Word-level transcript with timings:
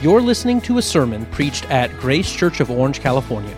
You're 0.00 0.20
listening 0.20 0.60
to 0.60 0.78
a 0.78 0.82
sermon 0.82 1.26
preached 1.26 1.68
at 1.72 1.90
Grace 1.98 2.32
Church 2.32 2.60
of 2.60 2.70
Orange, 2.70 3.00
California. 3.00 3.56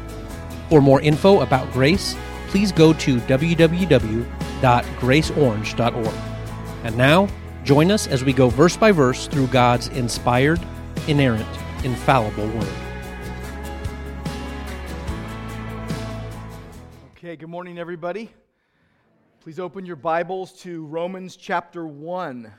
For 0.71 0.80
more 0.80 1.03
info 1.03 1.43
about 1.43 1.71
Grace, 1.71 2.16
please 2.48 2.72
go 2.72 2.95
to 2.95 3.19
www.graceorange.org. 3.21 6.14
And 6.82 6.96
now, 6.96 7.29
join 7.62 7.90
us 7.90 8.06
as 8.06 8.24
we 8.24 8.32
go 8.32 8.48
verse 8.48 8.74
by 8.74 8.90
verse 8.90 9.26
through 9.26 9.48
God's 9.48 9.88
inspired, 9.88 10.58
inerrant, 11.08 11.47
infallible 11.85 12.49
Word. 12.49 12.72
Okay, 17.19 17.37
good 17.37 17.51
morning, 17.51 17.79
everybody. 17.79 18.30
Please 19.43 19.59
open 19.59 19.84
your 19.84 19.97
Bibles 19.97 20.52
to 20.62 20.87
Romans 20.87 21.37
chapter 21.37 21.87
1. 21.87 22.51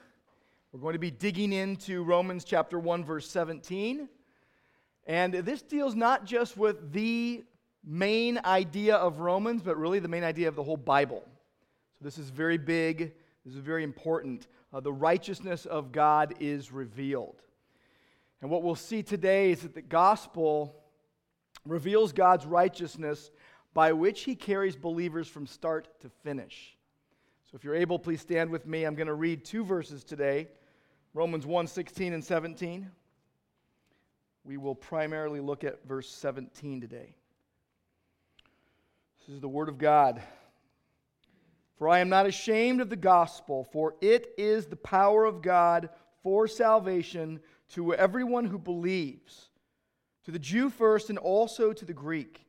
We're 0.73 0.79
going 0.79 0.93
to 0.93 0.99
be 0.99 1.11
digging 1.11 1.51
into 1.51 2.01
Romans 2.01 2.45
chapter 2.45 2.79
1, 2.79 3.03
verse 3.03 3.29
17. 3.29 4.07
And 5.05 5.33
this 5.33 5.61
deals 5.61 5.95
not 5.95 6.23
just 6.23 6.55
with 6.55 6.93
the 6.93 7.43
main 7.83 8.39
idea 8.45 8.95
of 8.95 9.19
Romans, 9.19 9.61
but 9.63 9.75
really 9.75 9.99
the 9.99 10.07
main 10.07 10.23
idea 10.23 10.47
of 10.47 10.55
the 10.55 10.63
whole 10.63 10.77
Bible. 10.77 11.23
So 11.99 12.05
this 12.05 12.17
is 12.17 12.29
very 12.29 12.57
big, 12.57 13.11
this 13.45 13.53
is 13.53 13.59
very 13.59 13.83
important. 13.83 14.47
Uh, 14.71 14.79
the 14.79 14.93
righteousness 14.93 15.65
of 15.65 15.91
God 15.91 16.35
is 16.39 16.71
revealed. 16.71 17.41
And 18.41 18.49
what 18.49 18.63
we'll 18.63 18.75
see 18.75 19.03
today 19.03 19.51
is 19.51 19.63
that 19.63 19.73
the 19.73 19.81
gospel 19.81 20.73
reveals 21.65 22.13
God's 22.13 22.45
righteousness 22.45 23.29
by 23.73 23.91
which 23.91 24.21
he 24.21 24.35
carries 24.35 24.77
believers 24.77 25.27
from 25.27 25.47
start 25.47 25.89
to 25.99 26.07
finish. 26.23 26.77
So 27.43 27.57
if 27.57 27.65
you're 27.65 27.75
able, 27.75 27.99
please 27.99 28.21
stand 28.21 28.49
with 28.49 28.65
me. 28.65 28.85
I'm 28.85 28.95
going 28.95 29.07
to 29.07 29.13
read 29.13 29.43
two 29.43 29.65
verses 29.65 30.05
today 30.05 30.47
Romans 31.13 31.45
1 31.45 31.67
16 31.67 32.13
and 32.13 32.23
17. 32.23 32.89
We 34.43 34.57
will 34.57 34.75
primarily 34.75 35.39
look 35.41 35.63
at 35.63 35.85
verse 35.85 36.09
17 36.09 36.81
today. 36.81 37.15
This 39.19 39.35
is 39.35 39.41
the 39.41 39.49
Word 39.49 39.67
of 39.67 39.77
God. 39.77 40.21
For 41.77 41.89
I 41.89 41.99
am 41.99 42.09
not 42.09 42.27
ashamed 42.27 42.79
of 42.79 42.89
the 42.89 42.95
gospel, 42.95 43.67
for 43.71 43.95
it 44.01 44.33
is 44.37 44.67
the 44.67 44.75
power 44.75 45.25
of 45.25 45.41
God 45.41 45.89
for 46.23 46.47
salvation 46.47 47.41
to 47.73 47.93
everyone 47.93 48.45
who 48.45 48.57
believes, 48.57 49.49
to 50.25 50.31
the 50.31 50.39
Jew 50.39 50.69
first 50.69 51.09
and 51.09 51.17
also 51.17 51.73
to 51.73 51.85
the 51.85 51.93
Greek. 51.93 52.45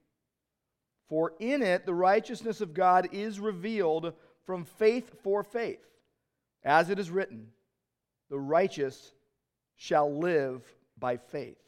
For 1.08 1.32
in 1.40 1.62
it 1.62 1.84
the 1.84 1.94
righteousness 1.94 2.60
of 2.60 2.74
God 2.74 3.08
is 3.12 3.40
revealed 3.40 4.12
from 4.44 4.64
faith 4.64 5.10
for 5.22 5.42
faith, 5.42 5.84
as 6.64 6.90
it 6.90 6.98
is 6.98 7.10
written 7.10 7.48
the 8.32 8.40
righteous 8.40 9.12
shall 9.76 10.10
live 10.10 10.62
by 10.98 11.18
faith. 11.18 11.58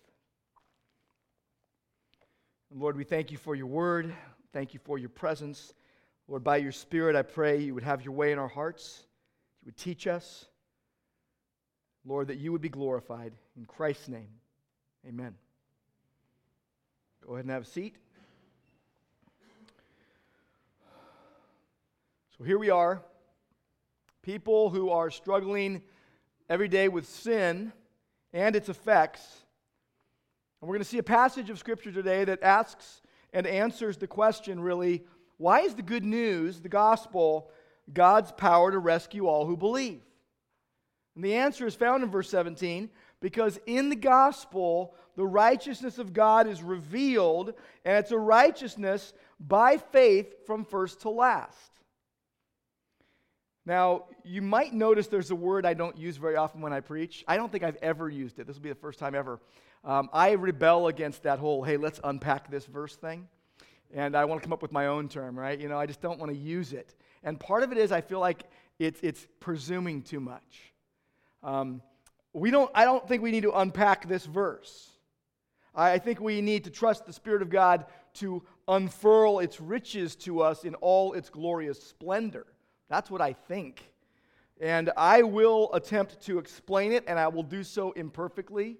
And 2.70 2.80
Lord, 2.80 2.96
we 2.96 3.04
thank 3.04 3.30
you 3.30 3.36
for 3.36 3.54
your 3.54 3.66
word. 3.66 4.14
Thank 4.54 4.72
you 4.72 4.80
for 4.82 4.96
your 4.96 5.10
presence. 5.10 5.74
Lord, 6.26 6.42
by 6.42 6.56
your 6.56 6.72
Spirit, 6.72 7.16
I 7.16 7.20
pray 7.20 7.60
you 7.60 7.74
would 7.74 7.82
have 7.82 8.02
your 8.02 8.14
way 8.14 8.32
in 8.32 8.38
our 8.38 8.48
hearts. 8.48 9.04
You 9.60 9.66
would 9.66 9.76
teach 9.76 10.06
us. 10.06 10.46
Lord, 12.06 12.28
that 12.28 12.38
you 12.38 12.50
would 12.50 12.62
be 12.62 12.70
glorified. 12.70 13.34
In 13.58 13.66
Christ's 13.66 14.08
name, 14.08 14.30
amen. 15.06 15.34
Go 17.26 17.34
ahead 17.34 17.44
and 17.44 17.52
have 17.52 17.64
a 17.64 17.66
seat. 17.66 17.96
So 22.38 22.44
here 22.44 22.58
we 22.58 22.70
are, 22.70 23.02
people 24.22 24.70
who 24.70 24.88
are 24.88 25.10
struggling 25.10 25.82
every 26.48 26.68
day 26.68 26.88
with 26.88 27.08
sin 27.08 27.72
and 28.32 28.56
its 28.56 28.68
effects. 28.68 29.44
And 30.60 30.68
we're 30.68 30.74
going 30.74 30.84
to 30.84 30.88
see 30.88 30.98
a 30.98 31.02
passage 31.02 31.50
of 31.50 31.58
Scripture 31.58 31.92
today 31.92 32.24
that 32.24 32.42
asks 32.42 33.02
and 33.32 33.46
answers 33.46 33.96
the 33.96 34.06
question 34.06 34.60
really 34.60 35.04
why 35.36 35.60
is 35.60 35.74
the 35.74 35.82
good 35.82 36.04
news, 36.04 36.60
the 36.60 36.68
gospel, 36.68 37.50
God's 37.92 38.30
power 38.32 38.70
to 38.70 38.78
rescue 38.78 39.26
all 39.26 39.46
who 39.46 39.56
believe? 39.56 40.00
And 41.14 41.24
the 41.24 41.34
answer 41.34 41.66
is 41.66 41.74
found 41.74 42.02
in 42.02 42.10
verse 42.10 42.30
17 42.30 42.88
because 43.20 43.58
in 43.66 43.88
the 43.88 43.96
gospel, 43.96 44.94
the 45.16 45.26
righteousness 45.26 45.98
of 45.98 46.12
God 46.12 46.46
is 46.46 46.62
revealed, 46.62 47.54
and 47.84 47.96
it's 47.96 48.10
a 48.10 48.18
righteousness 48.18 49.12
by 49.40 49.76
faith 49.76 50.46
from 50.46 50.64
first 50.64 51.00
to 51.02 51.10
last. 51.10 51.73
Now, 53.66 54.04
you 54.22 54.42
might 54.42 54.74
notice 54.74 55.06
there's 55.06 55.30
a 55.30 55.34
word 55.34 55.64
I 55.64 55.72
don't 55.72 55.96
use 55.96 56.18
very 56.18 56.36
often 56.36 56.60
when 56.60 56.72
I 56.72 56.80
preach. 56.80 57.24
I 57.26 57.36
don't 57.36 57.50
think 57.50 57.64
I've 57.64 57.78
ever 57.80 58.10
used 58.10 58.38
it. 58.38 58.46
This 58.46 58.56
will 58.56 58.62
be 58.62 58.68
the 58.68 58.74
first 58.74 58.98
time 58.98 59.14
ever. 59.14 59.40
Um, 59.84 60.10
I 60.12 60.32
rebel 60.32 60.88
against 60.88 61.22
that 61.22 61.38
whole, 61.38 61.62
hey, 61.62 61.78
let's 61.78 61.98
unpack 62.04 62.50
this 62.50 62.66
verse 62.66 62.96
thing. 62.96 63.26
And 63.94 64.16
I 64.16 64.24
want 64.26 64.42
to 64.42 64.46
come 64.46 64.52
up 64.52 64.60
with 64.60 64.72
my 64.72 64.88
own 64.88 65.08
term, 65.08 65.38
right? 65.38 65.58
You 65.58 65.68
know, 65.68 65.78
I 65.78 65.86
just 65.86 66.02
don't 66.02 66.18
want 66.18 66.30
to 66.30 66.36
use 66.36 66.72
it. 66.72 66.94
And 67.22 67.40
part 67.40 67.62
of 67.62 67.72
it 67.72 67.78
is 67.78 67.90
I 67.90 68.00
feel 68.00 68.20
like 68.20 68.42
it's, 68.78 69.00
it's 69.02 69.26
presuming 69.40 70.02
too 70.02 70.20
much. 70.20 70.72
Um, 71.42 71.80
we 72.34 72.50
don't, 72.50 72.70
I 72.74 72.84
don't 72.84 73.06
think 73.06 73.22
we 73.22 73.30
need 73.30 73.44
to 73.44 73.52
unpack 73.52 74.08
this 74.08 74.26
verse. 74.26 74.90
I 75.74 75.98
think 75.98 76.20
we 76.20 76.40
need 76.40 76.64
to 76.64 76.70
trust 76.70 77.06
the 77.06 77.12
Spirit 77.12 77.42
of 77.42 77.50
God 77.50 77.86
to 78.14 78.42
unfurl 78.68 79.40
its 79.40 79.60
riches 79.60 80.16
to 80.16 80.40
us 80.40 80.64
in 80.64 80.74
all 80.76 81.14
its 81.14 81.30
glorious 81.30 81.82
splendor. 81.82 82.46
That's 82.88 83.10
what 83.10 83.20
I 83.20 83.32
think. 83.32 83.90
And 84.60 84.90
I 84.96 85.22
will 85.22 85.72
attempt 85.72 86.20
to 86.26 86.38
explain 86.38 86.92
it, 86.92 87.04
and 87.06 87.18
I 87.18 87.28
will 87.28 87.42
do 87.42 87.64
so 87.64 87.92
imperfectly. 87.92 88.76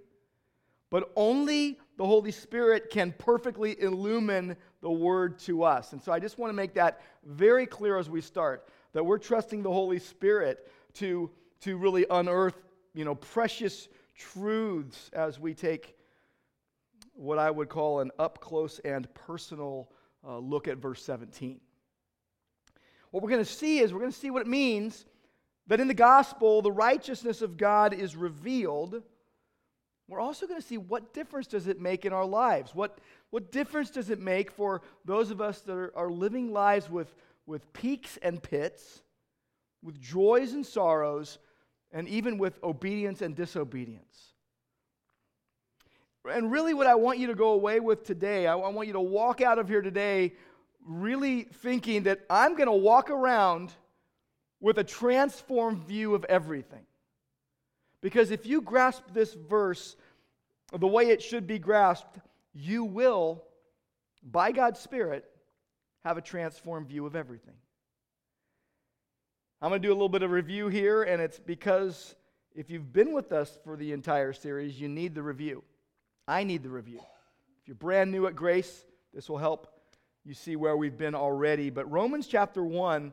But 0.91 1.11
only 1.17 1.79
the 1.97 2.07
Holy 2.07 2.31
Spirit 2.31 2.91
can 2.91 3.13
perfectly 3.19 3.81
illumine 3.81 4.57
the 4.81 4.91
word 4.91 5.39
to 5.41 5.65
us. 5.65 5.93
And 5.93 6.01
so 6.01 6.13
I 6.13 6.21
just 6.21 6.39
want 6.39 6.51
to 6.51 6.55
make 6.55 6.75
that 6.75 7.01
very 7.25 7.67
clear 7.67 7.99
as 7.99 8.09
we 8.09 8.21
start 8.21 8.69
that 8.93 9.05
we're 9.05 9.19
trusting 9.19 9.63
the 9.63 9.73
Holy 9.73 9.99
Spirit 9.99 10.71
to, 10.95 11.31
to 11.63 11.77
really 11.77 12.07
unearth 12.11 12.63
you 12.95 13.05
know, 13.05 13.17
precious 13.17 13.89
truths 14.17 15.11
as 15.13 15.41
we 15.41 15.53
take 15.53 15.97
what 17.15 17.39
I 17.39 17.51
would 17.51 17.69
call 17.69 18.01
an 18.01 18.13
up 18.19 18.41
close 18.41 18.79
and 18.85 19.13
personal 19.15 19.91
uh, 20.27 20.39
look 20.39 20.69
at 20.69 20.79
verse 20.79 21.03
17 21.03 21.61
what 23.15 23.23
we're 23.23 23.31
going 23.31 23.45
to 23.45 23.49
see 23.49 23.79
is 23.79 23.93
we're 23.93 24.01
going 24.01 24.11
to 24.11 24.19
see 24.19 24.33
what 24.33 24.43
it 24.43 24.49
means 24.49 25.07
that 25.69 25.79
in 25.79 25.87
the 25.87 25.95
gospel, 25.95 26.63
the 26.63 26.73
righteousness 26.73 27.43
of 27.43 27.57
God 27.57 27.95
is 27.95 28.17
revealed. 28.17 29.05
We're 30.09 30.19
also 30.19 30.49
going 30.49 30.61
to 30.61 30.67
see 30.67 30.79
what 30.79 31.15
difference 31.15 31.47
does 31.47 31.69
it 31.69 31.81
make 31.81 32.05
in 32.05 32.13
our 32.13 32.25
lives? 32.25 32.75
What, 32.75 32.99
what 33.31 33.53
difference 33.53 33.91
does 33.91 34.11
it 34.11 34.19
make 34.19 34.51
for 34.51 34.83
those 35.05 35.31
of 35.31 35.41
us 35.41 35.61
that 35.61 35.75
are, 35.75 35.93
are 35.97 36.11
living 36.11 36.53
lives 36.53 36.91
with, 36.91 37.15
with 37.47 37.73
peaks 37.73 38.19
and 38.21 38.43
pits, 38.43 39.03
with 39.81 40.01
joys 40.01 40.53
and 40.53 40.67
sorrows, 40.67 41.39
and 41.93 42.09
even 42.09 42.37
with 42.37 42.59
obedience 42.65 43.23
and 43.23 43.37
disobedience? 43.37 44.33
And 46.29 46.51
really, 46.51 46.75
what 46.75 46.89
I 46.89 46.97
want 46.97 47.21
you 47.21 47.29
to 47.29 47.37
go 47.37 47.51
away 47.51 47.79
with 47.79 48.03
today, 48.03 48.49
I 48.49 48.57
want 48.57 48.89
you 48.89 48.95
to 48.95 49.01
walk 49.01 49.41
out 49.41 49.61
of 49.61 49.69
here 49.69 49.83
today 49.83 50.33
really 50.85 51.43
thinking 51.43 52.05
that 52.05 52.21
I'm 52.29 52.57
going 52.57 52.67
to 52.67 52.73
walk 52.73 53.11
around 53.11 53.73
with 54.61 54.79
a 54.79 54.85
transformed 54.85 55.85
view 55.85 56.15
of 56.15 56.25
everything. 56.25 56.85
Because 58.01 58.31
if 58.31 58.47
you 58.47 58.61
grasp 58.61 59.03
this 59.13 59.35
verse 59.35 59.97
the 60.73 60.87
way 60.87 61.09
it 61.09 61.23
should 61.23 61.47
be 61.47 61.59
grasped, 61.59 62.19
you 62.53 62.85
will, 62.85 63.45
by 64.23 64.53
God's 64.53 64.81
Spirit, 64.81 65.25
have 66.05 66.17
a 66.17 66.23
transformed 66.23 66.89
view 66.89 67.07
of 67.07 67.17
everything. 67.17 67.55
I'm 69.63 69.71
going 69.71 69.81
to 69.81 69.89
do 69.89 69.93
a 69.93 69.95
little 69.95 70.09
bit 70.09 70.23
of 70.23 70.31
review 70.31 70.69
here, 70.69 71.03
and 71.03 71.23
it's 71.23 71.39
because 71.39 72.15
if 72.55 72.71
you've 72.71 72.93
been 72.93 73.13
with 73.13 73.33
us 73.33 73.59
for 73.65 73.77
the 73.77 73.93
entire 73.93 74.33
series, 74.33 74.79
you 74.79 74.89
need 74.89 75.15
the 75.15 75.23
review. 75.23 75.63
I 76.29 76.45
need 76.45 76.63
the 76.63 76.71
review. 76.71 77.01
If 77.63 77.69
you're 77.69 77.75
brand 77.75 78.11
new 78.11 78.27
at 78.27 78.37
Grace, 78.37 78.85
this 79.13 79.29
will 79.29 79.39
help 79.39 79.74
you 80.25 80.35
see 80.35 80.57
where 80.57 80.77
we've 80.77 80.97
been 80.97 81.15
already. 81.15 81.71
But 81.71 81.91
Romans 81.91 82.27
chapter 82.27 82.65
1 82.65 83.13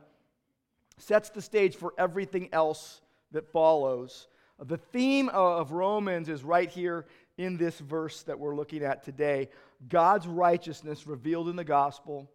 sets 0.98 1.30
the 1.30 1.42
stage 1.42 1.76
for 1.76 1.92
everything 1.98 2.48
else 2.52 3.00
that 3.32 3.50
follows. 3.52 4.28
The 4.58 4.78
theme 4.78 5.28
of 5.28 5.72
Romans 5.72 6.28
is 6.28 6.44
right 6.44 6.70
here 6.70 7.06
in 7.36 7.56
this 7.56 7.78
verse 7.78 8.22
that 8.24 8.38
we're 8.38 8.54
looking 8.54 8.82
at 8.82 9.02
today 9.02 9.48
God's 9.88 10.28
righteousness 10.28 11.06
revealed 11.06 11.48
in 11.48 11.56
the 11.56 11.64
gospel, 11.64 12.30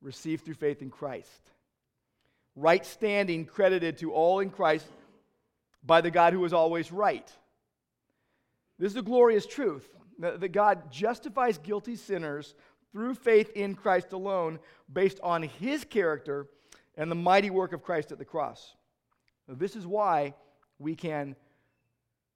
received 0.00 0.44
through 0.44 0.54
faith 0.54 0.82
in 0.82 0.90
Christ. 0.90 1.50
Right 2.54 2.86
standing 2.86 3.44
credited 3.44 3.98
to 3.98 4.12
all 4.12 4.40
in 4.40 4.50
Christ 4.50 4.86
by 5.84 6.00
the 6.00 6.10
God 6.10 6.32
who 6.32 6.44
is 6.44 6.52
always 6.52 6.92
right. 6.92 7.30
This 8.78 8.92
is 8.92 8.98
a 8.98 9.02
glorious 9.02 9.46
truth 9.46 9.86
that 10.18 10.52
God 10.52 10.90
justifies 10.90 11.58
guilty 11.58 11.96
sinners 11.96 12.54
through 12.96 13.14
faith 13.14 13.50
in 13.54 13.74
Christ 13.74 14.14
alone, 14.14 14.58
based 14.90 15.20
on 15.22 15.42
his 15.42 15.84
character 15.84 16.46
and 16.96 17.10
the 17.10 17.14
mighty 17.14 17.50
work 17.50 17.74
of 17.74 17.82
Christ 17.82 18.10
at 18.10 18.16
the 18.16 18.24
cross. 18.24 18.74
This 19.46 19.76
is 19.76 19.86
why 19.86 20.32
we 20.78 20.94
can 20.94 21.36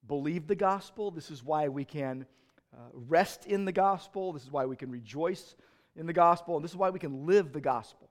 believe 0.06 0.46
the 0.46 0.54
gospel. 0.54 1.10
This 1.10 1.30
is 1.30 1.42
why 1.42 1.68
we 1.68 1.86
can 1.86 2.26
uh, 2.74 2.90
rest 2.92 3.46
in 3.46 3.64
the 3.64 3.72
gospel. 3.72 4.34
This 4.34 4.42
is 4.42 4.50
why 4.50 4.66
we 4.66 4.76
can 4.76 4.90
rejoice 4.90 5.54
in 5.96 6.04
the 6.04 6.12
gospel. 6.12 6.56
And 6.56 6.62
this 6.62 6.72
is 6.72 6.76
why 6.76 6.90
we 6.90 6.98
can 6.98 7.24
live 7.26 7.54
the 7.54 7.62
gospel. 7.62 8.10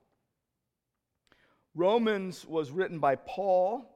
Romans 1.76 2.44
was 2.44 2.72
written 2.72 2.98
by 2.98 3.14
Paul, 3.14 3.88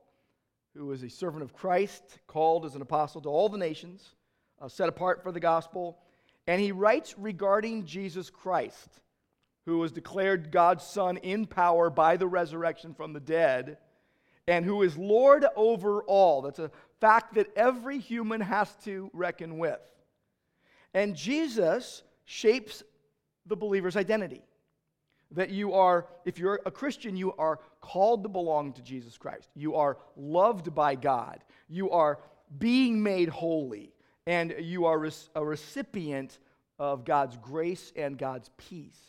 who 0.77 0.87
was 0.87 1.03
a 1.03 1.11
servant 1.11 1.43
of 1.43 1.53
Christ, 1.53 2.21
called 2.29 2.67
as 2.67 2.77
an 2.77 2.83
apostle 2.83 3.21
to 3.23 3.29
all 3.29 3.49
the 3.49 3.59
nations, 3.59 4.15
uh, 4.61 4.69
set 4.69 4.89
apart 4.89 5.25
for 5.25 5.33
the 5.33 5.41
gospel. 5.41 5.99
And 6.46 6.61
he 6.61 6.73
writes 6.73 7.14
regarding 7.19 7.87
Jesus 7.87 8.31
Christ, 8.31 9.00
who 9.67 9.79
was 9.79 9.93
declared 9.93 10.52
God's 10.52 10.85
Son 10.85 11.17
in 11.17 11.46
power 11.46 11.88
by 11.88 12.17
the 12.17 12.26
resurrection 12.26 12.93
from 12.93 13.12
the 13.12 13.20
dead, 13.20 13.79
and 14.46 14.64
who 14.64 14.82
is 14.82 14.99
Lord 14.99 15.46
over 15.56 16.02
all. 16.02 16.43
That's 16.43 16.58
a 16.58 16.70
fact 17.00 17.35
that 17.35 17.56
every 17.56 17.99
human 17.99 18.43
has 18.43 18.75
to 18.85 19.11
reckon 19.14 19.56
with. 19.56 19.81
And 20.93 21.17
Jesus 21.17 22.02
shapes 22.26 22.82
the 23.47 23.56
believer's 23.56 23.97
identity. 23.97 24.43
That 25.31 25.49
you 25.49 25.73
are, 25.73 26.06
if 26.26 26.38
you're 26.38 26.61
a 26.67 26.70
Christian, 26.70 27.17
you 27.17 27.32
are 27.32 27.58
called 27.81 28.23
to 28.23 28.29
belong 28.29 28.75
to 28.75 28.82
Jesus 28.82 29.17
Christ. 29.17 29.49
You 29.55 29.76
are 29.76 29.97
loved 30.14 30.75
by 30.75 30.94
God. 30.94 31.43
You 31.69 31.90
are 31.90 32.20
being 32.58 33.02
made 33.02 33.31
holy. 33.31 33.94
And 34.26 34.55
you 34.59 34.87
are 34.87 35.09
a 35.35 35.44
recipient 35.44 36.38
of 36.79 37.05
God's 37.05 37.37
grace 37.37 37.93
and 37.94 38.17
God's 38.17 38.50
peace. 38.56 39.00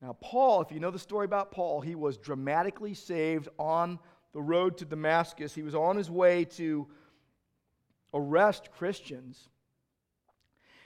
Now, 0.00 0.16
Paul, 0.20 0.62
if 0.62 0.72
you 0.72 0.80
know 0.80 0.90
the 0.90 0.98
story 0.98 1.24
about 1.24 1.52
Paul, 1.52 1.80
he 1.80 1.94
was 1.94 2.16
dramatically 2.16 2.94
saved 2.94 3.48
on 3.58 3.98
the 4.32 4.42
road 4.42 4.78
to 4.78 4.84
Damascus. 4.84 5.54
He 5.54 5.62
was 5.62 5.74
on 5.74 5.96
his 5.96 6.10
way 6.10 6.44
to 6.56 6.88
arrest 8.12 8.70
Christians. 8.72 9.48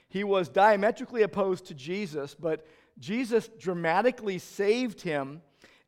He 0.09 0.23
was 0.23 0.49
diametrically 0.49 1.23
opposed 1.23 1.65
to 1.65 1.73
Jesus, 1.73 2.35
but 2.35 2.65
Jesus 2.99 3.49
dramatically 3.59 4.37
saved 4.39 5.01
him, 5.01 5.41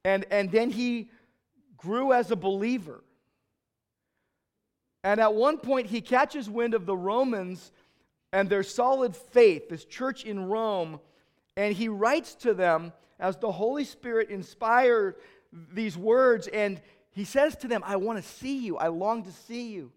and, 0.03 0.25
and 0.31 0.51
then 0.51 0.69
he 0.69 1.09
grew 1.77 2.11
as 2.13 2.31
a 2.31 2.35
believer. 2.35 3.03
And 5.03 5.19
at 5.19 5.33
one 5.33 5.57
point, 5.57 5.87
he 5.87 6.01
catches 6.01 6.49
wind 6.49 6.73
of 6.73 6.85
the 6.85 6.97
Romans 6.97 7.71
and 8.33 8.49
their 8.49 8.63
solid 8.63 9.15
faith, 9.15 9.69
this 9.69 9.85
church 9.85 10.23
in 10.23 10.45
Rome, 10.45 10.99
and 11.55 11.73
he 11.73 11.89
writes 11.89 12.35
to 12.35 12.53
them 12.53 12.93
as 13.19 13.37
the 13.37 13.51
Holy 13.51 13.83
Spirit 13.83 14.29
inspired 14.29 15.15
these 15.51 15.97
words, 15.97 16.47
and 16.47 16.81
he 17.11 17.23
says 17.25 17.55
to 17.57 17.67
them, 17.67 17.81
I 17.85 17.95
want 17.95 18.23
to 18.23 18.29
see 18.29 18.59
you, 18.59 18.77
I 18.77 18.87
long 18.87 19.23
to 19.23 19.31
see 19.31 19.69
you, 19.71 19.91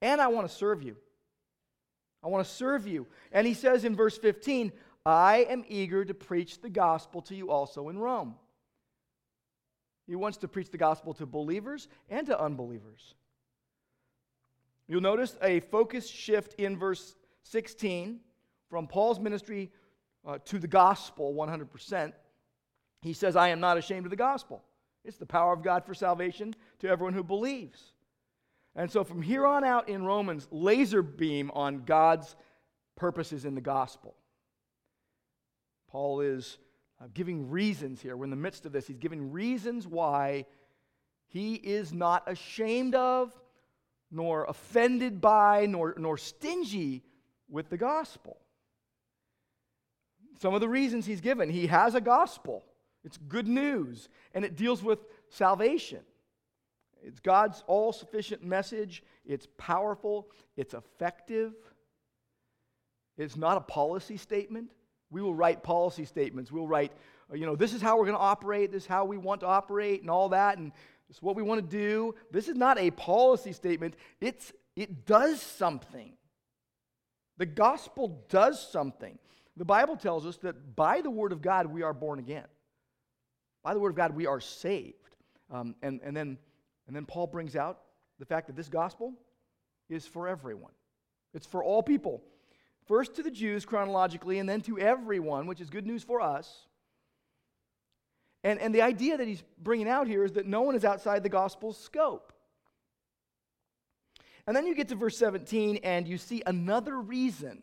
and 0.00 0.20
I 0.20 0.28
want 0.28 0.48
to 0.48 0.54
serve 0.54 0.82
you. 0.82 0.96
I 2.22 2.28
want 2.28 2.46
to 2.46 2.52
serve 2.52 2.86
you. 2.86 3.06
And 3.32 3.46
he 3.46 3.54
says 3.54 3.84
in 3.84 3.96
verse 3.96 4.16
15, 4.16 4.70
I 5.04 5.46
am 5.48 5.64
eager 5.68 6.04
to 6.04 6.14
preach 6.14 6.60
the 6.60 6.70
gospel 6.70 7.22
to 7.22 7.34
you 7.34 7.50
also 7.50 7.88
in 7.88 7.98
Rome. 7.98 8.36
He 10.06 10.14
wants 10.14 10.38
to 10.38 10.48
preach 10.48 10.70
the 10.70 10.78
gospel 10.78 11.14
to 11.14 11.26
believers 11.26 11.88
and 12.10 12.26
to 12.26 12.40
unbelievers. 12.40 13.14
You'll 14.92 15.00
notice 15.00 15.38
a 15.40 15.60
focus 15.60 16.06
shift 16.06 16.52
in 16.58 16.76
verse 16.76 17.16
16 17.44 18.20
from 18.68 18.86
Paul's 18.86 19.18
ministry 19.18 19.70
uh, 20.22 20.36
to 20.44 20.58
the 20.58 20.68
gospel 20.68 21.32
100%. 21.32 22.12
He 23.00 23.14
says, 23.14 23.34
I 23.34 23.48
am 23.48 23.58
not 23.58 23.78
ashamed 23.78 24.04
of 24.04 24.10
the 24.10 24.16
gospel. 24.16 24.62
It's 25.02 25.16
the 25.16 25.24
power 25.24 25.54
of 25.54 25.62
God 25.62 25.86
for 25.86 25.94
salvation 25.94 26.54
to 26.80 26.90
everyone 26.90 27.14
who 27.14 27.24
believes. 27.24 27.94
And 28.76 28.90
so 28.90 29.02
from 29.02 29.22
here 29.22 29.46
on 29.46 29.64
out 29.64 29.88
in 29.88 30.04
Romans, 30.04 30.46
laser 30.50 31.02
beam 31.02 31.50
on 31.54 31.84
God's 31.84 32.36
purposes 32.94 33.46
in 33.46 33.54
the 33.54 33.62
gospel. 33.62 34.14
Paul 35.88 36.20
is 36.20 36.58
uh, 37.00 37.06
giving 37.14 37.48
reasons 37.48 38.02
here. 38.02 38.14
We're 38.14 38.24
in 38.24 38.30
the 38.30 38.36
midst 38.36 38.66
of 38.66 38.72
this. 38.72 38.88
He's 38.88 38.98
giving 38.98 39.32
reasons 39.32 39.86
why 39.86 40.44
he 41.28 41.54
is 41.54 41.94
not 41.94 42.30
ashamed 42.30 42.94
of, 42.94 43.32
nor 44.12 44.44
offended 44.44 45.20
by, 45.20 45.66
nor, 45.66 45.94
nor 45.96 46.18
stingy 46.18 47.02
with 47.48 47.70
the 47.70 47.78
gospel. 47.78 48.38
Some 50.40 50.54
of 50.54 50.60
the 50.60 50.68
reasons 50.68 51.06
he's 51.06 51.20
given 51.20 51.48
he 51.48 51.66
has 51.68 51.94
a 51.94 52.00
gospel, 52.00 52.64
it's 53.04 53.16
good 53.16 53.48
news, 53.48 54.08
and 54.34 54.44
it 54.44 54.56
deals 54.56 54.82
with 54.82 55.00
salvation. 55.30 56.00
It's 57.02 57.18
God's 57.18 57.64
all 57.66 57.92
sufficient 57.92 58.44
message. 58.44 59.02
It's 59.26 59.48
powerful. 59.58 60.28
It's 60.56 60.74
effective. 60.74 61.52
It's 63.18 63.36
not 63.36 63.56
a 63.56 63.60
policy 63.60 64.16
statement. 64.16 64.70
We 65.10 65.20
will 65.20 65.34
write 65.34 65.62
policy 65.62 66.04
statements. 66.04 66.52
We'll 66.52 66.68
write, 66.68 66.92
you 67.32 67.44
know, 67.44 67.56
this 67.56 67.72
is 67.72 67.82
how 67.82 67.96
we're 67.96 68.04
going 68.04 68.16
to 68.16 68.22
operate, 68.22 68.72
this 68.72 68.84
is 68.84 68.88
how 68.88 69.04
we 69.04 69.18
want 69.18 69.40
to 69.40 69.46
operate, 69.46 70.00
and 70.00 70.10
all 70.10 70.30
that, 70.30 70.58
and 70.58 70.72
what 71.20 71.36
we 71.36 71.42
want 71.42 71.60
to 71.60 71.76
do. 71.76 72.14
This 72.30 72.48
is 72.48 72.56
not 72.56 72.78
a 72.78 72.90
policy 72.92 73.52
statement. 73.52 73.96
It's, 74.20 74.52
it 74.76 75.04
does 75.04 75.42
something. 75.42 76.12
The 77.38 77.46
gospel 77.46 78.24
does 78.28 78.64
something. 78.70 79.18
The 79.56 79.64
Bible 79.64 79.96
tells 79.96 80.24
us 80.24 80.36
that 80.38 80.76
by 80.76 81.00
the 81.00 81.10
word 81.10 81.32
of 81.32 81.42
God, 81.42 81.66
we 81.66 81.82
are 81.82 81.92
born 81.92 82.18
again. 82.18 82.46
By 83.62 83.74
the 83.74 83.80
word 83.80 83.90
of 83.90 83.96
God, 83.96 84.14
we 84.14 84.26
are 84.26 84.40
saved. 84.40 84.96
Um, 85.50 85.74
and, 85.82 86.00
and 86.02 86.16
then 86.16 86.38
and 86.86 86.96
then 86.96 87.06
Paul 87.06 87.26
brings 87.26 87.56
out 87.56 87.80
the 88.18 88.26
fact 88.26 88.46
that 88.48 88.56
this 88.56 88.68
gospel 88.68 89.14
is 89.88 90.06
for 90.06 90.28
everyone, 90.28 90.72
it's 91.34 91.46
for 91.46 91.62
all 91.62 91.82
people. 91.82 92.22
First 92.86 93.14
to 93.14 93.22
the 93.22 93.30
Jews 93.30 93.64
chronologically, 93.64 94.40
and 94.40 94.48
then 94.48 94.60
to 94.62 94.78
everyone, 94.78 95.46
which 95.46 95.60
is 95.60 95.70
good 95.70 95.86
news 95.86 96.02
for 96.02 96.20
us. 96.20 96.66
And, 98.44 98.58
and 98.58 98.74
the 98.74 98.82
idea 98.82 99.16
that 99.16 99.26
he's 99.26 99.42
bringing 99.58 99.88
out 99.88 100.06
here 100.06 100.24
is 100.24 100.32
that 100.32 100.46
no 100.46 100.62
one 100.62 100.74
is 100.74 100.84
outside 100.84 101.22
the 101.22 101.28
gospel's 101.28 101.78
scope. 101.78 102.32
And 104.46 104.56
then 104.56 104.66
you 104.66 104.74
get 104.74 104.88
to 104.88 104.96
verse 104.96 105.16
17, 105.18 105.78
and 105.84 106.08
you 106.08 106.18
see 106.18 106.42
another 106.44 107.00
reason 107.00 107.62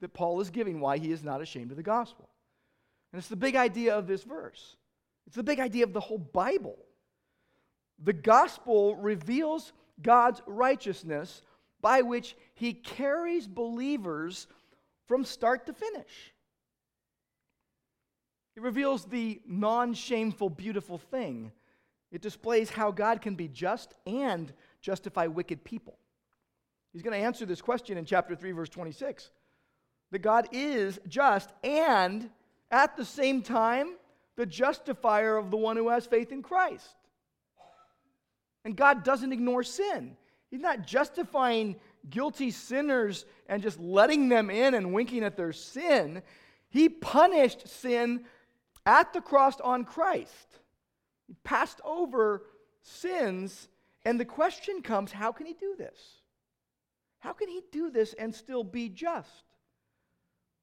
that 0.00 0.12
Paul 0.12 0.40
is 0.40 0.50
giving 0.50 0.80
why 0.80 0.98
he 0.98 1.12
is 1.12 1.22
not 1.22 1.40
ashamed 1.40 1.70
of 1.70 1.76
the 1.76 1.82
gospel. 1.82 2.28
And 3.12 3.18
it's 3.18 3.28
the 3.28 3.36
big 3.36 3.56
idea 3.56 3.96
of 3.96 4.06
this 4.06 4.22
verse, 4.22 4.76
it's 5.26 5.36
the 5.36 5.42
big 5.42 5.60
idea 5.60 5.84
of 5.84 5.92
the 5.92 6.00
whole 6.00 6.18
Bible. 6.18 6.78
The 8.02 8.12
gospel 8.14 8.96
reveals 8.96 9.72
God's 10.00 10.40
righteousness 10.46 11.42
by 11.82 12.00
which 12.00 12.34
he 12.54 12.72
carries 12.72 13.46
believers 13.46 14.46
from 15.06 15.24
start 15.24 15.66
to 15.66 15.74
finish. 15.74 16.32
It 18.56 18.62
reveals 18.62 19.04
the 19.04 19.40
non 19.46 19.94
shameful, 19.94 20.50
beautiful 20.50 20.98
thing. 20.98 21.52
It 22.10 22.22
displays 22.22 22.70
how 22.70 22.90
God 22.90 23.22
can 23.22 23.36
be 23.36 23.48
just 23.48 23.94
and 24.06 24.52
justify 24.80 25.26
wicked 25.26 25.64
people. 25.64 25.96
He's 26.92 27.02
going 27.02 27.18
to 27.18 27.24
answer 27.24 27.46
this 27.46 27.62
question 27.62 27.96
in 27.96 28.04
chapter 28.04 28.34
3, 28.34 28.50
verse 28.52 28.68
26. 28.68 29.30
That 30.10 30.18
God 30.18 30.48
is 30.50 30.98
just 31.06 31.50
and 31.62 32.28
at 32.70 32.96
the 32.96 33.04
same 33.04 33.42
time 33.42 33.94
the 34.36 34.46
justifier 34.46 35.36
of 35.36 35.50
the 35.50 35.56
one 35.56 35.76
who 35.76 35.88
has 35.88 36.06
faith 36.06 36.32
in 36.32 36.42
Christ. 36.42 36.96
And 38.64 38.76
God 38.76 39.04
doesn't 39.04 39.32
ignore 39.32 39.62
sin. 39.62 40.16
He's 40.50 40.60
not 40.60 40.86
justifying 40.86 41.76
guilty 42.08 42.50
sinners 42.50 43.24
and 43.48 43.62
just 43.62 43.78
letting 43.78 44.28
them 44.28 44.50
in 44.50 44.74
and 44.74 44.92
winking 44.92 45.22
at 45.22 45.36
their 45.36 45.52
sin. 45.52 46.22
He 46.70 46.88
punished 46.88 47.68
sin 47.68 48.24
at 48.86 49.12
the 49.12 49.20
cross 49.20 49.60
on 49.60 49.84
Christ. 49.84 50.58
He 51.26 51.34
passed 51.44 51.80
over 51.84 52.42
sins. 52.82 53.68
And 54.04 54.18
the 54.18 54.24
question 54.24 54.82
comes 54.82 55.12
how 55.12 55.32
can 55.32 55.46
he 55.46 55.54
do 55.54 55.74
this? 55.76 55.98
How 57.18 57.32
can 57.32 57.48
he 57.48 57.60
do 57.70 57.90
this 57.90 58.14
and 58.14 58.34
still 58.34 58.64
be 58.64 58.88
just? 58.88 59.44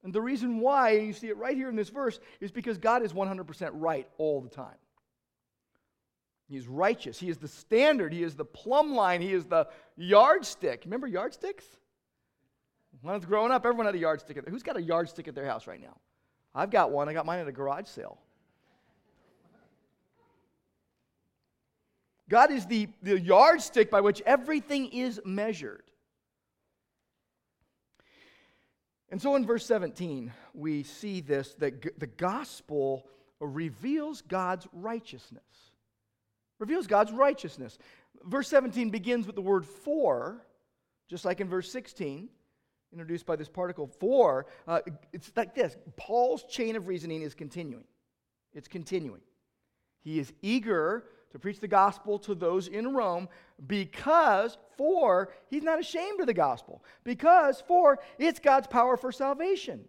And 0.03 0.13
the 0.13 0.21
reason 0.21 0.59
why, 0.59 0.91
you 0.91 1.13
see 1.13 1.27
it 1.27 1.38
right 1.38 1.55
here 1.55 1.69
in 1.69 1.75
this 1.75 1.89
verse, 1.89 2.19
is 2.39 2.51
because 2.51 2.77
God 2.77 3.03
is 3.03 3.13
100% 3.13 3.69
right 3.74 4.07
all 4.17 4.41
the 4.41 4.50
time. 4.50 4.77
He's 6.47 6.67
righteous. 6.67 7.19
He 7.19 7.29
is 7.29 7.38
the 7.38 7.47
standard. 7.47 8.13
He 8.13 8.24
is 8.24 8.36
the 8.36 8.45
plumb 8.45 8.95
line. 8.95 9.21
He 9.21 9.33
is 9.33 9.45
the 9.45 9.67
yardstick. 9.97 10.83
Remember 10.86 11.07
yardsticks? 11.07 11.65
When 13.01 13.12
I 13.13 13.17
was 13.17 13.25
growing 13.25 13.51
up, 13.51 13.65
everyone 13.65 13.86
had 13.86 13.95
a 13.95 14.00
yardstick. 14.00 14.47
Who's 14.47 14.63
got 14.63 14.77
a 14.77 14.81
yardstick 14.81 15.27
at 15.27 15.36
their 15.36 15.45
house 15.45 15.67
right 15.67 15.81
now? 15.81 15.97
I've 16.58 16.72
got 16.72 16.92
one. 16.92 17.08
I 17.08 17.14
got 17.14 17.26
mine 17.26 17.40
at 17.40 17.48
a 17.48 17.52
garage 17.52 17.88
sale. 17.88 18.18
God 22.30 22.52
is 22.52 22.66
the, 22.66 22.90
the 23.02 23.20
yardstick 23.20 23.90
by 23.90 24.02
which 24.02 24.22
everything 24.26 24.88
is 24.88 25.22
measured. 25.24 25.84
And 29.10 29.22
so 29.22 29.36
in 29.36 29.46
verse 29.46 29.66
17, 29.66 30.34
we 30.54 30.84
see 30.84 31.22
this 31.22 31.54
that 31.60 31.82
g- 31.82 31.90
the 31.98 32.08
gospel 32.08 33.08
reveals 33.40 34.22
God's 34.22 34.68
righteousness 34.74 35.72
reveals 36.60 36.88
God's 36.88 37.12
righteousness. 37.12 37.78
Verse 38.24 38.48
17 38.48 38.90
begins 38.90 39.26
with 39.28 39.36
the 39.36 39.42
word 39.42 39.66
for, 39.66 40.46
just 41.08 41.26
like 41.26 41.40
in 41.40 41.48
verse 41.48 41.72
16, 41.72 42.30
introduced 42.91 43.25
by 43.25 43.36
this 43.36 43.50
particle 43.50 43.88
for. 44.00 44.46
Uh, 44.67 44.79
it's 45.13 45.32
like 45.36 45.56
this 45.56 45.75
Paul's 45.96 46.44
chain 46.44 46.75
of 46.75 46.88
reasoning 46.88 47.22
is 47.22 47.34
continuing. 47.34 47.86
It's 48.53 48.67
continuing. 48.67 49.22
He 50.01 50.20
is 50.20 50.34
eager 50.41 51.03
to 51.32 51.39
preach 51.39 51.60
the 51.60 51.67
gospel 51.67 52.17
to 52.20 52.34
those 52.34 52.67
in 52.67 52.96
Rome 52.96 53.27
because, 53.67 54.58
for, 54.77 55.34
he's 55.50 55.63
not 55.63 55.79
ashamed 55.79 56.20
of 56.22 56.27
the 56.27 56.34
gospel. 56.34 56.84
Because, 57.03 57.62
for, 57.67 58.00
it's 58.17 58.39
God's 58.39 58.67
power 58.67 58.96
for 58.98 59.12
salvation. 59.12 59.86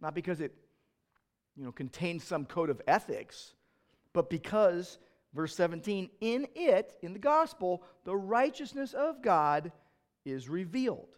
Not 0.00 0.14
because 0.14 0.40
it, 0.40 0.52
you 1.56 1.64
know, 1.64 1.72
contains 1.72 2.24
some 2.24 2.44
code 2.44 2.70
of 2.70 2.82
ethics, 2.86 3.54
but 4.12 4.28
because, 4.28 4.98
verse 5.32 5.54
17, 5.54 6.10
in 6.20 6.48
it, 6.54 6.94
in 7.02 7.12
the 7.12 7.18
gospel, 7.18 7.82
the 8.04 8.16
righteousness 8.16 8.92
of 8.94 9.22
God 9.22 9.70
is 10.24 10.48
revealed. 10.48 11.16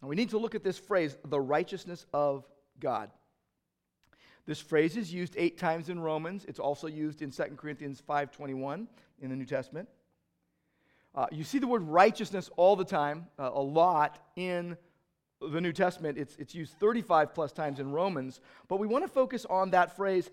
And 0.00 0.08
we 0.10 0.16
need 0.16 0.30
to 0.30 0.38
look 0.38 0.54
at 0.54 0.62
this 0.62 0.78
phrase, 0.78 1.16
the 1.24 1.40
righteousness 1.40 2.06
of 2.12 2.46
God. 2.80 3.10
This 4.46 4.60
phrase 4.60 4.96
is 4.96 5.12
used 5.12 5.34
eight 5.36 5.58
times 5.58 5.88
in 5.88 5.98
Romans. 5.98 6.44
It's 6.46 6.60
also 6.60 6.86
used 6.86 7.22
in 7.22 7.30
2 7.30 7.42
Corinthians 7.56 8.02
5.21 8.08 8.86
in 9.20 9.30
the 9.30 9.36
New 9.36 9.46
Testament. 9.46 9.88
Uh, 11.14 11.26
you 11.32 11.42
see 11.42 11.58
the 11.58 11.66
word 11.66 11.82
righteousness 11.82 12.50
all 12.56 12.76
the 12.76 12.84
time, 12.84 13.26
uh, 13.38 13.50
a 13.52 13.60
lot 13.60 14.18
in 14.36 14.76
the 15.40 15.60
New 15.60 15.72
Testament. 15.72 16.18
It's, 16.18 16.36
it's 16.36 16.54
used 16.54 16.74
35 16.78 17.34
plus 17.34 17.52
times 17.52 17.80
in 17.80 17.90
Romans. 17.90 18.40
But 18.68 18.78
we 18.78 18.86
want 18.86 19.04
to 19.04 19.10
focus 19.10 19.46
on 19.48 19.70
that 19.70 19.96
phrase, 19.96 20.30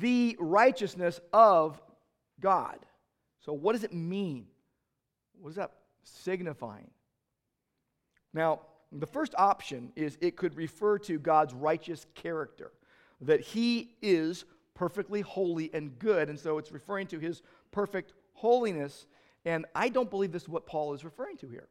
the 0.00 0.36
righteousness 0.38 1.20
of 1.32 1.80
God. 2.40 2.78
So, 3.40 3.52
what 3.52 3.72
does 3.72 3.84
it 3.84 3.94
mean? 3.94 4.46
What 5.40 5.50
is 5.50 5.56
that 5.56 5.72
signifying? 6.02 6.90
Now, 8.34 8.60
the 8.92 9.06
first 9.06 9.34
option 9.36 9.92
is 9.96 10.16
it 10.20 10.36
could 10.36 10.56
refer 10.56 10.98
to 11.00 11.18
God's 11.18 11.54
righteous 11.54 12.06
character 12.14 12.72
that 13.20 13.40
he 13.40 13.96
is 14.00 14.44
perfectly 14.74 15.20
holy 15.20 15.70
and 15.74 15.98
good. 15.98 16.28
And 16.30 16.38
so 16.38 16.58
it's 16.58 16.72
referring 16.72 17.08
to 17.08 17.18
his 17.18 17.42
perfect 17.72 18.12
holiness. 18.32 19.06
And 19.44 19.66
I 19.74 19.88
don't 19.88 20.08
believe 20.08 20.32
this 20.32 20.42
is 20.42 20.48
what 20.48 20.66
Paul 20.66 20.94
is 20.94 21.04
referring 21.04 21.36
to 21.38 21.48
here. 21.48 21.68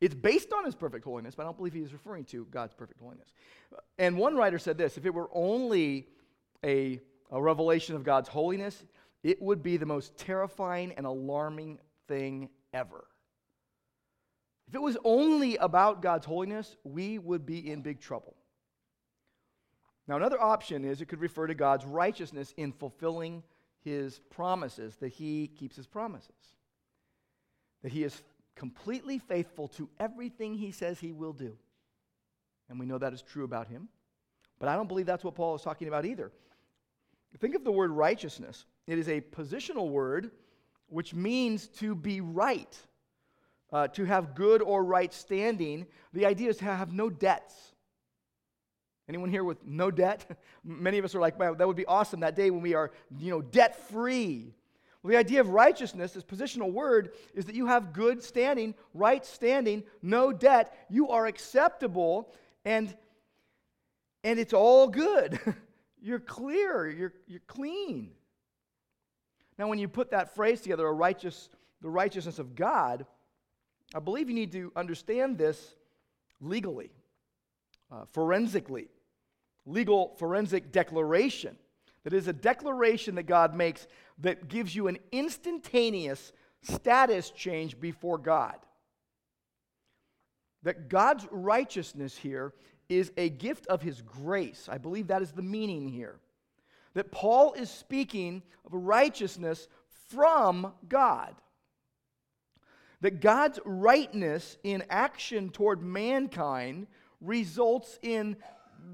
It's 0.00 0.14
based 0.14 0.52
on 0.52 0.64
his 0.64 0.74
perfect 0.74 1.04
holiness, 1.04 1.34
but 1.34 1.42
I 1.42 1.46
don't 1.46 1.56
believe 1.56 1.72
he 1.72 1.80
is 1.80 1.92
referring 1.92 2.24
to 2.26 2.46
God's 2.50 2.74
perfect 2.74 3.00
holiness. 3.00 3.28
And 3.98 4.18
one 4.18 4.36
writer 4.36 4.58
said 4.58 4.76
this 4.76 4.98
if 4.98 5.06
it 5.06 5.14
were 5.14 5.30
only 5.32 6.08
a, 6.64 7.00
a 7.30 7.40
revelation 7.40 7.94
of 7.94 8.02
God's 8.02 8.28
holiness, 8.28 8.84
it 9.22 9.40
would 9.40 9.62
be 9.62 9.76
the 9.76 9.86
most 9.86 10.16
terrifying 10.18 10.92
and 10.96 11.06
alarming 11.06 11.78
thing 12.08 12.48
ever. 12.72 13.06
If 14.68 14.74
it 14.74 14.82
was 14.82 14.96
only 15.04 15.56
about 15.56 16.02
God's 16.02 16.26
holiness, 16.26 16.76
we 16.84 17.18
would 17.18 17.44
be 17.44 17.70
in 17.70 17.82
big 17.82 18.00
trouble. 18.00 18.34
Now, 20.06 20.16
another 20.16 20.40
option 20.40 20.84
is 20.84 21.00
it 21.00 21.06
could 21.06 21.20
refer 21.20 21.46
to 21.46 21.54
God's 21.54 21.84
righteousness 21.84 22.52
in 22.56 22.72
fulfilling 22.72 23.42
his 23.82 24.20
promises, 24.30 24.96
that 24.96 25.08
he 25.08 25.48
keeps 25.48 25.76
his 25.76 25.86
promises, 25.86 26.56
that 27.82 27.92
he 27.92 28.04
is 28.04 28.22
completely 28.54 29.18
faithful 29.18 29.68
to 29.68 29.88
everything 30.00 30.54
he 30.54 30.72
says 30.72 30.98
he 30.98 31.12
will 31.12 31.32
do. 31.32 31.56
And 32.68 32.78
we 32.78 32.86
know 32.86 32.98
that 32.98 33.12
is 33.12 33.22
true 33.22 33.44
about 33.44 33.68
him. 33.68 33.88
But 34.58 34.68
I 34.68 34.76
don't 34.76 34.88
believe 34.88 35.06
that's 35.06 35.24
what 35.24 35.34
Paul 35.34 35.54
is 35.54 35.62
talking 35.62 35.88
about 35.88 36.06
either. 36.06 36.32
Think 37.38 37.54
of 37.54 37.64
the 37.64 37.72
word 37.72 37.90
righteousness. 37.90 38.64
It 38.86 38.98
is 38.98 39.08
a 39.08 39.20
positional 39.20 39.90
word 39.90 40.30
which 40.86 41.14
means 41.14 41.66
to 41.66 41.94
be 41.94 42.20
right, 42.20 42.78
uh, 43.74 43.88
to 43.88 44.04
have 44.04 44.36
good 44.36 44.62
or 44.62 44.84
right 44.84 45.12
standing. 45.12 45.84
The 46.12 46.26
idea 46.26 46.48
is 46.48 46.58
to 46.58 46.64
have 46.64 46.92
no 46.92 47.10
debts. 47.10 47.54
Anyone 49.08 49.28
here 49.28 49.42
with 49.42 49.66
no 49.66 49.90
debt? 49.90 50.24
Many 50.64 50.98
of 50.98 51.04
us 51.04 51.14
are 51.16 51.20
like, 51.20 51.36
that 51.38 51.66
would 51.66 51.76
be 51.76 51.84
awesome 51.84 52.20
that 52.20 52.36
day 52.36 52.50
when 52.50 52.62
we 52.62 52.74
are, 52.74 52.92
you 53.18 53.30
know, 53.30 53.42
debt 53.42 53.88
free. 53.88 54.54
Well, 55.02 55.10
the 55.10 55.18
idea 55.18 55.40
of 55.40 55.48
righteousness, 55.48 56.12
this 56.12 56.22
positional 56.22 56.72
word, 56.72 57.14
is 57.34 57.46
that 57.46 57.56
you 57.56 57.66
have 57.66 57.92
good 57.92 58.22
standing, 58.22 58.74
right 58.94 59.26
standing, 59.26 59.82
no 60.00 60.32
debt. 60.32 60.86
You 60.88 61.08
are 61.08 61.26
acceptable, 61.26 62.32
and 62.64 62.96
and 64.22 64.38
it's 64.38 64.54
all 64.54 64.88
good. 64.88 65.38
you're 66.00 66.20
clear. 66.20 66.88
You're 66.88 67.12
you're 67.26 67.42
clean. 67.46 68.12
Now, 69.58 69.68
when 69.68 69.78
you 69.78 69.88
put 69.88 70.12
that 70.12 70.34
phrase 70.34 70.62
together, 70.62 70.86
a 70.86 70.92
righteous, 70.92 71.50
the 71.82 71.90
righteousness 71.90 72.38
of 72.38 72.54
God, 72.54 73.04
I 73.94 74.00
believe 74.00 74.28
you 74.28 74.34
need 74.34 74.52
to 74.52 74.72
understand 74.74 75.38
this 75.38 75.76
legally, 76.40 76.90
uh, 77.92 78.04
forensically 78.12 78.88
legal 79.66 80.14
forensic 80.18 80.72
declaration. 80.72 81.56
That 82.02 82.12
is 82.12 82.28
a 82.28 82.32
declaration 82.32 83.14
that 83.14 83.22
God 83.22 83.54
makes 83.54 83.86
that 84.18 84.48
gives 84.48 84.74
you 84.74 84.88
an 84.88 84.98
instantaneous 85.12 86.32
status 86.62 87.30
change 87.30 87.80
before 87.80 88.18
God. 88.18 88.56
That 90.64 90.88
God's 90.88 91.26
righteousness 91.30 92.16
here 92.16 92.52
is 92.88 93.12
a 93.16 93.28
gift 93.28 93.66
of 93.68 93.80
his 93.80 94.02
grace. 94.02 94.68
I 94.70 94.78
believe 94.78 95.06
that 95.06 95.22
is 95.22 95.32
the 95.32 95.42
meaning 95.42 95.88
here. 95.88 96.18
That 96.94 97.10
Paul 97.10 97.54
is 97.54 97.70
speaking 97.70 98.42
of 98.66 98.72
righteousness 98.74 99.68
from 100.10 100.72
God. 100.88 101.34
That 103.04 103.20
God's 103.20 103.60
rightness 103.66 104.56
in 104.64 104.82
action 104.88 105.50
toward 105.50 105.82
mankind 105.82 106.86
results 107.20 107.98
in 108.00 108.34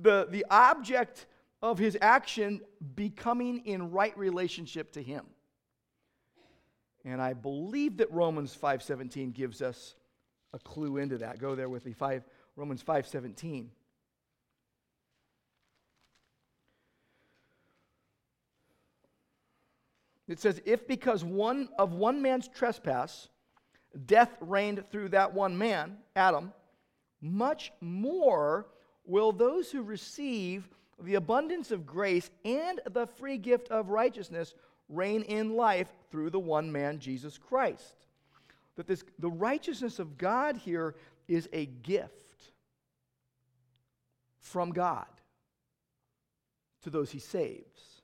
the, 0.02 0.26
the 0.28 0.44
object 0.50 1.26
of 1.62 1.78
his 1.78 1.96
action 2.00 2.60
becoming 2.96 3.64
in 3.66 3.92
right 3.92 4.18
relationship 4.18 4.90
to 4.94 5.02
him. 5.04 5.26
And 7.04 7.22
I 7.22 7.34
believe 7.34 7.98
that 7.98 8.10
Romans 8.10 8.52
5:17 8.60 9.32
gives 9.32 9.62
us 9.62 9.94
a 10.52 10.58
clue 10.58 10.96
into 10.96 11.18
that. 11.18 11.38
Go 11.38 11.54
there 11.54 11.68
with 11.68 11.86
me. 11.86 11.92
5 11.92 12.24
Romans 12.56 12.82
5:17. 12.82 13.68
It 20.26 20.40
says, 20.40 20.60
If 20.64 20.88
because 20.88 21.24
one 21.24 21.68
of 21.78 21.94
one 21.94 22.20
man's 22.20 22.48
trespass 22.48 23.28
death 24.06 24.36
reigned 24.40 24.84
through 24.90 25.10
that 25.10 25.34
one 25.34 25.56
man, 25.56 25.98
Adam, 26.14 26.52
much 27.20 27.72
more 27.80 28.66
will 29.04 29.32
those 29.32 29.70
who 29.70 29.82
receive 29.82 30.68
the 31.02 31.14
abundance 31.14 31.70
of 31.70 31.86
grace 31.86 32.30
and 32.44 32.80
the 32.90 33.06
free 33.06 33.38
gift 33.38 33.68
of 33.68 33.88
righteousness 33.88 34.54
reign 34.88 35.22
in 35.22 35.54
life 35.54 35.88
through 36.10 36.30
the 36.30 36.38
one 36.38 36.70
man, 36.70 36.98
Jesus 36.98 37.38
Christ. 37.38 38.06
That 38.76 38.86
this, 38.86 39.04
the 39.18 39.30
righteousness 39.30 39.98
of 39.98 40.18
God 40.18 40.56
here 40.56 40.94
is 41.28 41.48
a 41.52 41.66
gift 41.66 42.52
from 44.40 44.70
God 44.70 45.06
to 46.82 46.90
those 46.90 47.10
he 47.10 47.18
saves. 47.18 47.99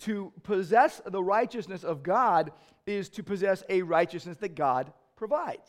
To 0.00 0.32
possess 0.42 1.00
the 1.04 1.22
righteousness 1.22 1.84
of 1.84 2.02
God 2.02 2.52
is 2.86 3.08
to 3.10 3.22
possess 3.22 3.62
a 3.68 3.82
righteousness 3.82 4.36
that 4.38 4.54
God 4.54 4.92
provides. 5.16 5.68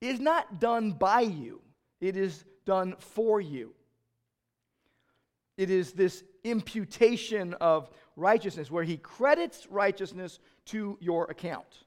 It 0.00 0.10
is 0.10 0.20
not 0.20 0.60
done 0.60 0.92
by 0.92 1.20
you, 1.20 1.60
it 2.00 2.16
is 2.16 2.44
done 2.64 2.94
for 2.98 3.40
you. 3.40 3.74
It 5.56 5.70
is 5.70 5.92
this 5.92 6.24
imputation 6.44 7.54
of 7.54 7.90
righteousness 8.16 8.70
where 8.70 8.84
he 8.84 8.96
credits 8.96 9.66
righteousness 9.70 10.40
to 10.66 10.96
your 11.00 11.30
account. 11.30 11.84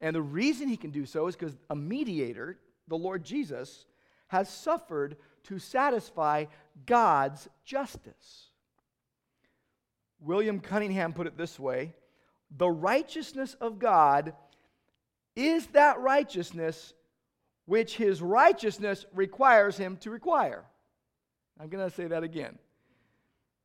And 0.00 0.16
the 0.16 0.22
reason 0.22 0.68
he 0.68 0.76
can 0.76 0.90
do 0.90 1.06
so 1.06 1.26
is 1.26 1.36
because 1.36 1.56
a 1.70 1.76
mediator, 1.76 2.58
the 2.88 2.96
Lord 2.96 3.22
Jesus, 3.22 3.86
has 4.28 4.48
suffered 4.48 5.16
to 5.44 5.58
satisfy 5.58 6.46
God's 6.86 7.48
justice. 7.64 8.50
William 10.24 10.60
Cunningham 10.60 11.12
put 11.12 11.26
it 11.26 11.36
this 11.36 11.58
way 11.58 11.94
The 12.56 12.70
righteousness 12.70 13.56
of 13.60 13.78
God 13.78 14.34
is 15.36 15.66
that 15.68 16.00
righteousness 16.00 16.94
which 17.66 17.96
his 17.96 18.20
righteousness 18.20 19.06
requires 19.14 19.76
him 19.76 19.96
to 19.98 20.10
require. 20.10 20.64
I'm 21.58 21.68
going 21.68 21.88
to 21.88 21.94
say 21.94 22.06
that 22.08 22.22
again. 22.22 22.58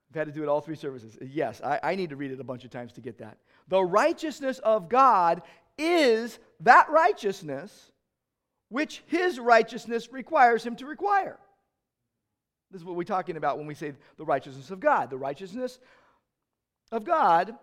I've 0.09 0.15
had 0.15 0.27
to 0.27 0.33
do 0.33 0.41
it 0.41 0.49
all 0.49 0.61
three 0.61 0.75
services. 0.75 1.17
Yes, 1.21 1.61
I, 1.63 1.79
I, 1.83 1.95
need 1.95 2.09
to 2.11 2.15
read 2.15 2.31
it 2.31 2.39
a 2.39 2.43
bunch 2.43 2.63
of 2.63 2.71
times 2.71 2.93
to 2.93 3.01
get 3.01 3.19
that. 3.19 3.37
The 3.67 3.83
righteousness 3.83 4.59
of 4.59 4.89
God 4.89 5.41
is 5.77 6.39
that 6.61 6.89
righteousness 6.89 7.91
which 8.69 9.03
his 9.07 9.39
righteousness 9.39 10.11
requires 10.11 10.63
him 10.63 10.75
to 10.77 10.85
require. 10.85 11.37
This 12.71 12.81
is 12.81 12.85
what 12.85 12.95
we're 12.95 13.03
talking 13.03 13.37
about 13.37 13.57
when 13.57 13.67
we 13.67 13.73
say 13.73 13.93
the 14.17 14.25
righteousness 14.25 14.69
of 14.71 14.79
God. 14.79 15.09
The 15.09 15.17
righteousness 15.17 15.79
of 16.91 17.03
God 17.03 17.55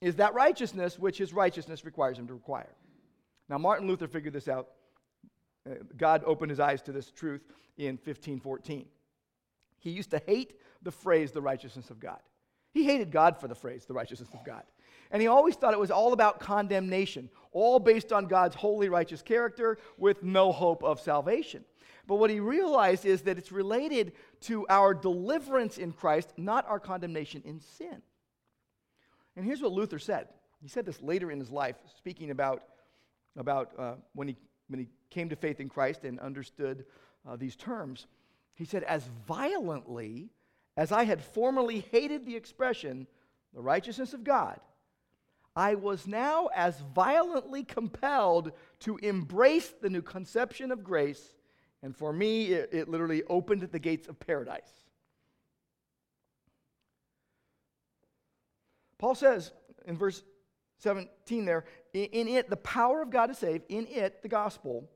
is 0.00 0.16
that 0.16 0.34
righteousness 0.34 0.98
which 0.98 1.18
his 1.18 1.32
righteousness 1.32 1.84
requires 1.84 2.18
him 2.18 2.26
to 2.26 2.34
require. 2.34 2.74
Now, 3.48 3.58
Martin 3.58 3.86
Luther 3.86 4.08
figured 4.08 4.34
this 4.34 4.48
out. 4.48 4.68
Uh, 5.68 5.74
God 5.96 6.22
opened 6.26 6.50
his 6.50 6.60
eyes 6.60 6.82
to 6.82 6.92
this 6.92 7.10
truth 7.10 7.42
in 7.76 7.94
1514. 7.96 8.86
He 9.78 9.90
used 9.90 10.10
to 10.10 10.22
hate 10.26 10.54
the 10.82 10.90
phrase 10.90 11.32
the 11.32 11.42
righteousness 11.42 11.90
of 11.90 12.00
God. 12.00 12.18
He 12.72 12.84
hated 12.84 13.10
God 13.10 13.38
for 13.38 13.48
the 13.48 13.54
phrase 13.54 13.84
the 13.84 13.94
righteousness 13.94 14.30
of 14.32 14.44
God. 14.44 14.62
And 15.10 15.20
he 15.20 15.28
always 15.28 15.56
thought 15.56 15.74
it 15.74 15.78
was 15.78 15.90
all 15.90 16.14
about 16.14 16.40
condemnation, 16.40 17.28
all 17.52 17.78
based 17.78 18.12
on 18.12 18.26
God's 18.26 18.56
holy, 18.56 18.88
righteous 18.88 19.20
character 19.20 19.78
with 19.98 20.22
no 20.22 20.52
hope 20.52 20.82
of 20.82 21.00
salvation. 21.00 21.64
But 22.06 22.16
what 22.16 22.30
he 22.30 22.40
realized 22.40 23.04
is 23.04 23.22
that 23.22 23.38
it's 23.38 23.52
related 23.52 24.12
to 24.42 24.66
our 24.68 24.94
deliverance 24.94 25.78
in 25.78 25.92
Christ, 25.92 26.32
not 26.36 26.66
our 26.66 26.80
condemnation 26.80 27.42
in 27.44 27.60
sin. 27.60 28.02
And 29.36 29.44
here's 29.44 29.62
what 29.62 29.72
Luther 29.72 29.98
said. 29.98 30.28
He 30.60 30.68
said 30.68 30.86
this 30.86 31.00
later 31.00 31.30
in 31.30 31.38
his 31.38 31.50
life, 31.50 31.76
speaking 31.96 32.30
about, 32.30 32.62
about 33.36 33.72
uh, 33.78 33.94
when, 34.14 34.28
he, 34.28 34.36
when 34.68 34.80
he 34.80 34.88
came 35.10 35.28
to 35.30 35.36
faith 35.36 35.60
in 35.60 35.68
Christ 35.68 36.04
and 36.04 36.20
understood 36.20 36.84
uh, 37.28 37.36
these 37.36 37.56
terms. 37.56 38.06
He 38.54 38.64
said, 38.64 38.82
As 38.84 39.08
violently 39.26 40.30
as 40.76 40.92
I 40.92 41.04
had 41.04 41.22
formerly 41.22 41.80
hated 41.90 42.24
the 42.24 42.36
expression, 42.36 43.06
the 43.54 43.60
righteousness 43.60 44.14
of 44.14 44.24
God, 44.24 44.60
I 45.54 45.74
was 45.74 46.06
now 46.06 46.48
as 46.54 46.80
violently 46.94 47.62
compelled 47.62 48.52
to 48.80 48.96
embrace 48.98 49.74
the 49.82 49.90
new 49.90 50.00
conception 50.00 50.70
of 50.70 50.82
grace, 50.82 51.34
and 51.82 51.94
for 51.94 52.12
me, 52.12 52.46
it, 52.46 52.70
it 52.72 52.88
literally 52.88 53.22
opened 53.28 53.62
the 53.62 53.78
gates 53.78 54.08
of 54.08 54.18
paradise. 54.18 54.81
Paul 59.02 59.16
says 59.16 59.50
in 59.84 59.98
verse 59.98 60.22
17 60.78 61.44
there, 61.44 61.64
in 61.92 62.28
it, 62.28 62.48
the 62.48 62.56
power 62.56 63.02
of 63.02 63.10
God 63.10 63.26
to 63.26 63.34
save, 63.34 63.62
in 63.68 63.88
it, 63.88 64.22
the 64.22 64.28
gospel, 64.28 64.88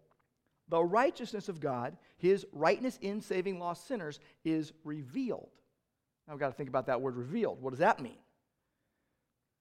the 0.69 0.81
righteousness 0.83 1.49
of 1.49 1.59
God, 1.59 1.97
his 2.17 2.47
rightness 2.53 3.01
in 3.03 3.21
saving 3.21 3.59
lost 3.59 3.89
sinners, 3.89 4.21
is 4.45 4.73
revealed. 4.85 5.49
Now 6.27 6.35
we've 6.35 6.41
got 6.41 6.51
to 6.51 6.55
think 6.55 6.69
about 6.69 6.87
that 6.87 7.01
word 7.01 7.17
revealed. 7.17 7.61
What 7.61 7.71
does 7.71 7.81
that 7.81 8.01
mean? 8.01 8.19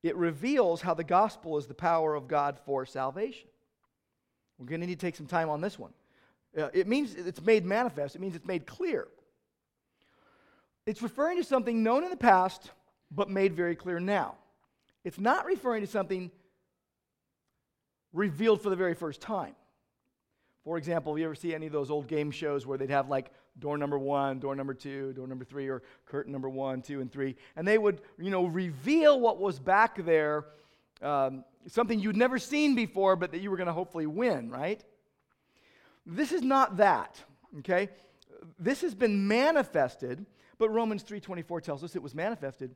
It 0.03 0.15
reveals 0.15 0.79
how 0.79 0.93
the 0.93 1.03
gospel 1.03 1.57
is 1.57 1.65
the 1.65 1.73
power 1.73 2.13
of 2.13 2.27
God 2.27 2.59
for 2.67 2.85
salvation. 2.85 3.47
We're 4.59 4.67
going 4.67 4.81
to 4.81 4.85
need 4.85 4.99
to 4.99 5.05
take 5.07 5.15
some 5.15 5.25
time 5.25 5.49
on 5.49 5.59
this 5.59 5.79
one. 5.79 5.91
Uh, 6.55 6.69
it 6.71 6.87
means 6.87 7.15
it's 7.15 7.41
made 7.41 7.65
manifest, 7.65 8.15
it 8.15 8.21
means 8.21 8.35
it's 8.35 8.45
made 8.45 8.67
clear. 8.67 9.07
It's 10.85 11.01
referring 11.01 11.37
to 11.37 11.43
something 11.43 11.81
known 11.81 12.03
in 12.03 12.11
the 12.11 12.15
past, 12.15 12.69
but 13.11 13.29
made 13.29 13.53
very 13.53 13.75
clear 13.75 13.99
now. 13.99 14.35
It's 15.03 15.19
not 15.19 15.45
referring 15.45 15.81
to 15.81 15.87
something 15.87 16.31
revealed 18.13 18.61
for 18.61 18.69
the 18.69 18.75
very 18.75 18.95
first 18.95 19.21
time. 19.21 19.55
For 20.63 20.77
example, 20.77 21.17
you 21.17 21.25
ever 21.25 21.35
see 21.35 21.53
any 21.53 21.67
of 21.67 21.71
those 21.71 21.91
old 21.91 22.07
game 22.07 22.31
shows 22.31 22.65
where 22.65 22.77
they'd 22.77 22.89
have 22.89 23.07
like 23.07 23.31
door 23.59 23.77
number 23.77 23.99
one, 23.99 24.39
door 24.39 24.55
number 24.55 24.73
two, 24.73 25.13
door 25.13 25.27
number 25.27 25.45
three, 25.45 25.67
or 25.67 25.83
curtain 26.05 26.31
number 26.31 26.49
one, 26.49 26.81
two, 26.81 27.01
and 27.01 27.11
three, 27.11 27.35
and 27.55 27.67
they 27.67 27.77
would, 27.77 28.01
you 28.17 28.31
know, 28.31 28.45
reveal 28.45 29.19
what 29.19 29.39
was 29.39 29.59
back 29.59 30.03
there, 30.03 30.45
um, 31.01 31.43
something 31.67 31.99
you'd 31.99 32.17
never 32.17 32.39
seen 32.39 32.73
before, 32.73 33.15
but 33.15 33.31
that 33.31 33.41
you 33.41 33.51
were 33.51 33.57
going 33.57 33.67
to 33.67 33.73
hopefully 33.73 34.07
win, 34.07 34.49
right? 34.49 34.83
This 36.05 36.31
is 36.31 36.41
not 36.41 36.77
that, 36.77 37.21
okay? 37.59 37.89
This 38.59 38.81
has 38.81 38.95
been 38.95 39.27
manifested, 39.27 40.25
but 40.57 40.69
Romans 40.69 41.03
3:24 41.03 41.61
tells 41.61 41.83
us 41.83 41.95
it 41.95 42.01
was 42.01 42.15
manifested 42.15 42.75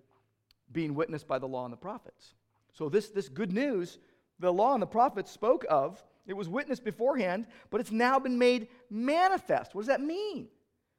being 0.71 0.95
witnessed 0.95 1.27
by 1.27 1.39
the 1.39 1.47
law 1.47 1.65
and 1.65 1.73
the 1.73 1.77
prophets. 1.77 2.33
So 2.73 2.89
this, 2.89 3.09
this 3.09 3.29
good 3.29 3.51
news, 3.51 3.97
the 4.39 4.53
law 4.53 4.73
and 4.73 4.81
the 4.81 4.87
prophets 4.87 5.31
spoke 5.31 5.65
of 5.69 6.03
it 6.29 6.37
was 6.37 6.47
witnessed 6.47 6.83
beforehand, 6.83 7.47
but 7.71 7.81
it's 7.81 7.91
now 7.91 8.19
been 8.19 8.37
made 8.37 8.67
manifest. 8.91 9.73
What 9.73 9.81
does 9.81 9.87
that 9.87 9.99
mean? 9.99 10.47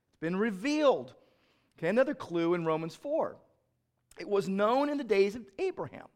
It's 0.08 0.20
been 0.20 0.36
revealed. 0.36 1.14
Okay, 1.78 1.88
another 1.88 2.14
clue 2.14 2.54
in 2.54 2.64
Romans 2.64 2.96
4. 2.96 3.36
It 4.18 4.28
was 4.28 4.48
known 4.48 4.88
in 4.90 4.98
the 4.98 5.04
days 5.04 5.36
of 5.36 5.46
Abraham. 5.58 6.08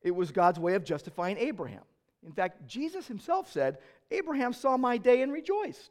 It 0.00 0.12
was 0.12 0.30
God's 0.30 0.60
way 0.60 0.74
of 0.74 0.84
justifying 0.84 1.38
Abraham. 1.38 1.82
In 2.24 2.32
fact, 2.32 2.68
Jesus 2.68 3.08
himself 3.08 3.50
said, 3.50 3.78
Abraham 4.12 4.52
saw 4.52 4.76
my 4.76 4.96
day 4.96 5.22
and 5.22 5.32
rejoiced. 5.32 5.90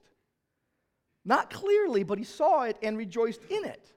Not 1.25 1.49
clearly, 1.49 2.03
but 2.03 2.17
he 2.17 2.23
saw 2.23 2.63
it 2.63 2.77
and 2.81 2.97
rejoiced 2.97 3.43
in 3.49 3.65
it. 3.65 3.93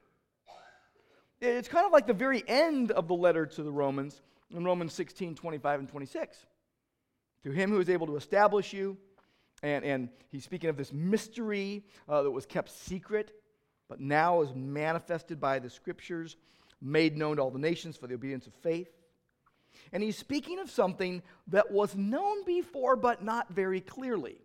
It's 1.40 1.68
kind 1.68 1.87
of 1.87 1.92
like 1.92 2.07
the 2.07 2.12
very 2.12 2.44
end 2.46 2.90
of 2.90 3.09
the 3.09 3.14
letter 3.14 3.46
to 3.46 3.62
the 3.62 3.72
Romans 3.72 4.20
in 4.55 4.64
Romans 4.64 4.92
16 4.92 5.35
25 5.35 5.81
and 5.81 5.88
26. 5.88 6.46
To 7.44 7.50
him 7.50 7.70
who 7.70 7.81
is 7.81 7.88
able 7.88 8.07
to 8.09 8.16
establish 8.16 8.72
you. 8.72 8.98
And, 9.62 9.85
and 9.85 10.09
he's 10.29 10.44
speaking 10.44 10.70
of 10.70 10.76
this 10.76 10.92
mystery 10.92 11.85
uh, 12.09 12.22
that 12.22 12.31
was 12.31 12.46
kept 12.46 12.70
secret, 12.70 13.33
but 13.88 14.00
now 14.00 14.42
is 14.42 14.55
manifested 14.55 15.40
by 15.40 15.59
the 15.59 15.68
scriptures, 15.68 16.37
made 16.81 17.16
known 17.16 17.37
to 17.37 17.42
all 17.42 17.50
the 17.50 17.59
nations 17.59 17.96
for 17.96 18.07
the 18.07 18.14
obedience 18.14 18.46
of 18.46 18.55
faith. 18.55 18.90
And 19.92 20.03
he's 20.03 20.16
speaking 20.16 20.59
of 20.59 20.70
something 20.70 21.22
that 21.48 21.70
was 21.70 21.94
known 21.94 22.44
before, 22.44 22.96
but 22.96 23.22
not 23.22 23.50
very 23.50 23.81
clearly. 23.81 24.38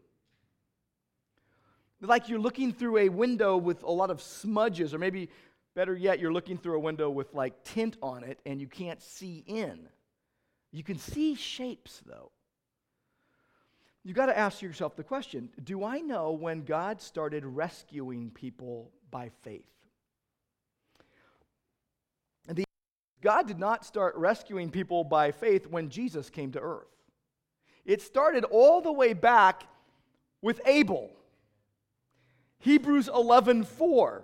Like 2.02 2.30
you're 2.30 2.40
looking 2.40 2.74
through 2.74 2.98
a 2.98 3.10
window 3.10 3.56
with 3.58 3.84
a 3.84 3.92
lot 3.92 4.10
of 4.12 4.22
smudges, 4.22 4.94
or 4.94 5.00
maybe 5.00 5.30
better 5.76 5.96
yet, 5.96 6.20
you're 6.20 6.34
looking 6.34 6.58
through 6.58 6.78
a 6.78 6.80
window 6.80 7.10
with 7.10 7.34
like 7.34 7.64
tint 7.64 7.98
on 8.02 8.24
it 8.24 8.40
and 8.46 8.60
you 8.60 8.68
can't 8.68 9.02
see 9.02 9.44
in. 9.46 9.88
You 10.72 10.84
can 10.84 10.98
see 10.98 11.36
shapes, 11.36 12.02
though 12.06 12.32
you've 14.06 14.16
got 14.16 14.28
to 14.28 14.38
ask 14.38 14.62
yourself 14.62 14.96
the 14.96 15.04
question 15.04 15.50
Do 15.62 15.84
I 15.84 16.00
know 16.00 16.32
when 16.32 16.64
God 16.64 17.02
started 17.02 17.44
rescuing 17.44 18.30
people 18.30 18.92
by 19.12 19.32
faith? 19.44 19.68
The, 22.48 22.64
God 23.22 23.48
did 23.48 23.60
not 23.60 23.84
start 23.84 24.16
rescuing 24.16 24.70
people 24.70 25.04
by 25.04 25.32
faith 25.32 25.68
when 25.68 25.90
Jesus 25.90 26.30
came 26.30 26.52
to 26.54 26.60
earth. 26.60 26.88
It 27.84 28.02
started 28.02 28.46
all 28.46 28.82
the 28.82 28.94
way 28.94 29.14
back 29.14 29.64
with 30.42 30.62
Abel. 30.66 31.12
Hebrews 32.60 33.10
11:4. 33.10 34.24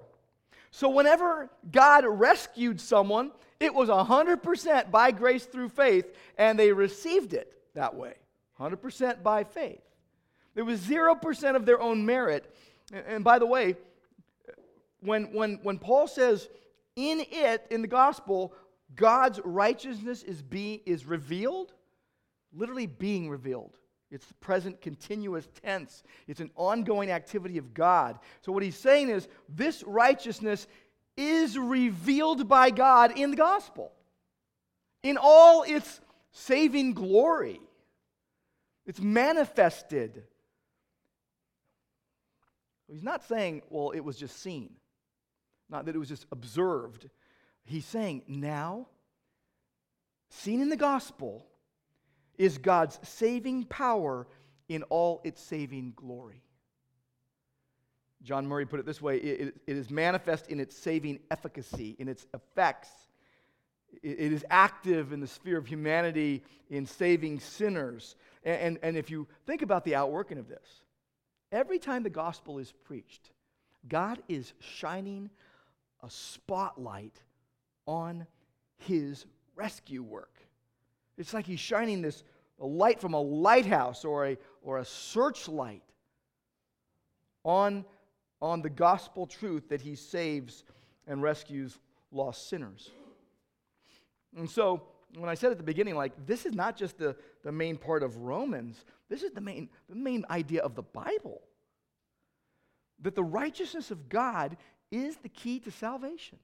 So 0.71 0.89
whenever 0.89 1.49
God 1.69 2.05
rescued 2.07 2.79
someone, 2.79 3.31
it 3.59 3.73
was 3.73 3.89
100% 3.89 4.89
by 4.89 5.11
grace 5.11 5.45
through 5.45 5.69
faith 5.69 6.15
and 6.37 6.57
they 6.57 6.71
received 6.71 7.33
it 7.33 7.53
that 7.75 7.95
way. 7.95 8.13
100% 8.59 9.21
by 9.21 9.43
faith. 9.43 9.81
It 10.55 10.63
was 10.63 10.79
0% 10.81 11.55
of 11.55 11.65
their 11.65 11.79
own 11.79 12.05
merit. 12.05 12.55
And 12.91 13.23
by 13.23 13.39
the 13.39 13.45
way, 13.45 13.75
when, 15.01 15.33
when, 15.33 15.59
when 15.63 15.77
Paul 15.77 16.07
says, 16.07 16.49
in 16.95 17.23
it, 17.31 17.65
in 17.69 17.81
the 17.81 17.87
gospel, 17.87 18.53
God's 18.95 19.39
righteousness 19.43 20.23
is, 20.23 20.41
be, 20.41 20.81
is 20.85 21.05
revealed, 21.05 21.73
literally 22.53 22.85
being 22.85 23.29
revealed. 23.29 23.77
It's 24.11 24.25
the 24.25 24.33
present 24.35 24.81
continuous 24.81 25.47
tense. 25.63 26.03
It's 26.27 26.41
an 26.41 26.51
ongoing 26.55 27.11
activity 27.11 27.57
of 27.57 27.73
God. 27.73 28.19
So, 28.41 28.51
what 28.51 28.61
he's 28.61 28.77
saying 28.77 29.09
is 29.09 29.27
this 29.47 29.83
righteousness 29.83 30.67
is 31.15 31.57
revealed 31.57 32.47
by 32.47 32.71
God 32.71 33.17
in 33.17 33.31
the 33.31 33.37
gospel, 33.37 33.93
in 35.01 35.17
all 35.19 35.63
its 35.63 36.01
saving 36.31 36.93
glory. 36.93 37.61
It's 38.85 38.99
manifested. 38.99 40.23
He's 42.89 43.03
not 43.03 43.23
saying, 43.23 43.61
well, 43.69 43.91
it 43.91 44.01
was 44.01 44.17
just 44.17 44.41
seen, 44.41 44.71
not 45.69 45.85
that 45.85 45.95
it 45.95 45.99
was 45.99 46.09
just 46.09 46.25
observed. 46.31 47.09
He's 47.63 47.85
saying, 47.85 48.23
now, 48.27 48.87
seen 50.29 50.61
in 50.61 50.67
the 50.67 50.75
gospel, 50.75 51.45
is 52.41 52.57
God's 52.57 52.97
saving 53.03 53.65
power 53.65 54.25
in 54.67 54.81
all 54.83 55.21
its 55.23 55.39
saving 55.39 55.93
glory. 55.95 56.41
John 58.23 58.47
Murray 58.47 58.65
put 58.65 58.79
it 58.79 58.85
this 58.87 58.99
way 58.99 59.17
it, 59.17 59.55
it, 59.67 59.77
is 59.77 59.91
manifest 59.91 60.47
in 60.47 60.59
its 60.59 60.75
saving 60.75 61.19
efficacy, 61.29 61.95
in 61.99 62.07
its 62.07 62.25
effects. 62.33 62.89
It, 64.01 64.19
it 64.19 64.33
is 64.33 64.43
active 64.49 65.13
in 65.13 65.19
the 65.19 65.27
sphere 65.27 65.59
of 65.59 65.67
humanity 65.67 66.43
in 66.71 66.87
saving 66.87 67.41
sinners. 67.41 68.15
And, 68.43 68.59
and, 68.59 68.79
and 68.81 68.97
if 68.97 69.11
you 69.11 69.27
think 69.45 69.61
about 69.61 69.85
the 69.85 69.93
outworking 69.93 70.39
of 70.39 70.47
this, 70.47 70.81
every 71.51 71.77
time 71.77 72.01
the 72.01 72.09
gospel 72.09 72.57
is 72.57 72.71
preached, 72.71 73.29
God 73.87 74.19
is 74.27 74.53
shining 74.59 75.29
a 76.01 76.09
spotlight 76.09 77.21
on 77.85 78.25
his 78.77 79.27
rescue 79.55 80.01
work. 80.01 80.39
It's 81.19 81.35
like 81.35 81.45
he's 81.45 81.59
shining 81.59 82.01
this 82.01 82.23
a 82.61 82.65
light 82.65 83.01
from 83.01 83.13
a 83.13 83.19
lighthouse 83.19 84.05
or 84.05 84.27
a, 84.27 84.37
or 84.61 84.77
a 84.77 84.85
searchlight 84.85 85.83
on, 87.43 87.83
on 88.41 88.61
the 88.61 88.69
gospel 88.69 89.25
truth 89.25 89.67
that 89.69 89.81
he 89.81 89.95
saves 89.95 90.63
and 91.07 91.21
rescues 91.21 91.79
lost 92.11 92.47
sinners. 92.49 92.91
And 94.37 94.49
so 94.49 94.83
when 95.17 95.29
I 95.29 95.33
said 95.33 95.51
at 95.51 95.57
the 95.57 95.63
beginning, 95.63 95.95
like, 95.95 96.13
this 96.25 96.45
is 96.45 96.53
not 96.53 96.77
just 96.77 96.97
the, 96.97 97.15
the 97.43 97.51
main 97.51 97.77
part 97.77 98.03
of 98.03 98.17
Romans, 98.17 98.85
this 99.09 99.23
is 99.23 99.31
the 99.31 99.41
main, 99.41 99.69
the 99.89 99.95
main 99.95 100.23
idea 100.29 100.61
of 100.61 100.75
the 100.75 100.83
Bible. 100.83 101.41
That 103.01 103.15
the 103.15 103.23
righteousness 103.23 103.91
of 103.91 104.07
God 104.07 104.55
is 104.91 105.17
the 105.17 105.29
key 105.29 105.59
to 105.61 105.71
salvation. 105.71 106.37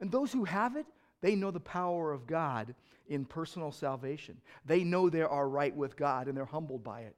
And 0.00 0.10
those 0.10 0.32
who 0.32 0.44
have 0.44 0.76
it, 0.76 0.86
they 1.22 1.34
know 1.34 1.50
the 1.50 1.60
power 1.60 2.12
of 2.12 2.26
God 2.26 2.74
in 3.08 3.24
personal 3.24 3.72
salvation. 3.72 4.36
They 4.66 4.84
know 4.84 5.08
they 5.08 5.22
are 5.22 5.48
right 5.48 5.74
with 5.74 5.96
God 5.96 6.28
and 6.28 6.36
they're 6.36 6.44
humbled 6.44 6.84
by 6.84 7.02
it. 7.02 7.16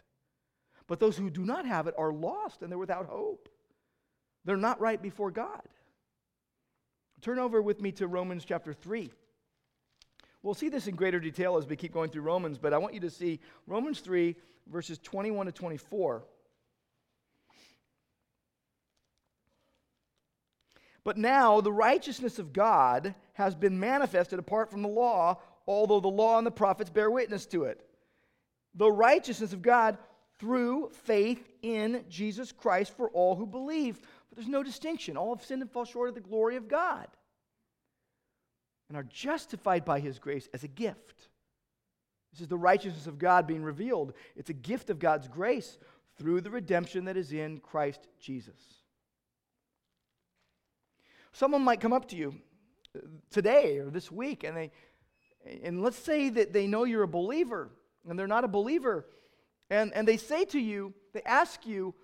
But 0.87 1.01
those 1.01 1.17
who 1.17 1.31
do 1.31 1.45
not 1.45 1.67
have 1.67 1.87
it 1.87 1.95
are 1.99 2.13
lost 2.13 2.63
and 2.63 2.71
they're 2.71 2.79
without 2.79 3.07
hope. 3.07 3.49
They're 4.45 4.57
not 4.57 4.81
right 4.81 5.01
before 5.01 5.31
God. 5.31 5.63
Turn 7.23 7.39
over 7.39 7.63
with 7.63 7.81
me 7.81 7.91
to 7.93 8.07
Romans 8.07 8.45
chapter 8.45 8.75
3. 8.75 9.11
We'll 10.43 10.53
see 10.53 10.69
this 10.69 10.87
in 10.87 10.95
greater 10.95 11.19
detail 11.19 11.57
as 11.57 11.67
we 11.67 11.75
keep 11.75 11.95
going 11.95 12.11
through 12.11 12.23
Romans, 12.23 12.59
but 12.59 12.75
I 12.75 12.79
want 12.79 12.93
you 12.93 13.01
to 13.01 13.11
see 13.11 13.41
Romans 13.67 14.01
3, 14.01 14.37
verses 14.71 14.99
21 14.99 15.47
to 15.47 15.53
24. 15.53 16.23
But 21.05 21.19
now 21.19 21.61
the 21.61 21.73
righteousness 21.73 22.39
of 22.39 22.53
God 22.53 23.15
has 23.35 23.55
been 23.55 23.79
manifested 23.79 24.39
apart 24.39 24.71
from 24.71 24.83
the 24.83 24.89
law, 24.89 25.39
although 25.67 26.01
the 26.01 26.09
law 26.09 26.39
and 26.39 26.47
the 26.47 26.51
prophets 26.51 26.91
bear 26.91 27.11
witness 27.11 27.47
to 27.47 27.65
it. 27.65 27.85
The 28.75 28.91
righteousness 28.91 29.53
of 29.53 29.63
God 29.63 29.99
through 30.39 30.91
faith 31.05 31.47
in 31.63 32.05
Jesus 32.09 32.53
Christ 32.53 32.97
for 32.97 33.09
all 33.11 33.37
who 33.37 33.47
believe. 33.47 34.01
But 34.01 34.37
there's 34.37 34.49
no 34.49 34.63
distinction. 34.63 35.17
All 35.17 35.37
have 35.37 35.45
sinned 35.45 35.63
and 35.63 35.71
fall 35.71 35.85
short 35.85 36.09
of 36.09 36.15
the 36.15 36.21
glory 36.21 36.57
of 36.57 36.69
God 36.69 37.07
and 38.89 38.97
are 38.97 39.05
justified 39.05 39.85
by 39.85 40.01
his 40.01 40.19
grace 40.19 40.49
as 40.53 40.65
a 40.65 40.69
gift. 40.69 41.29
This 42.33 42.41
is 42.41 42.49
the 42.49 42.57
righteousness 42.57 43.07
of 43.07 43.19
God 43.19 43.47
being 43.47 43.63
revealed. 43.63 44.13
It's 44.37 44.51
a 44.51 44.55
gift 44.55 44.91
of 44.91 44.99
God's 44.99 45.29
grace 45.29 45.79
through 46.17 46.41
the 46.41 46.51
redemption 46.51 47.05
that 47.05 47.17
is 47.17 47.33
in 47.33 47.59
Christ 47.59 48.09
Jesus. 48.21 48.84
Someone 51.35 51.63
might 51.63 51.81
come 51.81 51.93
up 51.93 52.09
to 52.09 52.17
you 52.17 52.35
uh, 52.97 53.01
today 53.31 53.79
or 53.79 53.91
this 53.91 54.11
week 54.11 54.45
and 54.45 54.57
they 54.57 54.71
and 55.63 55.83
let's 55.83 55.99
say 55.99 56.31
that 56.31 56.55
they 56.55 56.67
know 56.67 56.85
you're 56.85 57.03
a 57.03 57.09
believer 57.09 57.71
and 58.09 58.19
they're 58.19 58.27
not 58.27 58.45
a 58.45 58.49
believer 58.49 59.05
and, 59.71 59.93
and 59.95 60.07
they 60.07 60.17
say 60.17 60.45
to 60.47 60.61
you, 60.61 60.95
they 61.13 61.23
ask 61.23 61.67
you, 61.67 61.95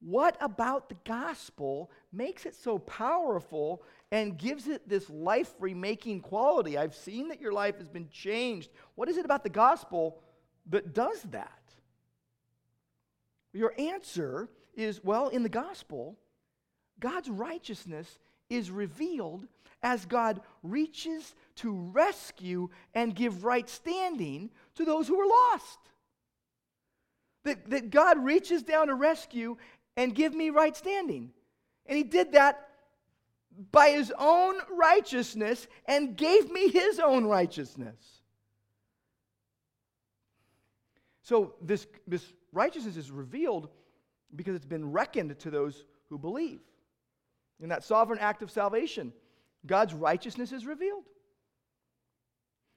what 0.00 0.36
about 0.40 0.88
the 0.88 0.96
gospel 1.04 1.90
makes 2.12 2.44
it 2.44 2.54
so 2.54 2.78
powerful 2.78 3.82
and 4.10 4.36
gives 4.36 4.68
it 4.68 4.88
this 4.88 5.08
life 5.08 5.54
remaking 5.58 6.20
quality? 6.20 6.76
I've 6.76 6.94
seen 6.94 7.28
that 7.28 7.40
your 7.40 7.52
life 7.52 7.78
has 7.78 7.88
been 7.88 8.08
changed. 8.10 8.70
What 8.96 9.08
is 9.08 9.16
it 9.16 9.24
about 9.24 9.44
the 9.44 9.50
gospel 9.50 10.18
that 10.70 10.92
does 10.92 11.22
that? 11.30 11.62
Your 13.52 13.72
answer 13.78 14.50
is 14.74 15.02
well, 15.04 15.28
in 15.28 15.42
the 15.42 15.48
gospel, 15.48 16.18
God's 16.98 17.30
righteousness 17.30 18.18
is 18.50 18.70
revealed 18.70 19.46
as 19.82 20.06
God 20.06 20.40
reaches 20.62 21.34
to 21.56 21.72
rescue 21.92 22.70
and 22.94 23.14
give 23.14 23.44
right 23.44 23.68
standing 23.68 24.50
to 24.76 24.84
those 24.84 25.06
who 25.06 25.20
are 25.20 25.28
lost. 25.28 25.78
That, 27.44 27.68
that 27.70 27.90
God 27.90 28.24
reaches 28.24 28.62
down 28.62 28.86
to 28.86 28.94
rescue 28.94 29.56
and 29.96 30.14
give 30.14 30.34
me 30.34 30.50
right 30.50 30.74
standing. 30.74 31.30
And 31.86 31.98
he 31.98 32.02
did 32.02 32.32
that 32.32 32.68
by 33.70 33.90
his 33.90 34.12
own 34.18 34.56
righteousness 34.70 35.66
and 35.86 36.16
gave 36.16 36.50
me 36.50 36.68
his 36.68 36.98
own 36.98 37.26
righteousness. 37.26 38.22
So 41.22 41.54
this, 41.62 41.86
this 42.06 42.24
righteousness 42.52 42.96
is 42.96 43.10
revealed 43.10 43.68
because 44.34 44.54
it's 44.54 44.64
been 44.64 44.92
reckoned 44.92 45.38
to 45.40 45.50
those 45.50 45.84
who 46.08 46.18
believe. 46.18 46.60
In 47.60 47.68
that 47.68 47.84
sovereign 47.84 48.18
act 48.18 48.42
of 48.42 48.50
salvation, 48.50 49.12
God's 49.66 49.94
righteousness 49.94 50.52
is 50.52 50.66
revealed. 50.66 51.04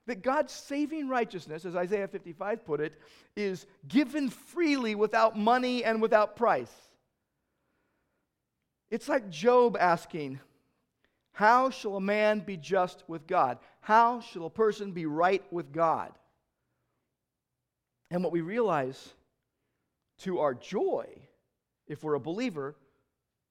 That 0.05 0.23
God's 0.23 0.53
saving 0.53 1.09
righteousness, 1.09 1.65
as 1.65 1.75
Isaiah 1.75 2.07
55 2.07 2.65
put 2.65 2.79
it, 2.79 2.93
is 3.35 3.65
given 3.87 4.29
freely 4.29 4.95
without 4.95 5.37
money 5.37 5.83
and 5.83 6.01
without 6.01 6.37
price. 6.37 6.71
It's 8.89 9.09
like 9.09 9.29
Job 9.29 9.75
asking, 9.77 10.39
How 11.33 11.69
shall 11.69 11.97
a 11.97 12.01
man 12.01 12.39
be 12.39 12.55
just 12.55 13.03
with 13.07 13.27
God? 13.27 13.57
How 13.81 14.21
shall 14.21 14.45
a 14.45 14.49
person 14.49 14.91
be 14.91 15.05
right 15.05 15.43
with 15.51 15.73
God? 15.73 16.13
And 18.09 18.23
what 18.23 18.31
we 18.31 18.41
realize 18.41 19.13
to 20.19 20.39
our 20.39 20.53
joy, 20.53 21.05
if 21.87 22.03
we're 22.03 22.13
a 22.13 22.19
believer, 22.19 22.75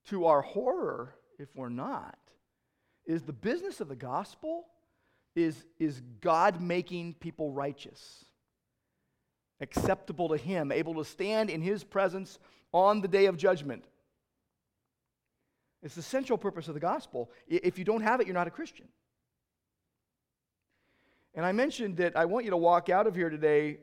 to 0.07 0.27
our 0.27 0.41
horror, 0.41 1.15
if 1.39 1.49
we're 1.55 1.69
not, 1.69 2.19
is 3.07 3.23
the 3.23 3.33
business 3.33 3.81
of 3.81 3.89
the 3.89 3.97
gospel 3.97 4.67
is, 5.35 5.65
is 5.79 6.01
God 6.21 6.61
making 6.61 7.15
people 7.15 7.51
righteous, 7.51 8.25
acceptable 9.61 10.29
to 10.31 10.37
Him, 10.37 10.73
able 10.73 10.95
to 10.95 11.05
stand 11.05 11.51
in 11.51 11.61
His 11.61 11.85
presence 11.85 12.39
on 12.73 13.01
the 13.01 13.09
day 13.09 13.27
of 13.27 13.37
judgment. 13.37 13.85
It's 15.83 15.95
the 15.95 16.03
central 16.03 16.39
purpose 16.39 16.69
of 16.69 16.75
the 16.75 16.81
gospel. 16.81 17.31
If 17.47 17.79
you 17.79 17.85
don't 17.85 18.01
have 18.01 18.21
it, 18.21 18.27
you're 18.27 18.35
not 18.35 18.49
a 18.49 18.51
Christian. 18.51 18.89
And 21.35 21.45
I 21.45 21.53
mentioned 21.53 21.99
that 21.99 22.17
I 22.17 22.25
want 22.25 22.47
you 22.47 22.51
to 22.51 22.57
walk 22.57 22.89
out 22.89 23.07
of 23.07 23.15
here 23.15 23.29
today 23.29 23.79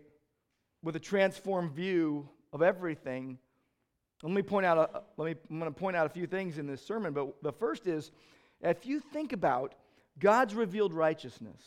with 0.81 0.95
a 0.95 0.99
transformed 0.99 1.71
view 1.71 2.27
of 2.51 2.61
everything. 2.61 3.37
Let 4.23 4.31
me 4.31 4.41
point 4.41 4.65
out 4.65 4.77
a, 4.77 5.01
let 5.17 5.25
me, 5.25 5.35
I'm 5.49 5.59
going 5.59 5.71
to 5.71 5.79
point 5.79 5.97
out 5.97 6.05
a 6.05 6.09
few 6.09 6.25
things 6.25 6.57
in 6.57 6.65
this 6.65 6.81
sermon, 6.81 7.13
but 7.13 7.43
the 7.43 7.51
first 7.51 7.87
is 7.87 8.11
if 8.61 8.85
you 8.85 9.01
think 9.01 9.33
about 9.33 9.75
God's 10.17 10.55
revealed 10.55 10.93
righteousness, 10.93 11.61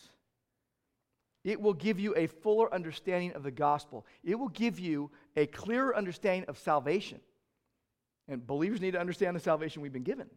it 1.44 1.60
will 1.60 1.74
give 1.74 2.00
you 2.00 2.14
a 2.16 2.26
fuller 2.26 2.72
understanding 2.74 3.32
of 3.34 3.42
the 3.42 3.50
gospel. 3.50 4.06
It 4.24 4.36
will 4.36 4.48
give 4.48 4.80
you 4.80 5.10
a 5.36 5.46
clearer 5.46 5.94
understanding 5.94 6.48
of 6.48 6.58
salvation. 6.58 7.20
And 8.26 8.44
believers 8.44 8.80
need 8.80 8.92
to 8.92 9.00
understand 9.00 9.36
the 9.36 9.40
salvation 9.40 9.82
we've 9.82 9.92
been 9.92 10.02
given. 10.02 10.28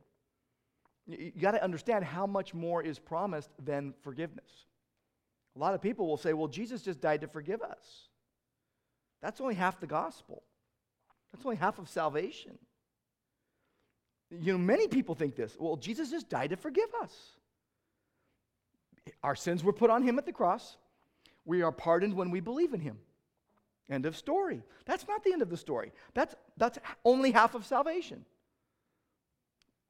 You 1.07 1.31
got 1.39 1.51
to 1.51 1.63
understand 1.63 2.03
how 2.03 2.27
much 2.27 2.53
more 2.53 2.83
is 2.83 2.99
promised 2.99 3.49
than 3.63 3.93
forgiveness. 4.01 4.67
A 5.55 5.59
lot 5.59 5.73
of 5.73 5.81
people 5.81 6.05
will 6.05 6.17
say, 6.17 6.33
well, 6.33 6.47
Jesus 6.47 6.83
just 6.83 7.01
died 7.01 7.21
to 7.21 7.27
forgive 7.27 7.61
us. 7.61 8.09
That's 9.21 9.41
only 9.41 9.55
half 9.55 9.79
the 9.79 9.87
gospel, 9.87 10.43
that's 11.31 11.45
only 11.45 11.57
half 11.57 11.79
of 11.79 11.89
salvation. 11.89 12.57
You 14.31 14.53
know, 14.53 14.59
many 14.59 14.87
people 14.87 15.15
think 15.15 15.35
this. 15.35 15.55
Well, 15.59 15.75
Jesus 15.75 16.11
just 16.11 16.29
died 16.29 16.51
to 16.51 16.55
forgive 16.55 16.89
us. 17.01 17.13
Our 19.23 19.35
sins 19.35 19.63
were 19.63 19.73
put 19.73 19.89
on 19.89 20.03
him 20.03 20.19
at 20.19 20.25
the 20.25 20.33
cross. 20.33 20.77
We 21.45 21.61
are 21.61 21.71
pardoned 21.71 22.13
when 22.13 22.29
we 22.29 22.39
believe 22.39 22.73
in 22.73 22.79
him. 22.79 22.99
End 23.89 24.05
of 24.05 24.15
story. 24.15 24.61
That's 24.85 25.07
not 25.07 25.23
the 25.23 25.33
end 25.33 25.41
of 25.41 25.49
the 25.49 25.57
story. 25.57 25.91
That's, 26.13 26.35
that's 26.57 26.77
only 27.03 27.31
half 27.31 27.55
of 27.55 27.65
salvation. 27.65 28.23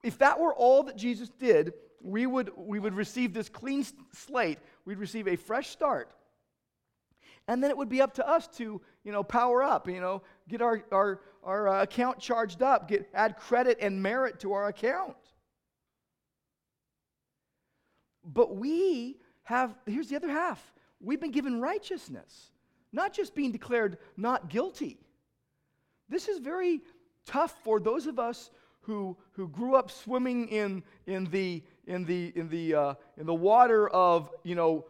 If 0.03 0.19
that 0.19 0.39
were 0.39 0.53
all 0.53 0.83
that 0.83 0.95
Jesus 0.95 1.27
did, 1.27 1.73
we 2.01 2.25
would, 2.25 2.51
we 2.55 2.79
would 2.79 2.93
receive 2.93 3.33
this 3.33 3.49
clean 3.49 3.85
slate. 4.13 4.59
We'd 4.85 4.99
receive 4.99 5.27
a 5.27 5.35
fresh 5.35 5.67
start. 5.69 6.11
And 7.49 7.61
then 7.61 7.71
it 7.71 7.77
would 7.77 7.89
be 7.89 8.01
up 8.01 8.13
to 8.15 8.27
us 8.27 8.47
to, 8.57 8.79
you 9.03 9.11
know, 9.11 9.23
power 9.23 9.63
up, 9.63 9.89
you 9.89 9.99
know, 9.99 10.21
get 10.49 10.61
our, 10.61 10.83
our, 10.91 11.21
our 11.43 11.69
uh, 11.69 11.83
account 11.83 12.19
charged 12.19 12.61
up, 12.61 12.89
get, 12.89 13.09
add 13.13 13.37
credit 13.37 13.77
and 13.79 14.01
merit 14.01 14.39
to 14.41 14.53
our 14.53 14.67
account. 14.67 15.15
But 18.25 18.55
we 18.55 19.17
have, 19.43 19.75
here's 19.85 20.09
the 20.09 20.15
other 20.15 20.29
half. 20.29 20.73
We've 20.99 21.21
been 21.21 21.31
given 21.31 21.61
righteousness 21.61 22.51
not 22.91 23.13
just 23.13 23.35
being 23.35 23.51
declared 23.51 23.97
not 24.17 24.49
guilty. 24.49 24.99
This 26.07 26.27
is 26.27 26.39
very 26.39 26.81
tough 27.25 27.55
for 27.63 27.79
those 27.79 28.07
of 28.07 28.19
us 28.19 28.49
who, 28.81 29.15
who 29.33 29.47
grew 29.47 29.75
up 29.75 29.91
swimming 29.91 30.47
in, 30.47 30.83
in, 31.05 31.25
the, 31.25 31.63
in, 31.85 32.05
the, 32.05 32.31
in, 32.35 32.49
the, 32.49 32.73
uh, 32.73 32.93
in 33.17 33.25
the 33.25 33.33
water 33.33 33.87
of, 33.89 34.31
you 34.43 34.55
know, 34.55 34.85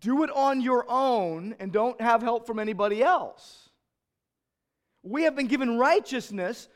do 0.00 0.22
it 0.22 0.30
on 0.30 0.60
your 0.60 0.84
own 0.88 1.56
and 1.58 1.72
don't 1.72 2.00
have 2.00 2.22
help 2.22 2.46
from 2.46 2.58
anybody 2.58 3.02
else. 3.02 3.67
We 5.08 5.22
have 5.22 5.34
been 5.34 5.46
given 5.46 5.78
righteousness, 5.78 6.68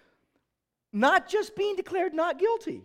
not 0.92 1.29
just 1.29 1.55
being 1.55 1.77
declared 1.77 2.14
not 2.14 2.38
guilty. 2.38 2.83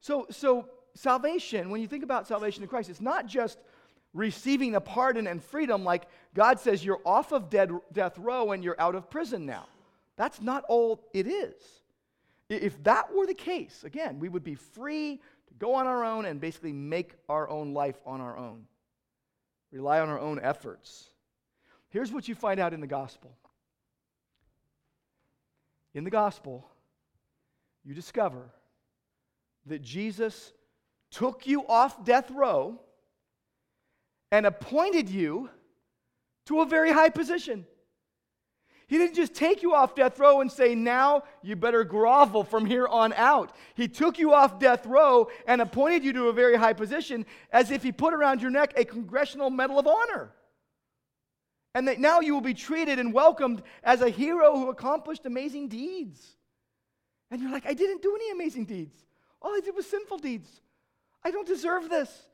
So, 0.00 0.26
so 0.30 0.68
salvation, 0.94 1.70
when 1.70 1.80
you 1.80 1.86
think 1.86 2.04
about 2.04 2.26
salvation 2.26 2.62
in 2.62 2.68
Christ, 2.68 2.90
it's 2.90 3.00
not 3.00 3.26
just 3.26 3.58
receiving 4.14 4.74
a 4.74 4.80
pardon 4.80 5.26
and 5.26 5.42
freedom, 5.42 5.84
like 5.84 6.06
God 6.34 6.60
says 6.60 6.84
you're 6.84 7.00
off 7.04 7.32
of 7.32 7.50
dead, 7.50 7.70
death 7.92 8.18
row 8.18 8.52
and 8.52 8.62
you're 8.62 8.80
out 8.80 8.94
of 8.94 9.10
prison 9.10 9.46
now. 9.46 9.66
That's 10.16 10.40
not 10.40 10.64
all 10.68 11.00
it 11.14 11.26
is. 11.26 11.54
If 12.48 12.82
that 12.84 13.14
were 13.14 13.26
the 13.26 13.34
case, 13.34 13.84
again, 13.84 14.18
we 14.18 14.28
would 14.28 14.44
be 14.44 14.54
free 14.54 15.20
to 15.48 15.54
go 15.58 15.74
on 15.74 15.86
our 15.86 16.04
own 16.04 16.24
and 16.24 16.40
basically 16.40 16.72
make 16.72 17.14
our 17.28 17.48
own 17.48 17.74
life 17.74 18.00
on 18.06 18.20
our 18.20 18.36
own, 18.36 18.64
rely 19.70 20.00
on 20.00 20.08
our 20.08 20.18
own 20.18 20.40
efforts. 20.42 21.10
Here's 21.90 22.12
what 22.12 22.26
you 22.26 22.34
find 22.34 22.58
out 22.58 22.72
in 22.72 22.80
the 22.80 22.86
gospel. 22.86 23.30
In 25.94 26.04
the 26.04 26.10
gospel, 26.10 26.66
you 27.84 27.94
discover 27.94 28.50
that 29.66 29.82
Jesus 29.82 30.52
took 31.10 31.46
you 31.46 31.66
off 31.66 32.04
death 32.04 32.30
row 32.30 32.80
and 34.30 34.46
appointed 34.46 35.08
you 35.08 35.48
to 36.46 36.60
a 36.60 36.66
very 36.66 36.92
high 36.92 37.08
position. 37.08 37.66
He 38.86 38.96
didn't 38.96 39.16
just 39.16 39.34
take 39.34 39.62
you 39.62 39.74
off 39.74 39.94
death 39.94 40.18
row 40.18 40.40
and 40.40 40.50
say, 40.50 40.74
now 40.74 41.24
you 41.42 41.56
better 41.56 41.84
grovel 41.84 42.42
from 42.42 42.64
here 42.64 42.86
on 42.86 43.12
out. 43.12 43.54
He 43.74 43.86
took 43.86 44.18
you 44.18 44.32
off 44.32 44.58
death 44.58 44.86
row 44.86 45.28
and 45.46 45.60
appointed 45.60 46.04
you 46.04 46.14
to 46.14 46.28
a 46.28 46.32
very 46.32 46.56
high 46.56 46.72
position 46.72 47.26
as 47.52 47.70
if 47.70 47.82
he 47.82 47.92
put 47.92 48.14
around 48.14 48.40
your 48.40 48.50
neck 48.50 48.72
a 48.76 48.86
Congressional 48.86 49.50
Medal 49.50 49.78
of 49.78 49.86
Honor. 49.86 50.30
And 51.74 51.86
that 51.88 52.00
now 52.00 52.20
you 52.20 52.34
will 52.34 52.40
be 52.40 52.54
treated 52.54 52.98
and 52.98 53.12
welcomed 53.12 53.62
as 53.84 54.00
a 54.00 54.08
hero 54.08 54.56
who 54.56 54.70
accomplished 54.70 55.26
amazing 55.26 55.68
deeds. 55.68 56.36
And 57.30 57.40
you're 57.40 57.52
like, 57.52 57.66
I 57.66 57.74
didn't 57.74 58.02
do 58.02 58.14
any 58.14 58.30
amazing 58.30 58.64
deeds. 58.64 58.96
All 59.40 59.54
I 59.54 59.60
did 59.60 59.74
was 59.74 59.86
sinful 59.86 60.18
deeds. 60.18 60.48
I 61.22 61.30
don't 61.30 61.46
deserve 61.46 61.88
this. 61.88 62.28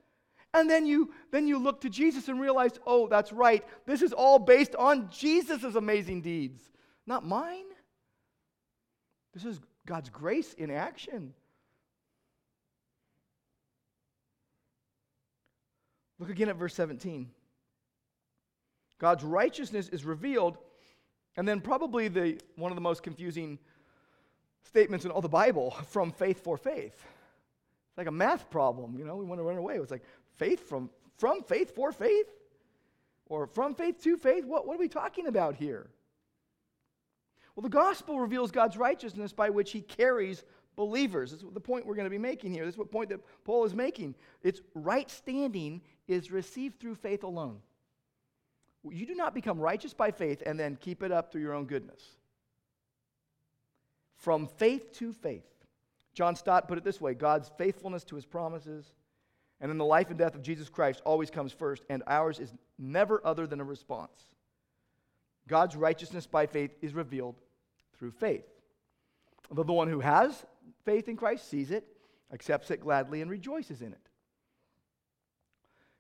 And 0.55 0.71
then 0.71 0.87
you 0.87 1.13
then 1.33 1.49
you 1.49 1.59
look 1.59 1.81
to 1.81 1.91
Jesus 1.91 2.29
and 2.29 2.41
realize, 2.41 2.79
"Oh, 2.87 3.09
that's 3.09 3.33
right. 3.33 3.67
This 3.87 4.03
is 4.03 4.13
all 4.13 4.39
based 4.39 4.77
on 4.77 5.11
Jesus' 5.11 5.75
amazing 5.75 6.23
deeds, 6.23 6.71
not 7.07 7.27
mine." 7.27 7.65
This 9.33 9.45
is 9.45 9.61
God's 9.85 10.11
grace 10.11 10.55
in 10.55 10.71
action. 10.71 11.35
Look 16.21 16.31
again 16.31 16.49
at 16.49 16.57
verse 16.57 16.75
17. 16.75 17.35
God's 18.99 19.25
righteousness 19.25 19.89
is 19.89 20.05
revealed, 20.05 20.59
and 21.37 21.47
then 21.47 21.61
probably 21.61 22.09
the 22.09 22.41
one 22.57 22.71
of 22.71 22.77
the 22.77 22.83
most 22.83 23.03
confusing 23.03 23.59
statements 24.65 25.05
in 25.05 25.11
all 25.11 25.21
the 25.21 25.29
Bible 25.29 25.71
from 25.89 26.11
faith 26.11 26.43
for 26.43 26.57
faith. 26.57 26.95
It's 26.95 27.99
like 27.99 28.07
a 28.09 28.13
math 28.13 28.51
problem, 28.51 28.99
you 28.99 29.05
know, 29.05 29.17
we 29.17 29.25
want 29.25 29.39
to 29.39 29.45
run 29.45 29.57
away. 29.57 29.77
It's 29.77 29.91
like 29.91 30.03
Faith 30.35 30.69
from, 30.69 30.91
from 31.17 31.43
faith 31.43 31.75
for 31.75 31.93
faith? 31.93 32.27
Or 33.27 33.47
from 33.47 33.75
faith 33.75 34.03
to 34.03 34.17
faith? 34.17 34.45
What, 34.45 34.67
what 34.67 34.77
are 34.77 34.81
we 34.81 34.89
talking 34.89 35.27
about 35.27 35.55
here? 35.55 35.89
Well, 37.55 37.63
the 37.63 37.69
gospel 37.69 38.21
reveals 38.21 38.51
God's 38.51 38.77
righteousness 38.77 39.33
by 39.33 39.49
which 39.49 39.71
he 39.71 39.81
carries 39.81 40.45
believers. 40.77 41.31
This 41.31 41.41
is 41.41 41.47
the 41.53 41.61
point 41.61 41.87
we're 41.87 41.95
going 41.95 42.07
to 42.07 42.11
be 42.11 42.19
making 42.19 42.53
here. 42.53 42.65
This 42.65 42.75
is 42.75 42.79
what 42.79 42.91
point 42.91 43.09
that 43.11 43.21
Paul 43.45 43.65
is 43.65 43.75
making. 43.75 44.17
It's 44.43 44.61
right 44.75 45.09
standing 45.09 45.81
is 46.09 46.31
received 46.33 46.81
through 46.81 46.97
faith 46.97 47.23
alone. 47.23 47.61
You 48.91 49.07
do 49.07 49.15
not 49.15 49.35
become 49.35 49.59
righteous 49.59 49.95
by 49.95 50.11
faith 50.11 50.43
and 50.45 50.59
then 50.59 50.77
keep 50.77 51.03
it 51.03 51.13
up 51.13 51.33
through 51.33 51.43
your 51.43 51.55
own 51.55 51.65
goodness. 51.65 52.03
From 54.17 54.47
faith 54.47 54.93
to 54.99 55.13
faith. 55.13 55.45
John 56.15 56.37
Stott 56.37 56.69
put 56.69 56.79
it 56.79 56.85
this 56.85 57.01
way 57.01 57.15
God's 57.15 57.51
faithfulness 57.57 58.05
to 58.05 58.17
his 58.17 58.27
promises 58.27 58.93
and 59.61 59.71
in 59.71 59.79
the 59.79 59.85
life 59.85 60.11
and 60.11 60.19
death 60.19 60.35
of 60.35 60.43
Jesus 60.43 60.69
Christ 60.69 61.01
always 61.05 61.31
comes 61.31 61.53
first, 61.53 61.85
and 61.89 62.03
ours 62.07 62.39
is 62.39 62.53
never 62.79 63.25
other 63.25 63.47
than 63.47 63.61
a 63.61 63.65
response. 63.65 64.29
God's 65.49 65.77
righteousness 65.77 66.27
by 66.27 66.47
faith 66.47 66.73
is 66.83 66.95
revealed 66.95 67.37
through 67.97 68.11
faith. 68.11 68.45
The 69.51 69.63
one 69.63 69.89
who 69.89 70.01
has 70.01 70.45
faith 70.85 71.09
in 71.09 71.17
Christ 71.17 71.49
sees 71.49 71.71
it, 71.71 71.87
accepts 72.33 72.71
it 72.71 72.81
gladly, 72.81 73.23
and 73.23 73.31
rejoices 73.31 73.81
in 73.83 73.93
it. 73.93 74.09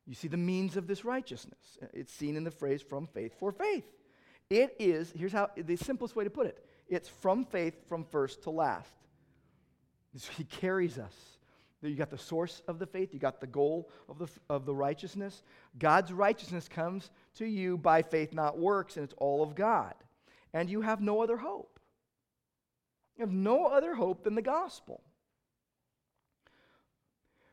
You 0.06 0.14
see 0.14 0.28
the 0.28 0.36
means 0.36 0.76
of 0.76 0.86
this 0.86 1.04
righteousness. 1.04 1.78
It's 1.92 2.12
seen 2.12 2.36
in 2.36 2.44
the 2.44 2.50
phrase 2.50 2.82
from 2.82 3.06
faith 3.06 3.38
for 3.38 3.52
faith. 3.52 3.84
It 4.50 4.76
is, 4.78 5.12
here's 5.16 5.32
how 5.32 5.48
the 5.56 5.76
simplest 5.76 6.14
way 6.14 6.24
to 6.24 6.30
put 6.30 6.46
it 6.46 6.64
it's 6.88 7.08
from 7.08 7.44
faith 7.44 7.88
from 7.88 8.04
first 8.04 8.42
to 8.42 8.50
last. 8.50 8.90
He 10.36 10.44
carries 10.44 10.98
us 10.98 11.14
you 11.88 11.96
got 11.96 12.10
the 12.10 12.18
source 12.18 12.62
of 12.66 12.78
the 12.78 12.86
faith, 12.86 13.12
you 13.12 13.20
got 13.20 13.40
the 13.40 13.46
goal 13.46 13.90
of 14.08 14.18
the, 14.18 14.28
of 14.48 14.66
the 14.66 14.74
righteousness. 14.74 15.42
God's 15.78 16.12
righteousness 16.12 16.68
comes 16.68 17.10
to 17.36 17.44
you 17.44 17.76
by 17.76 18.02
faith, 18.02 18.32
not 18.32 18.58
works, 18.58 18.96
and 18.96 19.04
it's 19.04 19.14
all 19.18 19.42
of 19.42 19.54
God. 19.54 19.94
And 20.52 20.70
you 20.70 20.82
have 20.82 21.00
no 21.00 21.22
other 21.22 21.36
hope. 21.36 21.78
You 23.16 23.22
have 23.22 23.32
no 23.32 23.66
other 23.66 23.94
hope 23.94 24.24
than 24.24 24.34
the 24.34 24.42
gospel. 24.42 25.02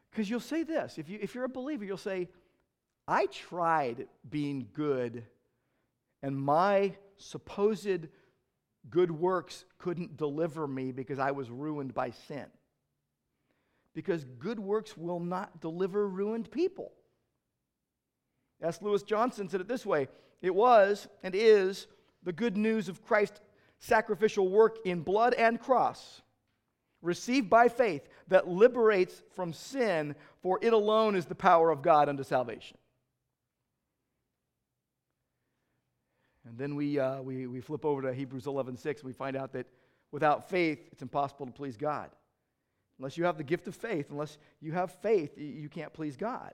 Because 0.10 0.30
you'll 0.30 0.40
say 0.40 0.64
this 0.64 0.98
if, 0.98 1.10
you, 1.10 1.20
if 1.22 1.36
you're 1.36 1.46
a 1.46 1.50
believer, 1.50 1.86
you'll 1.86 1.98
say, 1.98 2.30
I 3.12 3.26
tried 3.26 4.08
being 4.30 4.67
good, 4.74 5.24
and 6.24 6.36
my 6.36 6.95
supposed 7.17 8.08
good 8.89 9.12
works 9.12 9.65
couldn't 9.78 10.17
deliver 10.17 10.67
me 10.67 10.91
because 10.91 11.19
I 11.19 11.32
was 11.32 11.50
ruined 11.52 11.93
by 11.93 12.12
sin 12.12 12.45
because 13.93 14.24
good 14.39 14.60
works 14.60 14.97
will 14.97 15.19
not 15.19 15.62
deliver 15.62 16.08
ruined 16.08 16.50
people. 16.52 16.91
S. 18.62 18.82
Lewis 18.82 19.04
Johnson 19.04 19.50
said 19.50 19.62
it 19.62 19.67
this 19.67 19.86
way 19.86 20.08
It 20.41 20.54
was 20.54 21.08
and 21.24 21.36
is 21.36 21.88
the 22.24 22.34
good 22.34 22.56
news 22.56 22.88
of 22.88 23.04
Christ's 23.04 23.41
sacrificial 23.80 24.47
work 24.50 24.78
in 24.86 25.02
blood 25.02 25.34
and 25.34 25.60
cross, 25.60 26.21
received 27.02 27.50
by 27.50 27.67
faith, 27.67 28.08
that 28.28 28.47
liberates 28.47 29.24
from 29.36 29.52
sin, 29.52 30.15
for 30.41 30.60
it 30.62 30.71
alone 30.71 31.15
is 31.15 31.26
the 31.26 31.36
power 31.36 31.71
of 31.71 31.82
God 31.82 32.08
unto 32.08 32.24
salvation. 32.24 32.78
And 36.52 36.60
then 36.60 36.76
we, 36.76 37.00
uh, 37.00 37.22
we, 37.22 37.48
we 37.48 37.62
flip 37.62 37.86
over 37.86 38.02
to 38.02 38.14
Hebrews 38.14 38.46
11 38.46 38.76
6, 38.76 39.02
and 39.02 39.08
we 39.08 39.14
find 39.14 39.38
out 39.38 39.54
that 39.54 39.68
without 40.12 40.50
faith, 40.50 40.80
it's 40.92 41.02
impossible 41.02 41.46
to 41.46 41.52
please 41.54 41.78
God. 41.78 42.10
Unless 43.00 43.18
you 43.18 43.24
have 43.24 43.38
the 43.38 43.44
gift 43.46 43.70
of 43.70 43.76
faith, 43.76 44.08
unless 44.12 44.38
you 44.60 44.74
have 44.74 44.92
faith, 44.96 45.38
you 45.38 45.70
can't 45.70 45.94
please 45.94 46.18
God. 46.18 46.54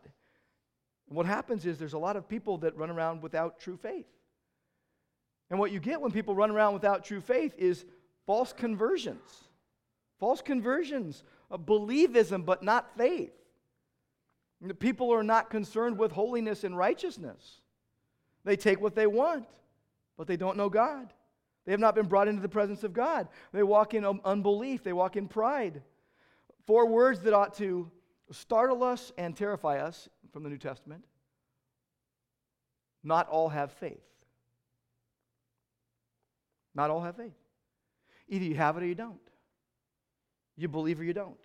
And 1.08 1.18
what 1.18 1.26
happens 1.26 1.66
is 1.66 1.80
there's 1.80 1.94
a 1.94 1.98
lot 1.98 2.16
of 2.16 2.30
people 2.30 2.60
that 2.60 2.78
run 2.78 2.92
around 2.92 3.24
without 3.24 3.60
true 3.60 3.76
faith. 3.76 4.06
And 5.50 5.58
what 5.58 5.72
you 5.72 5.80
get 5.80 6.00
when 6.00 6.12
people 6.12 6.36
run 6.36 6.52
around 6.52 6.76
without 6.76 7.04
true 7.04 7.22
faith 7.22 7.56
is 7.58 7.84
false 8.28 8.54
conversions. 8.54 9.46
False 10.20 10.44
conversions, 10.44 11.24
of 11.50 11.66
believism, 11.66 12.46
but 12.46 12.62
not 12.62 12.96
faith. 12.96 13.34
And 14.62 14.70
the 14.70 14.76
people 14.76 15.12
are 15.12 15.24
not 15.24 15.50
concerned 15.50 15.98
with 15.98 16.12
holiness 16.12 16.64
and 16.64 16.78
righteousness. 16.78 17.62
They 18.44 18.58
take 18.58 18.80
what 18.80 18.94
they 18.94 19.08
want, 19.08 19.48
but 20.18 20.28
they 20.28 20.38
don't 20.38 20.58
know 20.58 20.70
God. 20.70 21.14
They 21.66 21.72
have 21.72 21.80
not 21.80 21.96
been 21.96 22.08
brought 22.08 22.28
into 22.28 22.42
the 22.42 22.50
presence 22.50 22.84
of 22.84 22.94
God. 22.94 23.28
They 23.52 23.64
walk 23.64 23.94
in 23.94 24.06
unbelief, 24.26 24.84
they 24.84 24.94
walk 24.94 25.16
in 25.16 25.28
pride. 25.28 25.82
Four 26.66 26.88
words 26.88 27.22
that 27.22 27.34
ought 27.34 27.56
to 27.56 27.92
startle 28.32 28.84
us 28.84 29.12
and 29.18 29.36
terrify 29.36 29.80
us 29.80 30.10
from 30.32 30.44
the 30.44 30.50
New 30.50 30.58
Testament. 30.58 31.04
Not 33.04 33.30
all 33.30 33.50
have 33.50 33.72
faith. 33.74 34.04
Not 36.76 36.90
all 36.90 37.02
have 37.02 37.16
faith. 37.16 37.34
Either 38.28 38.46
you 38.46 38.56
have 38.56 38.78
it 38.78 38.84
or 38.84 38.86
you 38.86 38.96
don't. 38.96 39.20
You 40.58 40.68
believe 40.68 41.00
or 41.00 41.04
you 41.04 41.14
don't. 41.14 41.38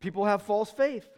People 0.00 0.24
have 0.24 0.42
false 0.42 0.70
faith. 0.70 1.08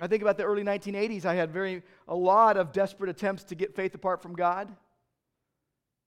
I 0.00 0.06
think 0.06 0.22
about 0.22 0.36
the 0.38 0.44
early 0.44 0.64
1980s. 0.64 1.24
I 1.24 1.34
had 1.34 1.50
very 1.50 1.82
a 2.08 2.14
lot 2.14 2.56
of 2.56 2.72
desperate 2.72 3.10
attempts 3.10 3.44
to 3.44 3.54
get 3.54 3.74
faith 3.74 3.94
apart 3.94 4.22
from 4.22 4.34
God. 4.34 4.74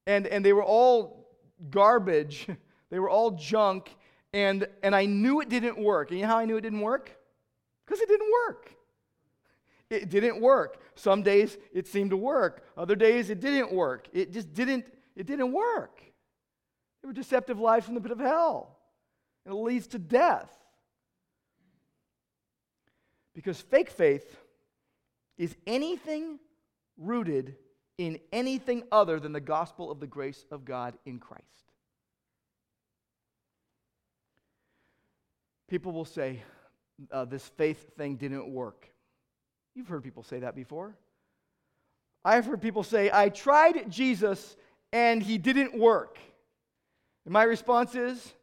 And, 0.07 0.25
and 0.27 0.43
they 0.43 0.53
were 0.53 0.63
all 0.63 1.29
garbage. 1.69 2.47
They 2.89 2.99
were 2.99 3.09
all 3.09 3.31
junk 3.31 3.89
and, 4.33 4.67
and 4.81 4.95
I 4.95 5.05
knew 5.05 5.41
it 5.41 5.49
didn't 5.49 5.77
work. 5.77 6.09
And 6.09 6.19
you 6.19 6.25
know 6.25 6.31
how 6.31 6.39
I 6.39 6.45
knew 6.45 6.57
it 6.57 6.61
didn't 6.61 6.81
work? 6.81 7.15
Because 7.85 8.01
it 8.01 8.07
didn't 8.09 8.31
work. 8.47 8.75
It 9.89 10.09
didn't 10.09 10.41
work. 10.41 10.81
Some 10.95 11.21
days 11.21 11.57
it 11.71 11.87
seemed 11.87 12.09
to 12.09 12.17
work. 12.17 12.65
Other 12.75 12.95
days 12.95 13.29
it 13.29 13.39
didn't 13.39 13.71
work. 13.71 14.07
It 14.11 14.31
just 14.31 14.53
didn't, 14.53 14.85
it 15.15 15.27
didn't 15.27 15.51
work. 15.51 16.01
They 17.01 17.07
were 17.07 17.13
deceptive 17.13 17.59
lies 17.59 17.85
from 17.85 17.93
the 17.93 18.01
pit 18.01 18.11
of 18.11 18.19
hell. 18.19 18.79
And 19.45 19.53
it 19.53 19.57
leads 19.57 19.87
to 19.87 19.99
death. 19.99 20.49
Because 23.33 23.59
fake 23.59 23.89
faith 23.89 24.37
is 25.37 25.55
anything 25.65 26.39
rooted 26.97 27.55
in 27.97 28.19
anything 28.31 28.83
other 28.91 29.19
than 29.19 29.33
the 29.33 29.39
gospel 29.39 29.91
of 29.91 29.99
the 29.99 30.07
grace 30.07 30.45
of 30.51 30.65
God 30.65 30.95
in 31.05 31.19
Christ. 31.19 31.43
People 35.67 35.91
will 35.91 36.05
say, 36.05 36.43
uh, 37.11 37.25
this 37.25 37.47
faith 37.57 37.95
thing 37.97 38.15
didn't 38.15 38.47
work. 38.47 38.87
You've 39.75 39.87
heard 39.87 40.03
people 40.03 40.23
say 40.23 40.39
that 40.39 40.55
before. 40.55 40.95
I've 42.23 42.45
heard 42.45 42.61
people 42.61 42.83
say, 42.83 43.09
I 43.11 43.29
tried 43.29 43.89
Jesus 43.89 44.55
and 44.91 45.21
he 45.21 45.37
didn't 45.37 45.77
work. 45.77 46.19
And 47.25 47.33
my 47.33 47.43
response 47.43 47.95
is, 47.95 48.33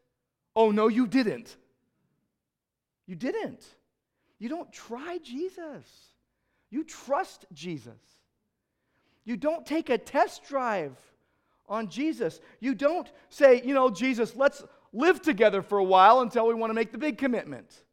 oh, 0.56 0.70
no, 0.70 0.88
you 0.88 1.06
didn't. 1.06 1.56
You 3.06 3.14
didn't. 3.14 3.64
You 4.40 4.48
don't 4.48 4.72
try 4.72 5.18
Jesus. 5.22 5.86
You 6.70 6.82
trust 6.82 7.44
Jesus. 7.52 8.00
You 9.24 9.36
don't 9.36 9.64
take 9.64 9.90
a 9.90 9.98
test 9.98 10.42
drive 10.48 10.96
on 11.68 11.88
Jesus. 11.88 12.40
You 12.58 12.74
don't 12.74 13.08
say, 13.28 13.62
you 13.64 13.74
know, 13.74 13.90
Jesus, 13.90 14.34
let's 14.34 14.64
live 14.92 15.22
together 15.22 15.62
for 15.62 15.78
a 15.78 15.84
while 15.84 16.20
until 16.20 16.48
we 16.48 16.54
want 16.54 16.70
to 16.70 16.74
make 16.74 16.90
the 16.90 16.98
big 16.98 17.18
commitment. 17.18 17.84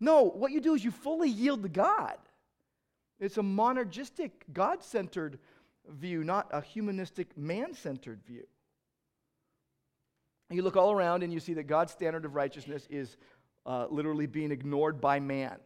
No, 0.00 0.24
what 0.24 0.50
you 0.52 0.60
do 0.60 0.74
is 0.74 0.84
you 0.84 0.90
fully 0.90 1.30
yield 1.30 1.62
to 1.62 1.68
God. 1.68 2.16
It's 3.20 3.38
a 3.38 3.42
monergistic, 3.42 4.32
God 4.52 4.82
centered 4.82 5.38
view, 5.88 6.24
not 6.24 6.48
a 6.50 6.60
humanistic, 6.60 7.38
man 7.38 7.72
centered 7.72 8.20
view. 8.26 8.44
You 10.50 10.62
look 10.62 10.76
all 10.76 10.92
around 10.92 11.22
and 11.22 11.32
you 11.32 11.40
see 11.40 11.54
that 11.54 11.64
God's 11.64 11.92
standard 11.92 12.24
of 12.24 12.34
righteousness 12.34 12.86
is 12.90 13.16
uh, 13.64 13.86
literally 13.90 14.26
being 14.26 14.50
ignored 14.50 15.00
by 15.00 15.20
man. 15.20 15.56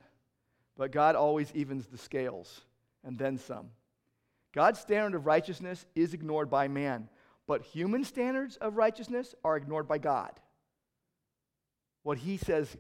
But 0.79 0.93
God 0.93 1.17
always 1.17 1.53
evens 1.55 1.87
the 1.87 1.99
scales 1.99 2.63
and 3.05 3.19
then 3.19 3.37
some. 3.37 3.71
God's 4.55 4.81
standard 4.81 5.15
of 5.15 5.27
righteousness 5.27 5.85
is 5.95 6.15
ignored 6.15 6.49
by 6.49 6.69
man, 6.69 7.09
but 7.47 7.63
human 7.63 8.05
standards 8.05 8.57
of 8.57 8.77
righteousness 8.77 9.35
are 9.45 9.57
ignored 9.57 9.89
by 9.89 9.99
God. 9.99 10.33
What 12.05 12.17
he 12.17 12.37
says 12.37 12.75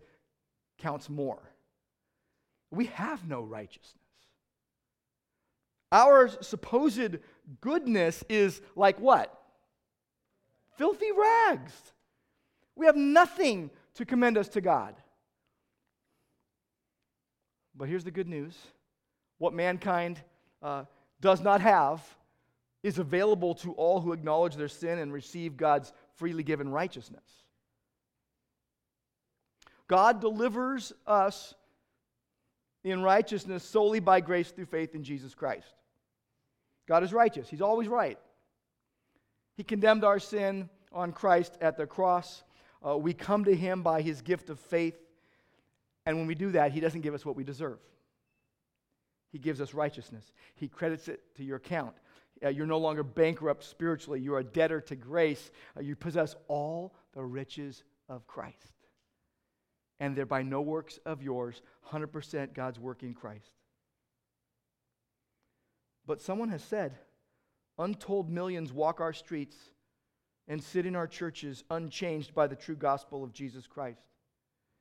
counts 0.79 1.11
more. 1.11 1.43
We 2.71 2.87
have 2.87 3.27
no 3.27 3.43
righteousness. 3.43 3.95
Our 5.91 6.29
supposed 6.43 7.17
goodness 7.61 8.23
is 8.29 8.61
like 8.77 9.01
what? 9.01 9.35
Filthy 10.77 11.11
rags. 11.13 11.73
We 12.77 12.87
have 12.87 12.97
nothing 12.97 13.71
to 13.95 14.05
commend 14.05 14.39
us 14.39 14.49
to 14.51 14.61
God. 14.61 14.95
But 17.79 17.89
here's 17.89 18.05
the 18.05 18.11
good 18.11 18.29
news 18.29 18.59
what 19.39 19.55
mankind 19.55 20.21
uh, 20.63 20.85
does 21.21 21.41
not 21.41 21.61
have 21.61 22.03
is 22.83 22.99
available 22.99 23.55
to 23.55 23.73
all 23.73 24.01
who 24.01 24.13
acknowledge 24.13 24.57
their 24.57 24.69
sin 24.69 24.99
and 24.99 25.13
receive 25.13 25.57
God's 25.57 25.93
freely 26.17 26.43
given 26.43 26.69
righteousness. 26.69 27.23
God 29.87 30.21
delivers 30.21 30.93
us 31.07 31.55
in 32.85 33.03
righteousness 33.03 33.65
solely 33.65 34.01
by 34.01 34.21
grace 34.21 34.51
through 34.51 34.67
faith 34.67 34.95
in 34.95 35.03
Jesus 35.03 35.35
Christ. 35.35 35.75
God 36.89 37.05
is 37.05 37.13
righteous, 37.13 37.49
He's 37.49 37.63
always 37.63 37.89
right. 37.89 38.19
He 39.57 39.63
condemned 39.63 40.05
our 40.05 40.19
sin 40.19 40.69
on 40.93 41.13
Christ 41.13 41.59
at 41.61 41.77
the 41.77 41.87
cross. 41.87 42.43
Uh, 42.85 42.97
we 42.97 43.13
come 43.13 43.45
to 43.45 43.55
Him 43.55 43.83
by 43.83 44.03
His 44.03 44.21
gift 44.21 44.51
of 44.51 44.59
faith. 44.59 44.97
And 46.09 46.17
when 46.17 46.27
we 46.27 46.35
do 46.35 46.53
that, 46.53 46.73
He 46.73 46.81
doesn't 46.81 47.03
give 47.03 47.13
us 47.13 47.27
what 47.27 47.37
we 47.37 47.45
deserve. 47.45 47.77
He 49.31 49.39
gives 49.39 49.61
us 49.61 49.75
righteousness, 49.75 50.33
He 50.55 50.67
credits 50.67 51.07
it 51.07 51.21
to 51.37 51.45
your 51.45 51.59
account. 51.59 51.93
Uh, 52.43 52.49
you're 52.49 52.67
no 52.67 52.79
longer 52.79 53.03
bankrupt 53.03 53.63
spiritually. 53.63 54.19
You're 54.19 54.39
a 54.39 54.45
debtor 54.45 54.81
to 54.83 54.97
grace. 54.97 55.51
Uh, 55.77 55.81
you 55.81 55.97
possess 55.97 56.35
all 56.47 56.95
the 57.13 57.23
riches 57.23 57.85
of 58.09 58.27
Christ. 58.27 58.73
And 60.01 60.17
they're 60.17 60.25
by 60.25 60.43
no 60.43 60.63
works 60.63 60.99
of 61.05 61.23
yours, 61.23 61.61
100% 61.93 62.55
God's 62.55 62.79
work 62.79 63.03
in 63.03 63.13
Christ. 63.13 63.51
But 66.07 66.23
someone 66.23 66.49
has 66.49 66.63
said, 66.63 66.97
untold 67.77 68.31
millions 68.31 68.73
walk 68.73 69.01
our 69.01 69.13
streets 69.13 69.57
and 70.47 70.63
sit 70.63 70.87
in 70.87 70.97
our 70.97 71.09
churches 71.09 71.65
unchanged 71.71 72.35
by 72.35 72.47
the 72.47 72.57
true 72.57 72.77
gospel 72.77 73.23
of 73.23 73.33
Jesus 73.35 73.67
Christ. 73.67 74.01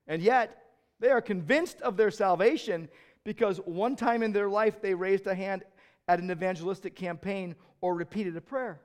And 0.07 0.21
yet, 0.21 0.66
they 0.99 1.09
are 1.09 1.21
convinced 1.21 1.81
of 1.81 1.97
their 1.97 2.11
salvation 2.11 2.89
because 3.23 3.57
one 3.57 3.95
time 3.95 4.23
in 4.23 4.31
their 4.31 4.49
life 4.49 4.81
they 4.81 4.93
raised 4.93 5.27
a 5.27 5.35
hand 5.35 5.63
at 6.07 6.19
an 6.19 6.31
evangelistic 6.31 6.95
campaign 6.95 7.55
or 7.81 7.93
repeated 7.93 8.35
a 8.37 8.41
prayer. 8.41 8.79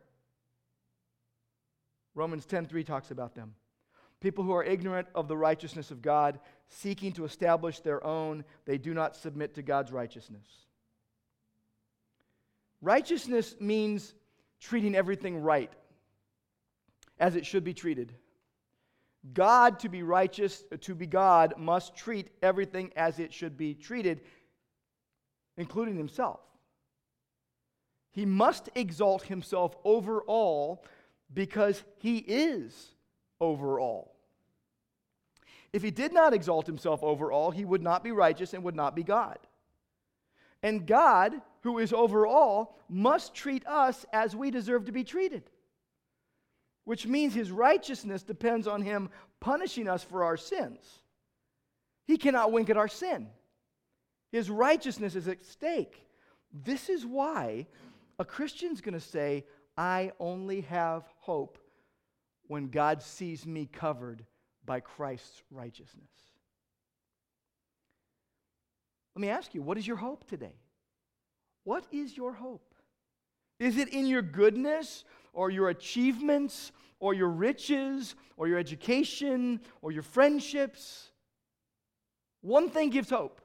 Romans 2.14 2.44
10:3 2.46 2.84
talks 2.84 3.10
about 3.10 3.34
them. 3.34 3.54
People 4.20 4.44
who 4.44 4.52
are 4.52 4.64
ignorant 4.64 5.08
of 5.14 5.28
the 5.28 5.36
righteousness 5.36 5.90
of 5.90 6.02
God, 6.02 6.38
seeking 6.68 7.12
to 7.12 7.24
establish 7.24 7.80
their 7.80 8.04
own, 8.04 8.44
they 8.64 8.78
do 8.78 8.94
not 8.94 9.16
submit 9.16 9.54
to 9.54 9.62
God's 9.62 9.90
righteousness. 9.90 10.46
Righteousness 12.80 13.56
means 13.60 14.14
treating 14.60 14.94
everything 14.94 15.38
right 15.38 15.72
as 17.18 17.36
it 17.36 17.46
should 17.46 17.64
be 17.64 17.74
treated. 17.74 18.14
God, 19.34 19.78
to 19.80 19.88
be 19.88 20.02
righteous, 20.02 20.64
uh, 20.72 20.76
to 20.80 20.94
be 20.94 21.06
God, 21.06 21.54
must 21.56 21.94
treat 21.94 22.28
everything 22.42 22.92
as 22.96 23.18
it 23.18 23.32
should 23.32 23.56
be 23.56 23.74
treated, 23.74 24.20
including 25.56 25.96
himself. 25.96 26.40
He 28.10 28.26
must 28.26 28.68
exalt 28.74 29.22
himself 29.22 29.76
over 29.84 30.22
all 30.22 30.84
because 31.32 31.82
he 31.98 32.18
is 32.18 32.94
over 33.40 33.78
all. 33.78 34.16
If 35.72 35.82
he 35.82 35.90
did 35.90 36.12
not 36.12 36.34
exalt 36.34 36.66
himself 36.66 37.02
over 37.02 37.32
all, 37.32 37.50
he 37.50 37.64
would 37.64 37.80
not 37.80 38.04
be 38.04 38.12
righteous 38.12 38.52
and 38.52 38.64
would 38.64 38.76
not 38.76 38.94
be 38.94 39.02
God. 39.02 39.38
And 40.62 40.86
God, 40.86 41.40
who 41.62 41.78
is 41.78 41.92
over 41.92 42.26
all, 42.26 42.78
must 42.88 43.34
treat 43.34 43.66
us 43.66 44.04
as 44.12 44.36
we 44.36 44.50
deserve 44.50 44.84
to 44.86 44.92
be 44.92 45.04
treated 45.04 45.44
which 46.84 47.06
means 47.06 47.34
his 47.34 47.50
righteousness 47.50 48.22
depends 48.22 48.66
on 48.66 48.82
him 48.82 49.08
punishing 49.40 49.88
us 49.88 50.02
for 50.02 50.24
our 50.24 50.36
sins. 50.36 51.00
He 52.06 52.16
cannot 52.16 52.52
wink 52.52 52.70
at 52.70 52.76
our 52.76 52.88
sin. 52.88 53.28
His 54.30 54.50
righteousness 54.50 55.14
is 55.14 55.28
at 55.28 55.44
stake. 55.44 56.06
This 56.52 56.88
is 56.88 57.06
why 57.06 57.66
a 58.18 58.24
Christian's 58.24 58.80
going 58.80 58.94
to 58.94 59.00
say, 59.00 59.44
I 59.76 60.12
only 60.18 60.62
have 60.62 61.04
hope 61.18 61.58
when 62.46 62.68
God 62.68 63.02
sees 63.02 63.46
me 63.46 63.66
covered 63.66 64.24
by 64.64 64.80
Christ's 64.80 65.42
righteousness. 65.50 66.10
Let 69.14 69.20
me 69.20 69.28
ask 69.28 69.54
you, 69.54 69.62
what 69.62 69.78
is 69.78 69.86
your 69.86 69.96
hope 69.96 70.28
today? 70.28 70.56
What 71.64 71.84
is 71.92 72.16
your 72.16 72.32
hope? 72.32 72.74
Is 73.58 73.76
it 73.76 73.88
in 73.88 74.06
your 74.06 74.22
goodness 74.22 75.04
or 75.32 75.50
your 75.50 75.68
achievements 75.68 76.72
or 76.98 77.14
your 77.14 77.28
riches 77.28 78.14
or 78.36 78.48
your 78.48 78.58
education 78.58 79.60
or 79.80 79.92
your 79.92 80.02
friendships. 80.02 81.10
One 82.40 82.68
thing 82.70 82.90
gives 82.90 83.10
hope 83.10 83.40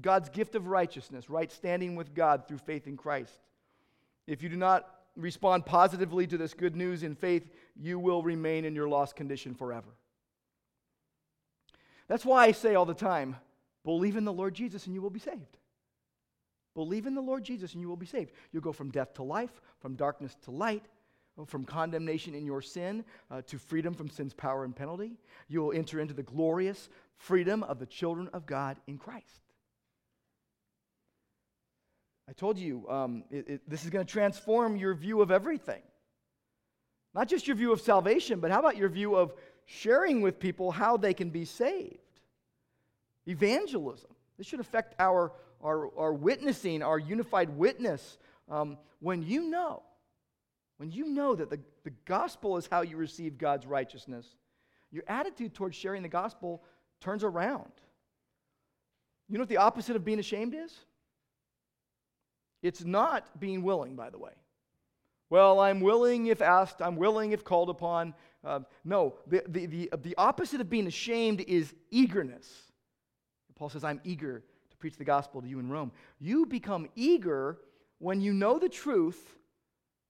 God's 0.00 0.28
gift 0.28 0.54
of 0.54 0.66
righteousness, 0.66 1.30
right 1.30 1.50
standing 1.50 1.96
with 1.96 2.14
God 2.14 2.46
through 2.46 2.58
faith 2.58 2.86
in 2.86 2.96
Christ. 2.96 3.38
If 4.26 4.42
you 4.42 4.48
do 4.48 4.56
not 4.56 4.88
respond 5.16 5.64
positively 5.64 6.26
to 6.26 6.36
this 6.36 6.52
good 6.52 6.76
news 6.76 7.02
in 7.02 7.14
faith, 7.14 7.48
you 7.74 7.98
will 7.98 8.22
remain 8.22 8.64
in 8.64 8.74
your 8.74 8.88
lost 8.88 9.16
condition 9.16 9.54
forever. 9.54 9.88
That's 12.08 12.24
why 12.24 12.44
I 12.44 12.52
say 12.52 12.74
all 12.74 12.84
the 12.84 12.94
time 12.94 13.36
believe 13.84 14.16
in 14.16 14.24
the 14.24 14.32
Lord 14.32 14.54
Jesus 14.54 14.86
and 14.86 14.94
you 14.94 15.02
will 15.02 15.10
be 15.10 15.20
saved. 15.20 15.56
Believe 16.76 17.06
in 17.06 17.14
the 17.14 17.22
Lord 17.22 17.42
Jesus 17.42 17.72
and 17.72 17.80
you 17.80 17.88
will 17.88 17.96
be 17.96 18.04
saved. 18.04 18.32
You'll 18.52 18.62
go 18.62 18.70
from 18.70 18.90
death 18.90 19.14
to 19.14 19.22
life, 19.22 19.62
from 19.80 19.94
darkness 19.94 20.36
to 20.44 20.50
light, 20.50 20.84
from 21.46 21.64
condemnation 21.64 22.34
in 22.34 22.44
your 22.44 22.60
sin 22.60 23.02
uh, 23.30 23.40
to 23.46 23.58
freedom 23.58 23.94
from 23.94 24.10
sin's 24.10 24.34
power 24.34 24.62
and 24.62 24.76
penalty. 24.76 25.16
You 25.48 25.62
will 25.62 25.72
enter 25.72 26.00
into 26.00 26.12
the 26.12 26.22
glorious 26.22 26.90
freedom 27.16 27.62
of 27.62 27.78
the 27.78 27.86
children 27.86 28.28
of 28.34 28.44
God 28.44 28.76
in 28.86 28.98
Christ. 28.98 29.40
I 32.28 32.32
told 32.32 32.58
you 32.58 32.86
um, 32.90 33.24
it, 33.30 33.48
it, 33.48 33.70
this 33.70 33.84
is 33.84 33.90
going 33.90 34.04
to 34.04 34.12
transform 34.12 34.76
your 34.76 34.92
view 34.92 35.22
of 35.22 35.30
everything. 35.30 35.80
Not 37.14 37.26
just 37.26 37.46
your 37.46 37.56
view 37.56 37.72
of 37.72 37.80
salvation, 37.80 38.38
but 38.38 38.50
how 38.50 38.58
about 38.58 38.76
your 38.76 38.90
view 38.90 39.14
of 39.14 39.32
sharing 39.64 40.20
with 40.20 40.38
people 40.38 40.72
how 40.72 40.98
they 40.98 41.14
can 41.14 41.30
be 41.30 41.46
saved? 41.46 42.00
Evangelism. 43.26 44.10
This 44.36 44.46
should 44.46 44.60
affect 44.60 44.94
our 44.98 45.32
our, 45.62 45.90
our 45.98 46.12
witnessing, 46.12 46.82
our 46.82 46.98
unified 46.98 47.50
witness, 47.50 48.18
um, 48.48 48.78
when 49.00 49.22
you 49.22 49.48
know, 49.48 49.82
when 50.78 50.90
you 50.90 51.08
know 51.08 51.34
that 51.34 51.50
the, 51.50 51.60
the 51.84 51.92
gospel 52.04 52.56
is 52.56 52.68
how 52.70 52.82
you 52.82 52.96
receive 52.96 53.38
God's 53.38 53.66
righteousness, 53.66 54.26
your 54.90 55.04
attitude 55.08 55.54
towards 55.54 55.76
sharing 55.76 56.02
the 56.02 56.08
gospel 56.08 56.62
turns 57.00 57.24
around. 57.24 57.72
You 59.28 59.38
know 59.38 59.42
what 59.42 59.48
the 59.48 59.56
opposite 59.56 59.96
of 59.96 60.04
being 60.04 60.18
ashamed 60.18 60.54
is? 60.54 60.72
It's 62.62 62.84
not 62.84 63.40
being 63.40 63.62
willing, 63.62 63.96
by 63.96 64.10
the 64.10 64.18
way. 64.18 64.32
Well, 65.28 65.58
I'm 65.58 65.80
willing 65.80 66.26
if 66.26 66.40
asked, 66.40 66.80
I'm 66.80 66.96
willing 66.96 67.32
if 67.32 67.42
called 67.42 67.68
upon. 67.68 68.14
Uh, 68.44 68.60
no, 68.84 69.16
the, 69.26 69.42
the, 69.48 69.66
the, 69.66 69.90
the 70.02 70.14
opposite 70.16 70.60
of 70.60 70.70
being 70.70 70.86
ashamed 70.86 71.40
is 71.40 71.74
eagerness. 71.90 72.48
Paul 73.56 73.70
says, 73.70 73.82
I'm 73.82 74.00
eager 74.04 74.44
preach 74.86 74.96
the 74.96 75.04
gospel 75.04 75.42
to 75.42 75.48
you 75.48 75.58
in 75.58 75.68
Rome. 75.68 75.90
You 76.20 76.46
become 76.46 76.88
eager 76.94 77.58
when 77.98 78.20
you 78.20 78.32
know 78.32 78.60
the 78.60 78.68
truth 78.68 79.36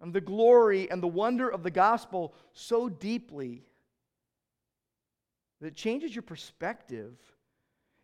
and 0.03 0.13
the 0.13 0.21
glory 0.21 0.91
and 0.91 1.03
the 1.03 1.07
wonder 1.07 1.49
of 1.49 1.63
the 1.63 1.71
gospel 1.71 2.35
so 2.53 2.91
deeply 2.91 3.63
that 5.63 5.69
it 5.69 5.75
changes 5.75 6.15
your 6.15 6.25
perspective, 6.25 7.17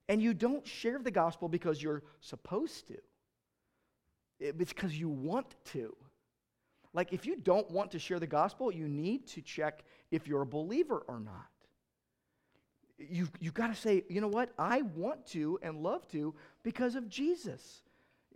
and 0.09 0.23
you 0.23 0.33
don't 0.33 0.67
share 0.67 0.99
the 0.99 1.11
gospel 1.11 1.47
because 1.47 1.83
you're 1.83 2.03
supposed 2.21 2.89
to. 2.89 2.97
It's 4.41 4.73
because 4.73 4.99
you 4.99 5.11
want 5.11 5.55
to. 5.73 5.95
Like, 6.95 7.13
if 7.13 7.27
you 7.27 7.37
don't 7.37 7.71
want 7.71 7.91
to 7.91 7.99
share 7.99 8.19
the 8.19 8.27
gospel, 8.27 8.73
you 8.73 8.89
need 8.89 9.27
to 9.27 9.43
check 9.43 9.85
if 10.11 10.27
you're 10.27 10.41
a 10.41 10.47
believer 10.47 11.05
or 11.07 11.21
not. 11.21 11.52
You, 13.11 13.29
you've 13.41 13.55
got 13.55 13.69
to 13.69 13.75
say, 13.75 14.05
you 14.09 14.21
know 14.21 14.29
what? 14.29 14.51
I 14.59 14.83
want 14.83 15.27
to 15.29 15.59
and 15.63 15.83
love 15.83 16.07
to 16.09 16.35
because 16.63 16.95
of 16.95 17.09
Jesus. 17.09 17.83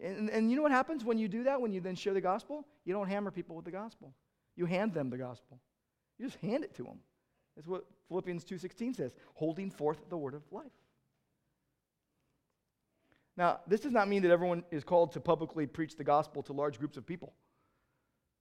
And, 0.03 0.29
and 0.31 0.51
you 0.51 0.57
know 0.57 0.63
what 0.63 0.73
happens 0.73 1.05
when 1.05 1.19
you 1.19 1.29
do 1.29 1.45
that, 1.45 1.61
when 1.61 1.73
you 1.73 1.81
then 1.81 1.95
share 1.95 2.15
the 2.15 2.21
gospel? 2.21 2.67
You 2.85 2.93
don't 2.93 3.09
hammer 3.09 3.31
people 3.31 3.57
with 3.57 3.65
the 3.65 3.71
gospel. 3.71 4.13
You 4.57 4.67
hand 4.67 4.95
them 4.95 5.11
the 5.11 5.19
gospel. 5.19 5.59
You 6.19 6.27
just 6.27 6.41
hand 6.41 6.65
it 6.65 6.75
to 6.77 6.83
them. 6.83 6.99
That's 7.57 7.69
what 7.69 7.85
Philippians 8.09 8.45
2.16 8.45 8.97
says, 8.97 9.15
holding 9.35 9.71
forth 9.71 9.99
the 10.09 10.17
word 10.17 10.35
of 10.35 10.43
life. 10.51 10.67
Now, 13.37 13.61
this 13.67 13.81
does 13.81 13.93
not 13.93 14.09
mean 14.09 14.23
that 14.23 14.31
everyone 14.31 14.65
is 14.71 14.85
called 14.85 15.13
to 15.13 15.21
publicly 15.21 15.67
preach 15.67 15.97
the 15.97 16.05
gospel 16.05 16.43
to 16.45 16.53
large 16.53 16.79
groups 16.79 16.97
of 16.97 17.07
people. 17.07 17.35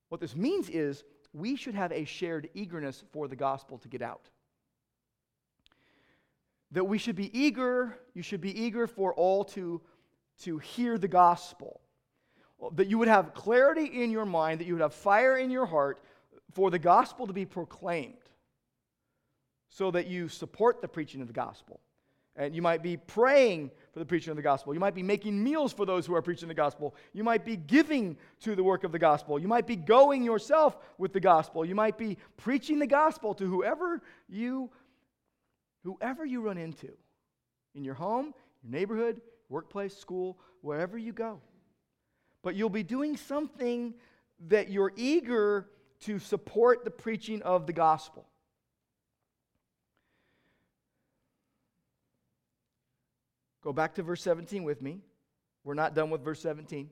What 0.09 0.21
this 0.21 0.35
means 0.35 0.69
is 0.69 1.03
we 1.33 1.55
should 1.55 1.75
have 1.75 1.91
a 1.91 2.05
shared 2.05 2.49
eagerness 2.53 3.03
for 3.11 3.27
the 3.27 3.35
gospel 3.35 3.77
to 3.79 3.87
get 3.87 4.01
out. 4.01 4.29
That 6.71 6.85
we 6.85 6.97
should 6.97 7.15
be 7.15 7.37
eager, 7.37 7.97
you 8.13 8.21
should 8.21 8.41
be 8.41 8.59
eager 8.59 8.87
for 8.87 9.13
all 9.13 9.43
to, 9.45 9.81
to 10.41 10.57
hear 10.57 10.97
the 10.97 11.07
gospel. 11.07 11.81
That 12.73 12.87
you 12.87 12.97
would 12.97 13.07
have 13.07 13.33
clarity 13.33 14.03
in 14.03 14.11
your 14.11 14.25
mind, 14.25 14.59
that 14.59 14.67
you 14.67 14.73
would 14.73 14.81
have 14.81 14.93
fire 14.93 15.37
in 15.37 15.51
your 15.51 15.65
heart 15.65 16.03
for 16.53 16.71
the 16.71 16.79
gospel 16.79 17.27
to 17.27 17.33
be 17.33 17.45
proclaimed 17.45 18.13
so 19.69 19.91
that 19.91 20.07
you 20.07 20.29
support 20.29 20.81
the 20.81 20.87
preaching 20.87 21.21
of 21.21 21.27
the 21.27 21.33
gospel. 21.33 21.81
And 22.37 22.53
you 22.53 22.61
might 22.61 22.83
be 22.83 22.97
praying 22.97 23.71
for 23.93 23.99
the 23.99 24.05
preaching 24.05 24.31
of 24.31 24.35
the 24.35 24.41
gospel. 24.41 24.73
You 24.73 24.79
might 24.79 24.95
be 24.95 25.03
making 25.03 25.41
meals 25.41 25.71
for 25.71 25.85
those 25.85 26.05
who 26.05 26.13
are 26.15 26.21
preaching 26.21 26.49
the 26.49 26.53
gospel. 26.53 26.95
You 27.13 27.23
might 27.23 27.45
be 27.45 27.55
giving 27.55 28.17
to 28.41 28.55
the 28.55 28.63
work 28.63 28.83
of 28.83 28.91
the 28.91 28.99
gospel. 28.99 29.39
You 29.39 29.47
might 29.47 29.67
be 29.67 29.77
going 29.77 30.23
yourself 30.23 30.77
with 30.97 31.13
the 31.13 31.21
gospel. 31.21 31.63
You 31.63 31.75
might 31.75 31.97
be 31.97 32.17
preaching 32.35 32.79
the 32.79 32.87
gospel 32.87 33.33
to 33.35 33.45
whoever 33.45 34.01
you 34.27 34.69
whoever 35.85 36.25
you 36.25 36.41
run 36.41 36.57
into 36.57 36.91
in 37.75 37.83
your 37.83 37.93
home, 37.93 38.33
your 38.63 38.71
neighborhood, 38.71 39.21
workplace, 39.49 39.95
school, 39.95 40.37
wherever 40.61 40.97
you 40.97 41.13
go. 41.13 41.39
But 42.41 42.55
you'll 42.55 42.69
be 42.69 42.83
doing 42.83 43.15
something 43.15 43.93
that 44.47 44.69
you're 44.69 44.91
eager 44.95 45.69
to 46.01 46.19
support 46.19 46.83
the 46.83 46.91
preaching 46.91 47.41
of 47.43 47.67
the 47.67 47.73
gospel. 47.73 48.25
Go 53.63 53.71
back 53.71 53.95
to 53.95 54.03
verse 54.03 54.21
17 54.21 54.63
with 54.63 54.81
me. 54.81 55.01
We're 55.63 55.75
not 55.75 55.95
done 55.95 56.09
with 56.09 56.23
verse 56.23 56.39
17. 56.41 56.89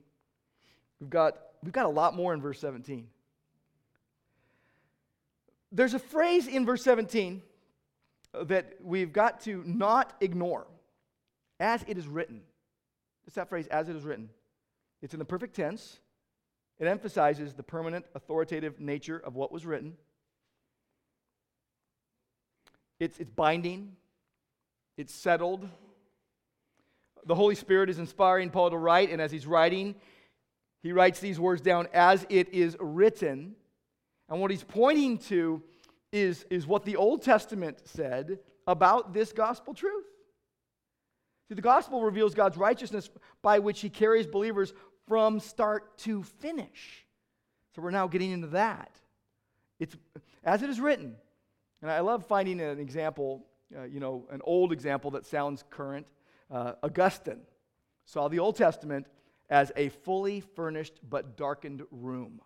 We've 1.00 1.10
got, 1.10 1.36
we've 1.62 1.72
got 1.72 1.86
a 1.86 1.90
lot 1.90 2.14
more 2.14 2.32
in 2.32 2.40
verse 2.40 2.60
17. 2.60 3.08
There's 5.72 5.94
a 5.94 5.98
phrase 5.98 6.46
in 6.46 6.64
verse 6.64 6.84
17 6.84 7.42
that 8.42 8.74
we've 8.82 9.12
got 9.12 9.40
to 9.42 9.62
not 9.64 10.14
ignore 10.20 10.66
as 11.60 11.84
it 11.86 11.96
is 11.96 12.06
written. 12.06 12.42
It's 13.26 13.36
that 13.36 13.48
phrase, 13.48 13.66
as 13.68 13.88
it 13.88 13.96
is 13.96 14.02
written. 14.02 14.28
It's 15.02 15.14
in 15.14 15.18
the 15.18 15.24
perfect 15.24 15.54
tense. 15.54 16.00
It 16.78 16.86
emphasizes 16.86 17.54
the 17.54 17.62
permanent, 17.62 18.04
authoritative 18.14 18.80
nature 18.80 19.18
of 19.18 19.36
what 19.36 19.52
was 19.52 19.64
written. 19.64 19.96
It's, 22.98 23.18
it's 23.18 23.30
binding, 23.30 23.92
it's 24.96 25.14
settled, 25.14 25.68
the 27.26 27.34
Holy 27.34 27.54
Spirit 27.54 27.88
is 27.90 27.98
inspiring 27.98 28.50
Paul 28.50 28.70
to 28.70 28.76
write, 28.76 29.10
and 29.10 29.20
as 29.20 29.32
he's 29.32 29.46
writing, 29.46 29.94
he 30.82 30.92
writes 30.92 31.20
these 31.20 31.40
words 31.40 31.62
down 31.62 31.88
as 31.92 32.26
it 32.28 32.52
is 32.52 32.76
written. 32.78 33.54
And 34.28 34.40
what 34.40 34.50
he's 34.50 34.64
pointing 34.64 35.18
to 35.18 35.62
is, 36.14 36.46
is 36.48 36.64
what 36.64 36.84
the 36.84 36.94
Old 36.94 37.22
Testament 37.22 37.78
said 37.84 38.38
about 38.68 39.12
this 39.12 39.32
gospel 39.32 39.74
truth. 39.74 40.06
See, 41.48 41.56
the 41.56 41.62
gospel 41.62 42.02
reveals 42.02 42.34
God's 42.34 42.56
righteousness 42.56 43.10
by 43.42 43.58
which 43.58 43.80
he 43.80 43.90
carries 43.90 44.26
believers 44.26 44.72
from 45.08 45.40
start 45.40 45.98
to 45.98 46.22
finish. 46.22 47.04
So 47.74 47.82
we're 47.82 47.90
now 47.90 48.06
getting 48.06 48.30
into 48.30 48.46
that. 48.48 48.96
It's 49.80 49.96
as 50.44 50.62
it 50.62 50.70
is 50.70 50.78
written. 50.78 51.16
And 51.82 51.90
I 51.90 52.00
love 52.00 52.24
finding 52.26 52.60
an 52.60 52.78
example, 52.78 53.44
uh, 53.76 53.82
you 53.82 53.98
know, 53.98 54.24
an 54.30 54.40
old 54.44 54.72
example 54.72 55.10
that 55.10 55.26
sounds 55.26 55.64
current 55.68 56.06
uh, 56.50 56.74
Augustine 56.82 57.40
saw 58.06 58.28
the 58.28 58.38
Old 58.38 58.56
Testament 58.56 59.06
as 59.50 59.72
a 59.76 59.88
fully 59.88 60.40
furnished 60.40 60.94
but 61.10 61.36
darkened 61.36 61.82
room. 61.90 62.40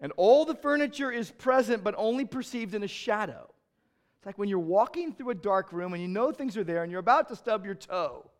And 0.00 0.12
all 0.16 0.44
the 0.44 0.54
furniture 0.54 1.10
is 1.10 1.30
present 1.30 1.82
but 1.82 1.94
only 1.96 2.24
perceived 2.24 2.74
in 2.74 2.82
a 2.82 2.88
shadow. 2.88 3.50
It's 4.18 4.26
like 4.26 4.38
when 4.38 4.48
you're 4.48 4.58
walking 4.58 5.12
through 5.12 5.30
a 5.30 5.34
dark 5.34 5.72
room 5.72 5.94
and 5.94 6.02
you 6.02 6.08
know 6.08 6.32
things 6.32 6.56
are 6.56 6.64
there 6.64 6.82
and 6.82 6.90
you're 6.90 7.00
about 7.00 7.28
to 7.28 7.36
stub 7.36 7.64
your 7.64 7.74
toe. 7.74 8.30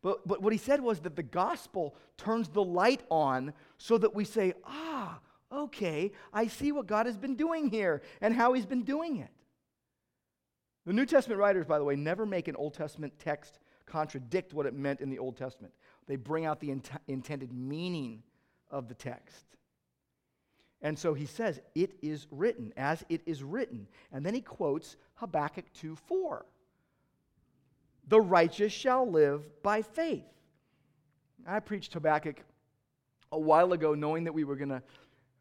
But, 0.00 0.26
but 0.26 0.42
what 0.42 0.52
he 0.52 0.58
said 0.58 0.80
was 0.80 1.00
that 1.00 1.16
the 1.16 1.22
gospel 1.22 1.96
turns 2.16 2.48
the 2.48 2.62
light 2.62 3.02
on 3.10 3.52
so 3.78 3.98
that 3.98 4.14
we 4.14 4.24
say, 4.24 4.54
ah, 4.64 5.18
okay, 5.50 6.12
I 6.32 6.46
see 6.46 6.72
what 6.72 6.86
God 6.86 7.06
has 7.06 7.16
been 7.16 7.34
doing 7.34 7.68
here 7.68 8.02
and 8.20 8.34
how 8.34 8.52
he's 8.52 8.66
been 8.66 8.84
doing 8.84 9.18
it. 9.18 9.30
The 10.86 10.92
New 10.92 11.06
Testament 11.06 11.40
writers, 11.40 11.66
by 11.66 11.78
the 11.78 11.84
way, 11.84 11.96
never 11.96 12.24
make 12.24 12.48
an 12.48 12.56
Old 12.56 12.74
Testament 12.74 13.12
text 13.18 13.58
contradict 13.86 14.54
what 14.54 14.66
it 14.66 14.74
meant 14.74 15.00
in 15.00 15.10
the 15.10 15.18
Old 15.18 15.36
Testament. 15.36 15.74
They 16.06 16.16
bring 16.16 16.46
out 16.46 16.60
the 16.60 16.70
int- 16.70 16.90
intended 17.08 17.52
meaning 17.52 18.22
of 18.70 18.88
the 18.88 18.94
text. 18.94 19.44
And 20.80 20.98
so 20.98 21.14
he 21.14 21.26
says, 21.26 21.60
It 21.74 21.92
is 22.02 22.26
written, 22.30 22.72
as 22.76 23.04
it 23.08 23.22
is 23.26 23.42
written. 23.42 23.86
And 24.12 24.24
then 24.24 24.34
he 24.34 24.40
quotes 24.40 24.96
Habakkuk 25.14 25.64
2 25.74 25.96
4. 25.96 26.46
The 28.08 28.20
righteous 28.20 28.72
shall 28.72 29.10
live 29.10 29.62
by 29.62 29.82
faith. 29.82 30.24
I 31.46 31.60
preached 31.60 31.92
Habakkuk 31.92 32.36
a 33.32 33.38
while 33.38 33.72
ago, 33.72 33.94
knowing 33.94 34.24
that 34.24 34.32
we 34.32 34.44
were 34.44 34.56
going 34.56 34.70
to 34.70 34.82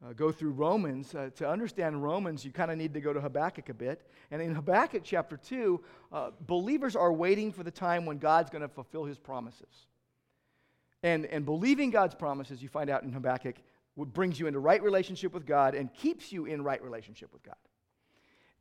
uh, 0.06 0.14
go 0.14 0.32
through 0.32 0.52
Romans. 0.52 1.14
Uh, 1.16 1.30
to 1.36 1.50
understand 1.50 2.04
Romans, 2.04 2.44
you 2.44 2.52
kind 2.52 2.72
of 2.72 2.78
need 2.78 2.94
to 2.94 3.02
go 3.02 3.14
to 3.14 3.22
Habakkuk 3.22 3.70
a 3.70 3.74
bit. 3.74 4.02
And 4.32 4.42
in 4.42 4.54
Habakkuk 4.54 5.04
chapter 5.04 5.38
2, 5.38 5.84
uh, 6.12 6.32
believers 6.42 6.96
are 6.96 7.12
waiting 7.14 7.52
for 7.52 7.64
the 7.64 7.72
time 7.72 8.06
when 8.06 8.18
God's 8.18 8.50
going 8.50 8.62
to 8.62 8.68
fulfill 8.68 9.06
his 9.06 9.18
promises. 9.18 9.88
And, 11.04 11.26
and 11.26 11.46
believing 11.46 11.92
God's 11.92 12.16
promises, 12.16 12.62
you 12.62 12.70
find 12.70 12.90
out 12.90 13.04
in 13.04 13.12
Habakkuk, 13.12 13.58
brings 13.96 14.40
you 14.40 14.48
into 14.48 14.60
right 14.60 14.82
relationship 14.82 15.34
with 15.34 15.46
God 15.46 15.74
and 15.74 15.94
keeps 15.94 16.32
you 16.32 16.46
in 16.46 16.64
right 16.64 16.82
relationship 16.84 17.34
with 17.34 17.44
God. 17.44 17.56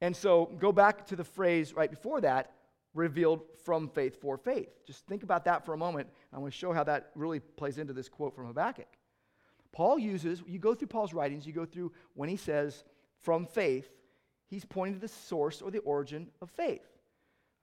And 0.01 0.15
so 0.15 0.47
go 0.59 0.73
back 0.73 1.07
to 1.07 1.17
the 1.17 1.25
phrase 1.25 1.75
right 1.75 1.91
before 1.91 2.21
that, 2.23 2.53
revealed 2.95 3.43
from 3.65 3.89
faith 3.89 4.21
for 4.21 4.39
faith. 4.39 4.69
Just 4.87 5.07
think 5.07 5.23
about 5.23 5.45
that 5.45 5.65
for 5.65 5.75
a 5.75 5.79
moment. 5.79 6.09
I 6.33 6.39
want 6.39 6.53
to 6.53 6.59
show 6.59 6.73
how 6.73 6.85
that 6.85 7.11
really 7.15 7.41
plays 7.41 7.79
into 7.79 7.93
this 7.93 8.09
quote 8.09 8.35
from 8.35 8.47
Habakkuk. 8.47 8.89
Paul 9.73 9.99
uses, 9.99 10.43
you 10.47 10.59
go 10.59 10.75
through 10.75 10.89
Paul's 10.89 11.13
writings, 11.13 11.47
you 11.47 11.53
go 11.53 11.67
through 11.67 11.93
when 12.15 12.31
he 12.31 12.37
says 12.37 12.85
from 13.21 13.45
faith, 13.45 13.91
he's 14.47 14.65
pointing 14.65 14.95
to 14.95 15.01
the 15.01 15.09
source 15.09 15.61
or 15.61 15.71
the 15.71 15.81
origin 15.81 16.29
of 16.41 16.51
faith. 16.51 16.87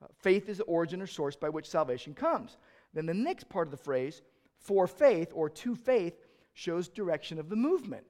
Uh, 0.02 0.06
faith 0.20 0.48
is 0.48 0.58
the 0.58 0.64
origin 0.64 1.02
or 1.02 1.06
source 1.06 1.34
by 1.34 1.48
which 1.48 1.68
salvation 1.68 2.14
comes. 2.14 2.56
Then 2.92 3.06
the 3.06 3.14
next 3.14 3.48
part 3.48 3.66
of 3.66 3.72
the 3.72 3.76
phrase, 3.76 4.22
for 4.64 4.86
faith 4.86 5.30
or 5.34 5.48
to 5.48 5.76
faith, 5.76 6.14
shows 6.54 6.88
direction 6.88 7.38
of 7.38 7.48
the 7.48 7.56
movement. 7.56 8.06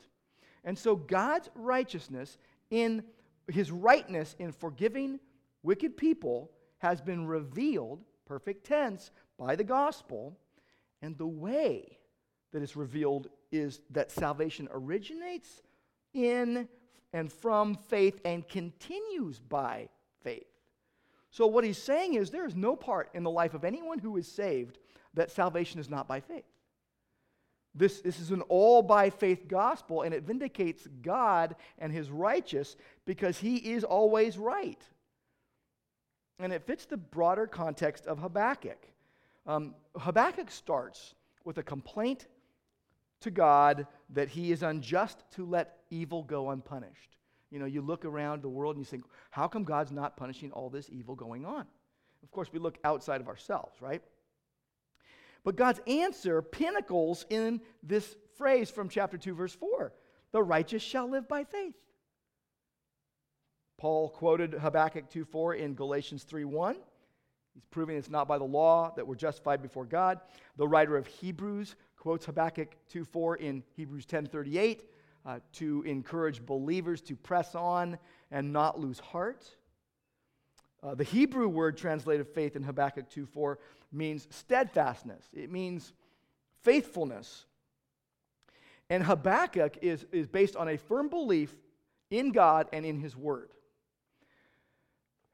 And 0.65 0.79
so 0.79 0.97
God's 0.97 1.51
righteousness 1.55 2.39
in 2.71 3.05
his 3.49 3.71
rightness 3.71 4.35
in 4.39 4.53
forgiving 4.53 5.21
wicked 5.63 5.97
people 5.97 6.51
has 6.79 7.01
been 7.01 7.27
revealed, 7.27 8.03
perfect 8.27 8.67
tense, 8.67 9.11
by 9.39 9.57
the 9.57 9.65
gospel, 9.65 10.39
and 11.03 11.17
the 11.19 11.27
way 11.27 11.99
that 12.53 12.63
is 12.63 12.77
revealed 12.77 13.29
is 13.51 13.81
that 13.91 14.11
salvation 14.11 14.69
originates 14.71 15.63
in 16.15 16.69
and 17.13 17.33
from 17.33 17.75
faith 17.75 18.21
and 18.25 18.49
continues 18.49 19.39
by 19.39 19.89
faith. 20.23 20.47
So, 21.31 21.47
what 21.47 21.65
he's 21.65 21.83
saying 21.83 22.15
is 22.15 22.31
there 22.31 22.47
is 22.47 22.55
no 22.55 22.77
part 22.77 23.11
in 23.13 23.25
the 23.25 23.31
life 23.31 23.55
of 23.55 23.65
anyone 23.65 23.99
who 23.99 24.17
is 24.17 24.31
saved 24.31 24.79
that 25.15 25.31
salvation 25.31 25.81
is 25.81 25.89
not 25.89 26.09
by 26.09 26.21
faith. 26.21 26.45
This, 27.75 28.01
this 28.01 28.21
is 28.21 28.31
an 28.31 28.43
all 28.43 28.83
by 28.83 29.11
faith 29.11 29.49
gospel, 29.49 30.03
and 30.03 30.15
it 30.15 30.23
vindicates 30.23 30.87
God 31.03 31.57
and 31.79 31.93
his 31.93 32.11
righteous 32.11 32.77
because 33.05 33.39
he 33.39 33.57
is 33.57 33.83
always 33.83 34.39
right. 34.39 34.81
And 36.39 36.53
it 36.53 36.67
fits 36.67 36.87
the 36.87 36.97
broader 36.97 37.47
context 37.47 38.07
of 38.07 38.19
Habakkuk. 38.19 38.87
Um, 39.47 39.75
Habakkuk 39.97 40.51
starts 40.51 41.15
with 41.45 41.59
a 41.59 41.63
complaint 41.63 42.29
to 43.21 43.31
God 43.31 43.87
that 44.11 44.29
he 44.29 44.53
is 44.53 44.63
unjust 44.63 45.25
to 45.33 45.45
let 45.45 45.79
evil 45.91 46.23
go 46.23 46.51
unpunished. 46.51 47.17
You 47.51 47.59
know, 47.59 47.67
you 47.67 47.83
look 47.83 48.05
around 48.05 48.43
the 48.43 48.49
world 48.49 48.77
and 48.77 48.85
you 48.85 48.89
think, 48.89 49.05
how 49.31 49.49
come 49.49 49.65
God's 49.65 49.93
not 49.93 50.17
punishing 50.17 50.51
all 50.53 50.71
this 50.71 50.89
evil 50.91 51.15
going 51.15 51.45
on? 51.45 51.67
Of 52.23 52.31
course, 52.31 52.53
we 52.53 52.59
look 52.59 52.79
outside 52.85 53.21
of 53.21 53.29
ourselves, 53.29 53.81
right? 53.81 54.03
But 55.45 55.57
God's 55.57 55.81
answer 55.87 56.41
pinnacles 56.43 57.27
in 57.29 57.61
this 57.83 58.17
phrase 58.37 58.71
from 58.71 58.89
chapter 58.89 59.19
2, 59.19 59.35
verse 59.35 59.55
4 59.55 59.93
the 60.33 60.43
righteous 60.43 60.83
shall 60.83 61.09
live 61.09 61.29
by 61.29 61.45
faith. 61.45 61.77
Paul 63.79 64.09
quoted 64.09 64.53
Habakkuk 64.53 65.09
2:4 65.09 65.55
in 65.55 65.77
Galatians 65.77 66.25
3:1. 66.25 66.83
He's 67.55 67.65
proving 67.67 67.97
it's 67.97 68.11
not 68.11 68.27
by 68.27 68.39
the 68.39 68.45
law 68.45 68.93
that 68.97 69.07
we're 69.07 69.15
justified 69.15 69.63
before 69.63 69.85
God. 69.85 70.21
The 70.57 70.67
writer 70.67 70.97
of 70.97 71.07
Hebrews 71.07 71.77
quotes 71.97 72.27
Habakkuk 72.27 72.75
2:4 72.89 73.37
in 73.37 73.63
Hebrews 73.77 74.07
10:38 74.07 74.87
uh, 75.25 75.39
to 75.53 75.83
encourage 75.83 76.45
believers 76.45 77.01
to 77.03 77.15
press 77.15 77.55
on 77.55 77.97
and 78.33 78.53
not 78.53 78.81
lose 78.81 78.99
heart. 78.99 79.57
Uh, 80.85 80.95
the 80.95 81.05
Hebrew 81.05 81.49
word 81.49 81.79
translated 81.79 82.29
faith 82.29 82.57
in 82.57 82.63
Habakkuk 82.63 83.09
2:4 83.09 83.57
means 83.91 84.29
steadfastness. 84.31 85.27
It 85.33 85.51
means 85.51 85.95
faithfulness. 86.61 87.47
And 88.91 89.03
Habakkuk 89.03 89.79
is, 89.81 90.05
is 90.13 90.27
based 90.27 90.57
on 90.57 90.69
a 90.69 90.77
firm 90.77 91.09
belief 91.09 91.57
in 92.11 92.33
God 92.33 92.69
and 92.73 92.85
in 92.85 93.01
his 93.01 93.17
word. 93.17 93.51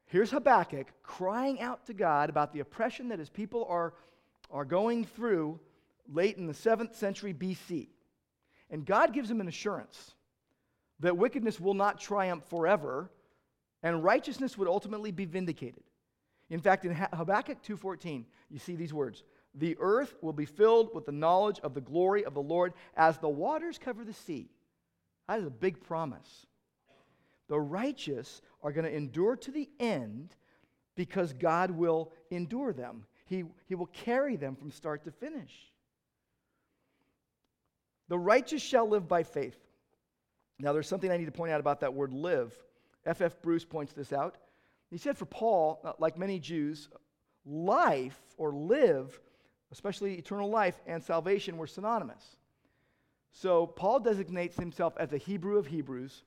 Here's 0.05 0.31
Habakkuk 0.31 0.87
crying 1.03 1.59
out 1.59 1.85
to 1.87 1.93
God 1.93 2.29
about 2.29 2.53
the 2.53 2.61
oppression 2.61 3.09
that 3.09 3.19
his 3.19 3.29
people 3.29 3.65
are, 3.69 3.93
are 4.49 4.65
going 4.65 5.03
through 5.03 5.59
late 6.07 6.37
in 6.37 6.47
the 6.47 6.53
7th 6.53 6.95
century 6.95 7.33
BC. 7.33 7.89
And 8.69 8.85
God 8.85 9.13
gives 9.13 9.29
him 9.29 9.41
an 9.41 9.49
assurance 9.49 10.15
that 11.01 11.17
wickedness 11.17 11.59
will 11.59 11.73
not 11.73 11.99
triumph 11.99 12.45
forever 12.45 13.11
and 13.83 14.03
righteousness 14.03 14.57
would 14.57 14.67
ultimately 14.67 15.11
be 15.11 15.25
vindicated. 15.25 15.83
In 16.49 16.59
fact, 16.59 16.85
in 16.85 16.93
Habakkuk 16.93 17.61
2:14, 17.63 18.25
you 18.49 18.59
see 18.59 18.75
these 18.75 18.93
words, 18.93 19.23
"The 19.53 19.77
earth 19.79 20.21
will 20.21 20.33
be 20.33 20.45
filled 20.45 20.93
with 20.93 21.05
the 21.05 21.11
knowledge 21.11 21.59
of 21.61 21.73
the 21.73 21.81
glory 21.81 22.25
of 22.25 22.33
the 22.33 22.41
Lord 22.41 22.73
as 22.95 23.17
the 23.17 23.29
waters 23.29 23.77
cover 23.77 24.03
the 24.03 24.13
sea." 24.13 24.49
That 25.27 25.39
is 25.39 25.45
a 25.45 25.51
big 25.51 25.81
promise 25.81 26.47
the 27.51 27.59
righteous 27.59 28.41
are 28.63 28.71
going 28.71 28.85
to 28.85 28.95
endure 28.95 29.35
to 29.35 29.51
the 29.51 29.69
end 29.77 30.33
because 30.95 31.33
God 31.33 31.69
will 31.69 32.13
endure 32.29 32.71
them. 32.71 33.05
He, 33.25 33.43
he 33.65 33.75
will 33.75 33.87
carry 33.87 34.37
them 34.37 34.55
from 34.55 34.71
start 34.71 35.03
to 35.03 35.11
finish. 35.11 35.51
The 38.07 38.17
righteous 38.17 38.61
shall 38.61 38.87
live 38.87 39.05
by 39.05 39.23
faith. 39.23 39.57
Now, 40.59 40.71
there's 40.71 40.87
something 40.87 41.11
I 41.11 41.17
need 41.17 41.25
to 41.25 41.33
point 41.33 41.51
out 41.51 41.59
about 41.59 41.81
that 41.81 41.93
word 41.93 42.13
live. 42.13 42.55
F.F. 43.05 43.21
F. 43.21 43.41
Bruce 43.41 43.65
points 43.65 43.93
this 43.93 44.13
out. 44.13 44.37
He 44.89 44.97
said 44.97 45.17
for 45.17 45.25
Paul, 45.25 45.79
uh, 45.83 45.93
like 45.99 46.17
many 46.17 46.39
Jews, 46.39 46.89
life 47.45 48.19
or 48.37 48.51
live, 48.53 49.19
especially 49.71 50.15
eternal 50.15 50.49
life 50.49 50.79
and 50.85 51.03
salvation, 51.03 51.57
were 51.57 51.67
synonymous. 51.67 52.37
So 53.31 53.65
Paul 53.65 53.99
designates 54.01 54.57
himself 54.57 54.93
as 54.97 55.13
a 55.13 55.17
Hebrew 55.17 55.57
of 55.57 55.67
Hebrews 55.67 56.23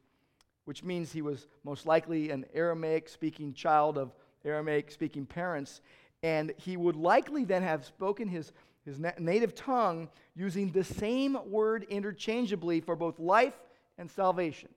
which 0.64 0.82
means 0.82 1.12
he 1.12 1.22
was 1.22 1.46
most 1.62 1.86
likely 1.86 2.30
an 2.30 2.46
Aramaic 2.54 3.08
speaking 3.08 3.52
child 3.52 3.98
of 3.98 4.12
Aramaic 4.44 4.90
speaking 4.90 5.26
parents. 5.26 5.80
And 6.22 6.52
he 6.56 6.76
would 6.76 6.96
likely 6.96 7.44
then 7.44 7.62
have 7.62 7.84
spoken 7.84 8.28
his, 8.28 8.52
his 8.84 8.98
native 9.18 9.54
tongue 9.54 10.08
using 10.34 10.70
the 10.70 10.84
same 10.84 11.36
word 11.46 11.86
interchangeably 11.90 12.80
for 12.80 12.96
both 12.96 13.18
life 13.18 13.58
and 13.98 14.10
salvation. 14.10 14.70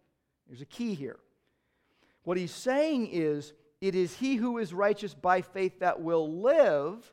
There's 0.48 0.62
a 0.62 0.66
key 0.66 0.93
here. 0.93 1.18
What 2.28 2.36
he's 2.36 2.52
saying 2.52 3.08
is, 3.14 3.54
it 3.80 3.96
is 3.96 4.14
he 4.14 4.36
who 4.36 4.58
is 4.58 4.74
righteous 4.74 5.14
by 5.14 5.42
faith 5.42 5.80
that 5.80 6.02
will 6.02 6.42
live. 6.42 7.10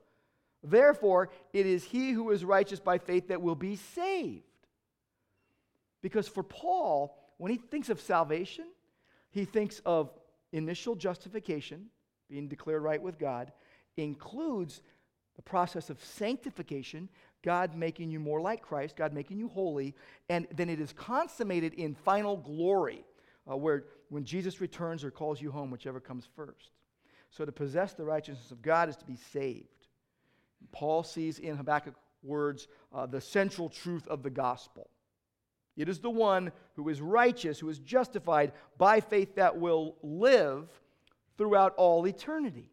Therefore, 0.64 1.30
it 1.52 1.66
is 1.66 1.84
he 1.84 2.10
who 2.10 2.32
is 2.32 2.44
righteous 2.44 2.80
by 2.80 2.98
faith 2.98 3.28
that 3.28 3.40
will 3.40 3.54
be 3.54 3.76
saved. 3.76 4.42
Because 6.02 6.26
for 6.26 6.42
Paul, 6.42 7.16
when 7.36 7.52
he 7.52 7.58
thinks 7.58 7.90
of 7.90 8.00
salvation, 8.00 8.64
he 9.30 9.44
thinks 9.44 9.80
of 9.86 10.10
initial 10.50 10.96
justification, 10.96 11.86
being 12.28 12.48
declared 12.48 12.82
right 12.82 13.00
with 13.00 13.16
God, 13.16 13.52
includes 13.96 14.82
the 15.36 15.42
process 15.42 15.90
of 15.90 16.02
sanctification, 16.02 17.08
God 17.42 17.76
making 17.76 18.10
you 18.10 18.18
more 18.18 18.40
like 18.40 18.62
Christ, 18.62 18.96
God 18.96 19.12
making 19.12 19.38
you 19.38 19.46
holy, 19.46 19.94
and 20.28 20.48
then 20.52 20.68
it 20.68 20.80
is 20.80 20.92
consummated 20.92 21.74
in 21.74 21.94
final 21.94 22.36
glory, 22.36 23.04
uh, 23.48 23.56
where 23.56 23.84
when 24.08 24.24
Jesus 24.24 24.60
returns 24.60 25.04
or 25.04 25.10
calls 25.10 25.40
you 25.40 25.50
home, 25.50 25.70
whichever 25.70 26.00
comes 26.00 26.28
first. 26.36 26.70
So 27.30 27.44
to 27.44 27.52
possess 27.52 27.94
the 27.94 28.04
righteousness 28.04 28.50
of 28.50 28.62
God 28.62 28.88
is 28.88 28.96
to 28.96 29.04
be 29.04 29.16
saved. 29.16 29.68
Paul 30.72 31.02
sees 31.02 31.38
in 31.38 31.56
Habakkuk 31.56 31.94
words 32.22 32.68
uh, 32.92 33.06
the 33.06 33.20
central 33.20 33.68
truth 33.68 34.06
of 34.08 34.22
the 34.22 34.30
gospel. 34.30 34.88
It 35.76 35.88
is 35.88 35.98
the 35.98 36.10
one 36.10 36.52
who 36.74 36.88
is 36.88 37.00
righteous, 37.00 37.58
who 37.58 37.68
is 37.68 37.80
justified 37.80 38.52
by 38.78 39.00
faith 39.00 39.34
that 39.34 39.58
will 39.58 39.96
live 40.02 40.68
throughout 41.36 41.74
all 41.76 42.06
eternity. 42.06 42.70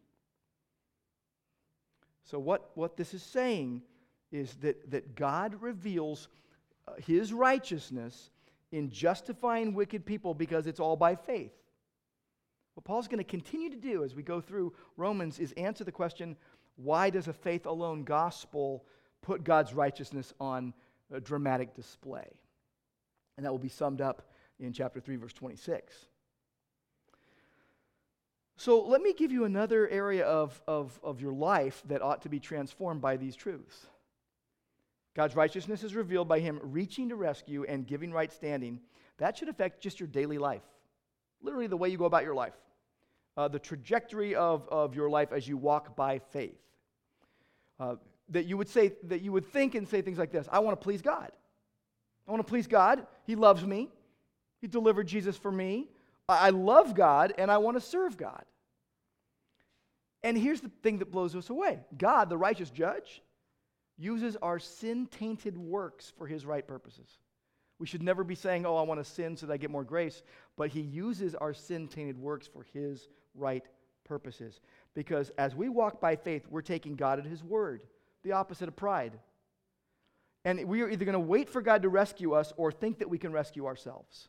So, 2.24 2.38
what, 2.38 2.70
what 2.74 2.96
this 2.96 3.14
is 3.14 3.22
saying 3.22 3.82
is 4.30 4.54
that, 4.62 4.90
that 4.90 5.16
God 5.16 5.60
reveals 5.60 6.28
uh, 6.86 6.92
his 7.04 7.32
righteousness 7.32 8.30
in 8.72 8.90
justifying 8.90 9.74
wicked 9.74 10.04
people 10.04 10.34
because 10.34 10.66
it's 10.66 10.80
all 10.80 10.96
by 10.96 11.14
faith. 11.14 11.52
What 12.74 12.84
Paul's 12.84 13.06
going 13.06 13.18
to 13.18 13.24
continue 13.24 13.70
to 13.70 13.76
do 13.76 14.02
as 14.02 14.14
we 14.14 14.22
go 14.22 14.40
through 14.40 14.72
Romans 14.96 15.38
is 15.38 15.52
answer 15.52 15.84
the 15.84 15.92
question 15.92 16.36
why 16.76 17.10
does 17.10 17.28
a 17.28 17.34
faith 17.34 17.66
alone 17.66 18.02
gospel 18.02 18.86
put 19.20 19.44
God's 19.44 19.74
righteousness 19.74 20.32
on 20.40 20.72
a 21.12 21.20
dramatic 21.20 21.74
display? 21.74 22.26
And 23.36 23.44
that 23.44 23.52
will 23.52 23.58
be 23.58 23.68
summed 23.68 24.00
up 24.00 24.22
in 24.58 24.72
chapter 24.72 24.98
3, 24.98 25.16
verse 25.16 25.34
26. 25.34 26.06
So 28.56 28.82
let 28.82 29.02
me 29.02 29.12
give 29.12 29.32
you 29.32 29.44
another 29.44 29.88
area 29.88 30.24
of, 30.24 30.60
of, 30.66 30.98
of 31.02 31.20
your 31.20 31.32
life 31.32 31.82
that 31.88 32.00
ought 32.00 32.22
to 32.22 32.28
be 32.28 32.40
transformed 32.40 33.00
by 33.02 33.16
these 33.16 33.36
truths. 33.36 33.86
God's 35.14 35.36
righteousness 35.36 35.84
is 35.84 35.94
revealed 35.94 36.28
by 36.28 36.40
Him 36.40 36.58
reaching 36.62 37.08
to 37.10 37.16
rescue 37.16 37.64
and 37.68 37.86
giving 37.86 38.12
right 38.12 38.32
standing. 38.32 38.80
That 39.18 39.36
should 39.36 39.48
affect 39.48 39.82
just 39.82 40.00
your 40.00 40.06
daily 40.06 40.38
life, 40.38 40.62
literally, 41.42 41.66
the 41.66 41.76
way 41.76 41.88
you 41.90 41.98
go 41.98 42.06
about 42.06 42.24
your 42.24 42.34
life, 42.34 42.54
uh, 43.36 43.48
the 43.48 43.58
trajectory 43.58 44.34
of, 44.34 44.66
of 44.68 44.94
your 44.94 45.10
life 45.10 45.32
as 45.32 45.46
you 45.46 45.56
walk 45.56 45.94
by 45.96 46.18
faith. 46.18 46.58
Uh, 47.78 47.96
that 48.30 48.46
you 48.46 48.56
would 48.56 48.68
say, 48.68 48.92
that 49.04 49.20
you 49.20 49.32
would 49.32 49.44
think 49.44 49.74
and 49.74 49.86
say 49.86 50.00
things 50.00 50.18
like 50.18 50.32
this 50.32 50.48
I 50.50 50.60
want 50.60 50.80
to 50.80 50.82
please 50.82 51.02
God. 51.02 51.30
I 52.26 52.30
want 52.30 52.44
to 52.44 52.48
please 52.48 52.66
God. 52.66 53.06
He 53.24 53.34
loves 53.34 53.64
me. 53.64 53.90
He 54.60 54.68
delivered 54.68 55.08
Jesus 55.08 55.36
for 55.36 55.50
me. 55.50 55.88
I 56.28 56.50
love 56.50 56.94
God 56.94 57.34
and 57.36 57.50
I 57.50 57.58
want 57.58 57.76
to 57.76 57.80
serve 57.80 58.16
God. 58.16 58.44
And 60.22 60.38
here's 60.38 60.60
the 60.60 60.70
thing 60.82 60.98
that 60.98 61.10
blows 61.10 61.34
us 61.34 61.50
away 61.50 61.80
God, 61.96 62.30
the 62.30 62.38
righteous 62.38 62.70
judge, 62.70 63.22
uses 63.98 64.36
our 64.36 64.58
sin 64.58 65.06
tainted 65.06 65.56
works 65.56 66.12
for 66.16 66.26
his 66.26 66.44
right 66.44 66.66
purposes. 66.66 67.18
We 67.78 67.86
should 67.86 68.02
never 68.02 68.24
be 68.24 68.34
saying, 68.34 68.64
Oh, 68.64 68.76
I 68.76 68.82
want 68.82 69.04
to 69.04 69.10
sin 69.10 69.36
so 69.36 69.46
that 69.46 69.52
I 69.52 69.56
get 69.56 69.70
more 69.70 69.84
grace, 69.84 70.22
but 70.56 70.70
he 70.70 70.80
uses 70.80 71.34
our 71.34 71.54
sin 71.54 71.88
tainted 71.88 72.18
works 72.18 72.46
for 72.46 72.64
his 72.72 73.08
right 73.34 73.64
purposes. 74.04 74.60
Because 74.94 75.30
as 75.38 75.54
we 75.54 75.68
walk 75.68 76.00
by 76.00 76.16
faith, 76.16 76.46
we're 76.48 76.62
taking 76.62 76.94
God 76.94 77.18
at 77.18 77.26
his 77.26 77.42
word, 77.42 77.82
the 78.22 78.32
opposite 78.32 78.68
of 78.68 78.76
pride. 78.76 79.18
And 80.44 80.64
we 80.66 80.82
are 80.82 80.88
either 80.88 81.04
going 81.04 81.14
to 81.14 81.20
wait 81.20 81.48
for 81.48 81.62
God 81.62 81.82
to 81.82 81.88
rescue 81.88 82.32
us 82.32 82.52
or 82.56 82.72
think 82.72 82.98
that 82.98 83.08
we 83.08 83.18
can 83.18 83.32
rescue 83.32 83.66
ourselves. 83.66 84.28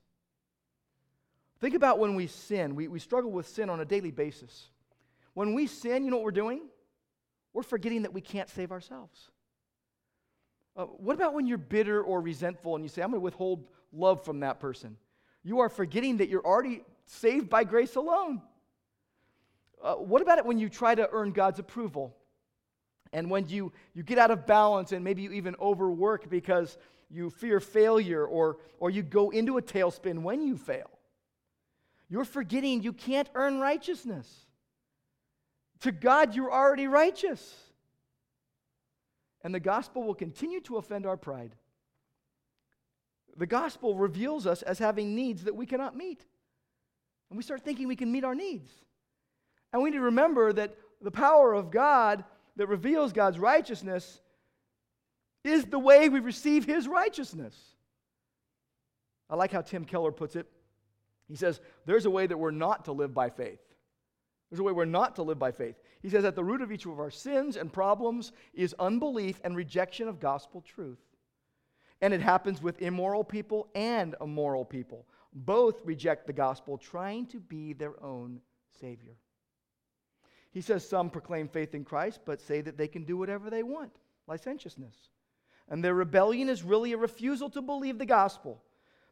Think 1.60 1.76
about 1.76 1.98
when 1.98 2.16
we 2.16 2.28
sin. 2.28 2.76
We, 2.76 2.88
we 2.88 3.00
struggle 3.00 3.32
with 3.32 3.48
sin 3.48 3.70
on 3.70 3.80
a 3.80 3.86
daily 3.86 4.12
basis. 4.12 4.70
When 5.34 5.54
we 5.54 5.68
sin, 5.68 6.04
you 6.04 6.12
know 6.12 6.18
what 6.18 6.26
we're 6.26 6.32
doing? 6.32 6.62
We're 7.54 7.64
forgetting 7.64 8.02
that 8.04 8.14
we 8.14 8.22
can't 8.22 8.50
save 8.50 8.72
ourselves. 8.72 9.30
Uh, 10.76 10.86
what 10.86 11.14
about 11.14 11.34
when 11.34 11.46
you're 11.46 11.58
bitter 11.58 12.02
or 12.02 12.22
resentful 12.22 12.76
and 12.76 12.84
you 12.84 12.90
say, 12.90 13.02
I'm 13.02 13.10
going 13.10 13.20
to 13.20 13.24
withhold 13.24 13.68
love 13.92 14.26
from 14.26 14.40
that 14.40 14.60
person? 14.60 14.98
You 15.44 15.60
are 15.60 15.70
forgetting 15.70 16.18
that 16.18 16.30
you're 16.30 16.46
already 16.46 16.84
saved 17.06 17.50
by 17.50 17.64
grace 17.64 17.96
alone. 17.96 18.42
Uh, 19.82 19.96
what 19.96 20.22
about 20.22 20.38
it 20.38 20.46
when 20.46 20.58
you 20.58 20.70
try 20.70 20.96
to 20.96 21.08
earn 21.12 21.32
God's 21.32 21.60
approval? 21.60 22.16
And 23.12 23.30
when 23.30 23.48
you, 23.48 23.72
you 23.94 24.02
get 24.02 24.18
out 24.18 24.32
of 24.32 24.48
balance 24.48 24.92
and 24.92 25.04
maybe 25.04 25.22
you 25.22 25.32
even 25.34 25.56
overwork 25.62 26.30
because 26.30 26.78
you 27.10 27.30
fear 27.30 27.60
failure 27.60 28.26
or, 28.26 28.58
or 28.80 28.90
you 28.90 29.04
go 29.04 29.30
into 29.30 29.58
a 29.58 29.62
tailspin 29.62 30.24
when 30.24 30.42
you 30.42 30.58
fail, 30.58 30.90
you're 32.10 32.26
forgetting 32.26 32.82
you 32.82 32.94
can't 32.94 33.30
earn 33.36 33.60
righteousness. 33.60 34.28
To 35.82 35.92
God, 35.92 36.34
you're 36.36 36.52
already 36.52 36.88
righteous. 36.88 37.56
And 39.44 39.54
the 39.54 39.60
gospel 39.60 40.04
will 40.04 40.16
continue 40.16 40.62
to 40.62 40.78
offend 40.78 41.06
our 41.06 41.18
pride. 41.18 41.56
The 43.36 43.46
gospel 43.46 43.96
reveals 43.96 44.48
us 44.48 44.62
as 44.62 44.80
having 44.80 45.16
needs 45.16 45.44
that 45.44 45.56
we 45.56 45.66
cannot 45.66 45.98
meet. 45.98 46.26
And 47.30 47.38
we 47.38 47.44
start 47.44 47.64
thinking 47.64 47.88
we 47.88 47.96
can 47.96 48.12
meet 48.12 48.24
our 48.24 48.36
needs. 48.36 48.70
And 49.72 49.82
we 49.82 49.90
need 49.90 49.98
to 49.98 50.04
remember 50.04 50.54
that 50.54 50.76
the 51.02 51.12
power 51.12 51.54
of 51.54 51.72
God 51.72 52.24
that 52.56 52.68
reveals 52.68 53.12
God's 53.12 53.40
righteousness 53.40 54.22
is 55.44 55.66
the 55.66 55.80
way 55.80 56.10
we 56.10 56.20
receive 56.20 56.66
his 56.66 56.88
righteousness. 56.88 57.56
I 59.30 59.36
like 59.36 59.52
how 59.52 59.62
Tim 59.62 59.84
Keller 59.84 60.12
puts 60.12 60.36
it. 60.36 60.48
He 61.28 61.36
says, 61.36 61.60
There's 61.86 62.06
a 62.06 62.10
way 62.10 62.28
that 62.28 62.38
we're 62.38 62.52
not 62.52 62.86
to 62.86 62.92
live 62.92 63.14
by 63.14 63.30
faith. 63.30 63.60
There's 64.50 64.60
a 64.60 64.64
way 64.64 64.72
we're 64.72 64.86
not 64.86 65.16
to 65.16 65.24
live 65.24 65.40
by 65.40 65.52
faith. 65.52 65.76
He 66.04 66.10
says, 66.10 66.26
At 66.26 66.36
the 66.36 66.44
root 66.44 66.62
of 66.62 66.72
each 66.72 66.86
of 66.86 67.00
our 67.00 67.10
sins 67.10 67.56
and 67.58 67.74
problems 67.74 68.34
is 68.54 68.76
unbelief 68.78 69.40
and 69.44 69.56
rejection 69.56 70.08
of 70.08 70.20
gospel 70.20 70.62
truth. 70.62 71.00
And 72.02 72.14
it 72.14 72.22
happens 72.22 72.62
with 72.62 72.82
immoral 72.82 73.24
people 73.24 73.70
and 73.74 74.14
immoral 74.22 74.66
people. 74.66 75.08
Both 75.34 75.80
reject 75.86 76.28
the 76.28 76.34
gospel, 76.34 76.78
trying 76.78 77.26
to 77.28 77.40
be 77.40 77.74
their 77.74 78.04
own 78.04 78.42
Savior. 78.80 79.16
He 80.52 80.62
says 80.62 80.88
some 80.88 81.10
proclaim 81.10 81.48
faith 81.48 81.74
in 81.74 81.86
Christ, 81.86 82.20
but 82.26 82.42
say 82.42 82.62
that 82.62 82.78
they 82.78 82.88
can 82.88 83.06
do 83.06 83.18
whatever 83.18 83.50
they 83.50 83.64
want 83.64 83.92
licentiousness. 84.28 84.96
And 85.70 85.84
their 85.84 85.96
rebellion 85.96 86.50
is 86.50 86.64
really 86.64 86.94
a 86.94 86.98
refusal 86.98 87.50
to 87.52 87.62
believe 87.62 87.98
the 87.98 88.06
gospel, 88.06 88.62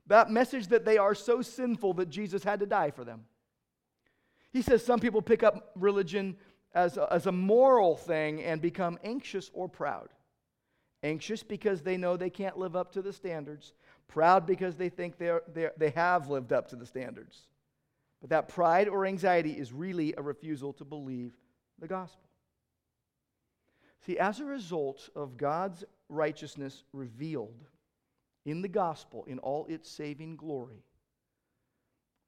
that 0.07 0.29
message 0.29 0.67
that 0.67 0.85
they 0.85 0.97
are 0.97 1.15
so 1.15 1.41
sinful 1.41 1.93
that 1.95 2.09
Jesus 2.09 2.43
had 2.43 2.59
to 2.59 2.65
die 2.65 2.91
for 2.91 3.03
them. 3.03 3.25
He 4.51 4.61
says 4.61 4.85
some 4.85 4.99
people 4.99 5.21
pick 5.21 5.43
up 5.43 5.71
religion 5.75 6.35
as 6.74 6.97
a, 6.97 7.11
as 7.11 7.26
a 7.26 7.32
moral 7.32 7.95
thing 7.95 8.41
and 8.43 8.61
become 8.61 8.97
anxious 9.03 9.49
or 9.53 9.67
proud. 9.67 10.09
Anxious 11.03 11.43
because 11.43 11.82
they 11.82 11.97
know 11.97 12.15
they 12.15 12.30
can't 12.30 12.57
live 12.57 12.76
up 12.76 12.91
to 12.93 13.01
the 13.01 13.13
standards, 13.13 13.74
proud 14.07 14.45
because 14.45 14.76
they 14.76 14.89
think 14.89 15.17
they're, 15.17 15.41
they're, 15.53 15.74
they 15.78 15.89
have 15.91 16.30
lived 16.30 16.53
up 16.53 16.69
to 16.69 16.76
the 16.76 16.86
standards. 16.86 17.47
But 18.22 18.30
that 18.30 18.49
pride 18.49 18.88
or 18.88 19.05
anxiety 19.05 19.51
is 19.51 19.74
really 19.74 20.13
a 20.17 20.22
refusal 20.22 20.74
to 20.74 20.86
believe 20.86 21.34
the 21.80 21.88
gospel. 21.88 22.30
See, 24.05 24.17
as 24.17 24.39
a 24.39 24.45
result 24.45 25.09
of 25.15 25.38
God's 25.38 25.84
righteousness 26.09 26.84
revealed 26.93 27.65
in 28.45 28.61
the 28.61 28.67
gospel 28.67 29.26
in 29.28 29.39
all 29.39 29.65
its 29.67 29.89
saving 29.89 30.36
glory, 30.36 30.84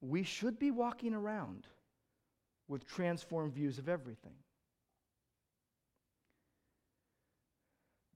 we 0.00 0.22
should 0.22 0.58
be 0.58 0.70
walking 0.70 1.14
around 1.14 1.66
with 2.68 2.86
transformed 2.86 3.52
views 3.52 3.78
of 3.78 3.88
everything. 3.88 4.34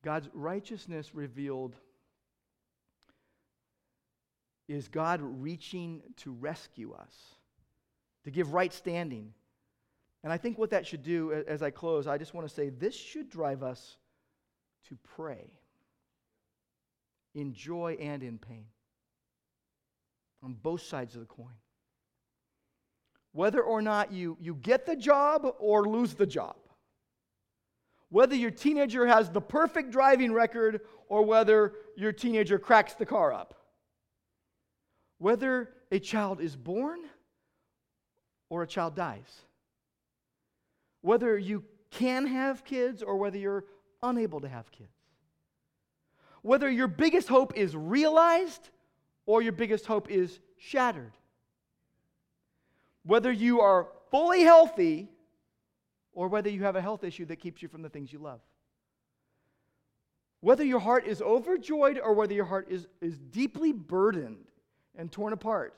God's 0.02 0.28
righteousness 0.32 1.14
revealed 1.14 1.74
is 4.68 4.88
God 4.88 5.20
reaching 5.22 6.02
to 6.18 6.30
rescue 6.30 6.92
us, 6.92 7.14
to 8.24 8.30
give 8.30 8.52
right 8.52 8.72
standing. 8.72 9.32
And 10.22 10.32
I 10.32 10.36
think 10.36 10.58
what 10.58 10.70
that 10.70 10.86
should 10.86 11.02
do, 11.02 11.32
as 11.46 11.62
I 11.62 11.70
close, 11.70 12.06
I 12.06 12.18
just 12.18 12.34
want 12.34 12.48
to 12.48 12.54
say 12.54 12.68
this 12.68 12.94
should 12.94 13.30
drive 13.30 13.62
us 13.62 13.96
to 14.88 14.96
pray 15.16 15.50
in 17.34 17.52
joy 17.52 17.96
and 18.00 18.22
in 18.22 18.38
pain 18.38 18.66
on 20.42 20.54
both 20.54 20.82
sides 20.82 21.14
of 21.14 21.20
the 21.20 21.26
coin. 21.26 21.54
Whether 23.38 23.62
or 23.62 23.80
not 23.80 24.10
you, 24.10 24.36
you 24.40 24.56
get 24.56 24.84
the 24.84 24.96
job 24.96 25.46
or 25.60 25.84
lose 25.88 26.12
the 26.14 26.26
job. 26.26 26.56
Whether 28.08 28.34
your 28.34 28.50
teenager 28.50 29.06
has 29.06 29.30
the 29.30 29.40
perfect 29.40 29.92
driving 29.92 30.32
record 30.32 30.80
or 31.08 31.24
whether 31.24 31.74
your 31.96 32.10
teenager 32.10 32.58
cracks 32.58 32.94
the 32.94 33.06
car 33.06 33.32
up. 33.32 33.54
Whether 35.18 35.70
a 35.92 36.00
child 36.00 36.40
is 36.40 36.56
born 36.56 36.98
or 38.48 38.64
a 38.64 38.66
child 38.66 38.96
dies. 38.96 39.30
Whether 41.02 41.38
you 41.38 41.62
can 41.92 42.26
have 42.26 42.64
kids 42.64 43.04
or 43.04 43.18
whether 43.18 43.38
you're 43.38 43.66
unable 44.02 44.40
to 44.40 44.48
have 44.48 44.68
kids. 44.72 44.90
Whether 46.42 46.68
your 46.68 46.88
biggest 46.88 47.28
hope 47.28 47.56
is 47.56 47.76
realized 47.76 48.70
or 49.26 49.42
your 49.42 49.52
biggest 49.52 49.86
hope 49.86 50.10
is 50.10 50.40
shattered. 50.56 51.12
Whether 53.08 53.32
you 53.32 53.62
are 53.62 53.88
fully 54.10 54.42
healthy 54.42 55.08
or 56.12 56.28
whether 56.28 56.50
you 56.50 56.64
have 56.64 56.76
a 56.76 56.82
health 56.82 57.04
issue 57.04 57.24
that 57.24 57.36
keeps 57.36 57.62
you 57.62 57.68
from 57.68 57.80
the 57.80 57.88
things 57.88 58.12
you 58.12 58.18
love. 58.18 58.40
Whether 60.40 60.62
your 60.62 60.78
heart 60.78 61.06
is 61.06 61.22
overjoyed 61.22 61.98
or 61.98 62.12
whether 62.12 62.34
your 62.34 62.44
heart 62.44 62.66
is, 62.68 62.86
is 63.00 63.16
deeply 63.16 63.72
burdened 63.72 64.44
and 64.94 65.10
torn 65.10 65.32
apart. 65.32 65.74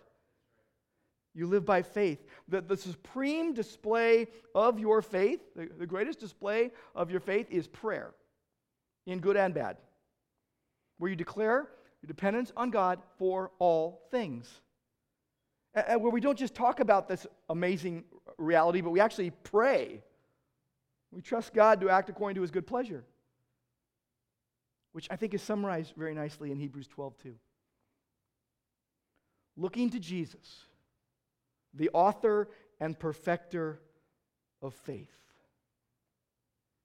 You 1.33 1.47
live 1.47 1.65
by 1.65 1.83
faith. 1.83 2.19
The, 2.49 2.63
the 2.63 2.77
supreme 2.77 3.55
display 3.55 4.27
of 4.53 4.81
your 4.81 5.01
faith, 5.01 5.39
the, 5.55 5.69
the 5.79 5.87
greatest 5.87 6.19
display 6.19 6.73
of 6.97 7.13
your 7.13 7.21
faith 7.21 7.47
is 7.49 7.69
prayer, 7.69 8.11
in 9.07 9.21
good 9.21 9.37
and 9.37 9.55
bad, 9.55 9.77
where 10.99 11.09
you 11.09 11.17
declare 11.17 11.69
your 12.03 12.09
dependence 12.09 12.51
on 12.57 12.71
God 12.71 12.99
for 13.19 13.53
all 13.61 14.03
things. 14.11 14.63
And 15.75 16.03
where 16.03 16.11
we 16.11 16.21
don't 16.21 16.39
just 16.39 16.55
talk 16.55 16.81
about 16.81 17.09
this 17.09 17.27
amazing 17.49 18.05
reality, 18.39 18.81
but 18.81 18.91
we 18.91 19.01
actually 19.01 19.31
pray. 19.31 20.03
We 21.13 21.23
trust 21.23 21.55
God 21.55 21.81
to 21.81 21.91
act 21.91 22.09
according 22.09 22.35
to 22.37 22.43
his 22.43 22.51
good 22.51 22.67
pleasure, 22.67 23.05
which 24.93 25.07
I 25.11 25.17
think 25.17 25.35
is 25.35 25.43
summarized 25.43 25.95
very 25.97 26.15
nicely 26.15 26.51
in 26.51 26.59
Hebrews 26.59 26.89
12 26.89 27.17
2 27.23 27.35
looking 29.61 29.91
to 29.91 30.01
Jesus, 30.01 30.65
the 31.75 31.91
author 31.93 32.49
and 32.81 32.99
perfecter 32.99 33.81
of 34.63 34.75
faith. 34.75 35.15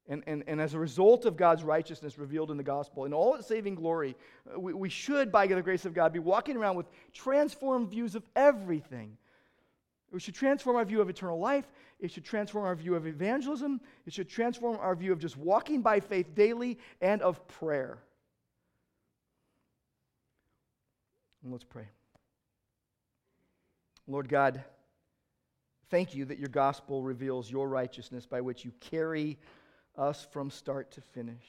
And, 0.08 0.22
and, 0.26 0.44
and 0.46 0.60
as 0.60 0.74
a 0.74 0.78
result 0.78 1.24
of 1.24 1.36
God's 1.36 1.64
righteousness 1.64 2.18
revealed 2.18 2.50
in 2.50 2.56
the 2.56 2.62
gospel, 2.62 3.06
in 3.06 3.12
all 3.12 3.34
its 3.34 3.48
saving 3.48 3.74
glory, 3.74 4.14
uh, 4.54 4.58
we, 4.58 4.72
we 4.72 4.88
should, 4.88 5.32
by 5.32 5.46
the 5.46 5.60
grace 5.62 5.84
of 5.84 5.94
God, 5.94 6.12
be 6.12 6.20
walking 6.20 6.56
around 6.56 6.76
with 6.76 6.86
transformed 7.12 7.90
views 7.90 8.14
of 8.14 8.22
everything. 8.36 9.16
It 10.12 10.22
should 10.22 10.34
transform 10.34 10.76
our 10.76 10.84
view 10.84 11.00
of 11.00 11.10
eternal 11.10 11.40
life. 11.40 11.66
It 11.98 12.12
should 12.12 12.24
transform 12.24 12.64
our 12.64 12.76
view 12.76 12.94
of 12.94 13.06
evangelism. 13.06 13.80
It 14.06 14.12
should 14.12 14.28
transform 14.28 14.78
our 14.80 14.94
view 14.94 15.12
of 15.12 15.18
just 15.18 15.36
walking 15.36 15.82
by 15.82 15.98
faith 15.98 16.34
daily 16.34 16.78
and 17.00 17.20
of 17.22 17.46
prayer. 17.48 17.98
And 21.42 21.52
let's 21.52 21.64
pray. 21.64 21.88
Lord 24.06 24.28
God, 24.28 24.62
thank 25.90 26.14
you 26.14 26.24
that 26.26 26.38
your 26.38 26.48
gospel 26.48 27.02
reveals 27.02 27.50
your 27.50 27.68
righteousness 27.68 28.24
by 28.24 28.40
which 28.40 28.64
you 28.64 28.72
carry 28.80 29.36
us 29.96 30.26
from 30.30 30.50
start 30.50 30.92
to 30.92 31.00
finish. 31.00 31.44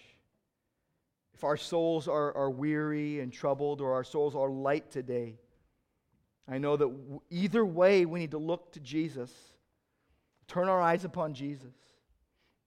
If 1.34 1.44
our 1.44 1.58
souls 1.58 2.08
are, 2.08 2.36
are 2.36 2.50
weary 2.50 3.20
and 3.20 3.32
troubled 3.32 3.82
or 3.82 3.94
our 3.94 4.04
souls 4.04 4.36
are 4.36 4.50
light 4.50 4.90
today, 4.90 5.38
I 6.50 6.58
know 6.58 6.78
that 6.78 6.92
either 7.30 7.66
way 7.66 8.06
we 8.06 8.20
need 8.20 8.32
to 8.32 8.38
look 8.38 8.72
to 8.74 8.80
Jesus, 8.80 9.32
turn 10.48 10.70
our 10.70 10.82
eyes 10.82 11.04
upon 11.06 11.34
Jesus, 11.34 11.76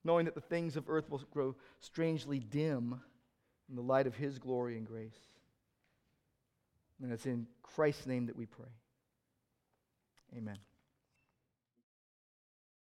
knowing 0.04 0.26
that 0.26 0.34
the 0.34 0.40
things 0.40 0.76
of 0.76 0.88
earth 0.88 1.10
will 1.10 1.22
grow 1.32 1.56
strangely 1.80 2.38
dim 2.38 3.00
in 3.68 3.76
the 3.76 3.82
light 3.82 4.06
of 4.06 4.14
his 4.14 4.38
glory 4.38 4.76
and 4.76 4.86
grace. 4.86 5.18
And 7.02 7.12
it's 7.12 7.26
in 7.26 7.46
Christ's 7.62 8.06
name 8.06 8.26
that 8.26 8.36
we 8.36 8.46
pray. 8.46 8.66
Amen. 10.36 10.58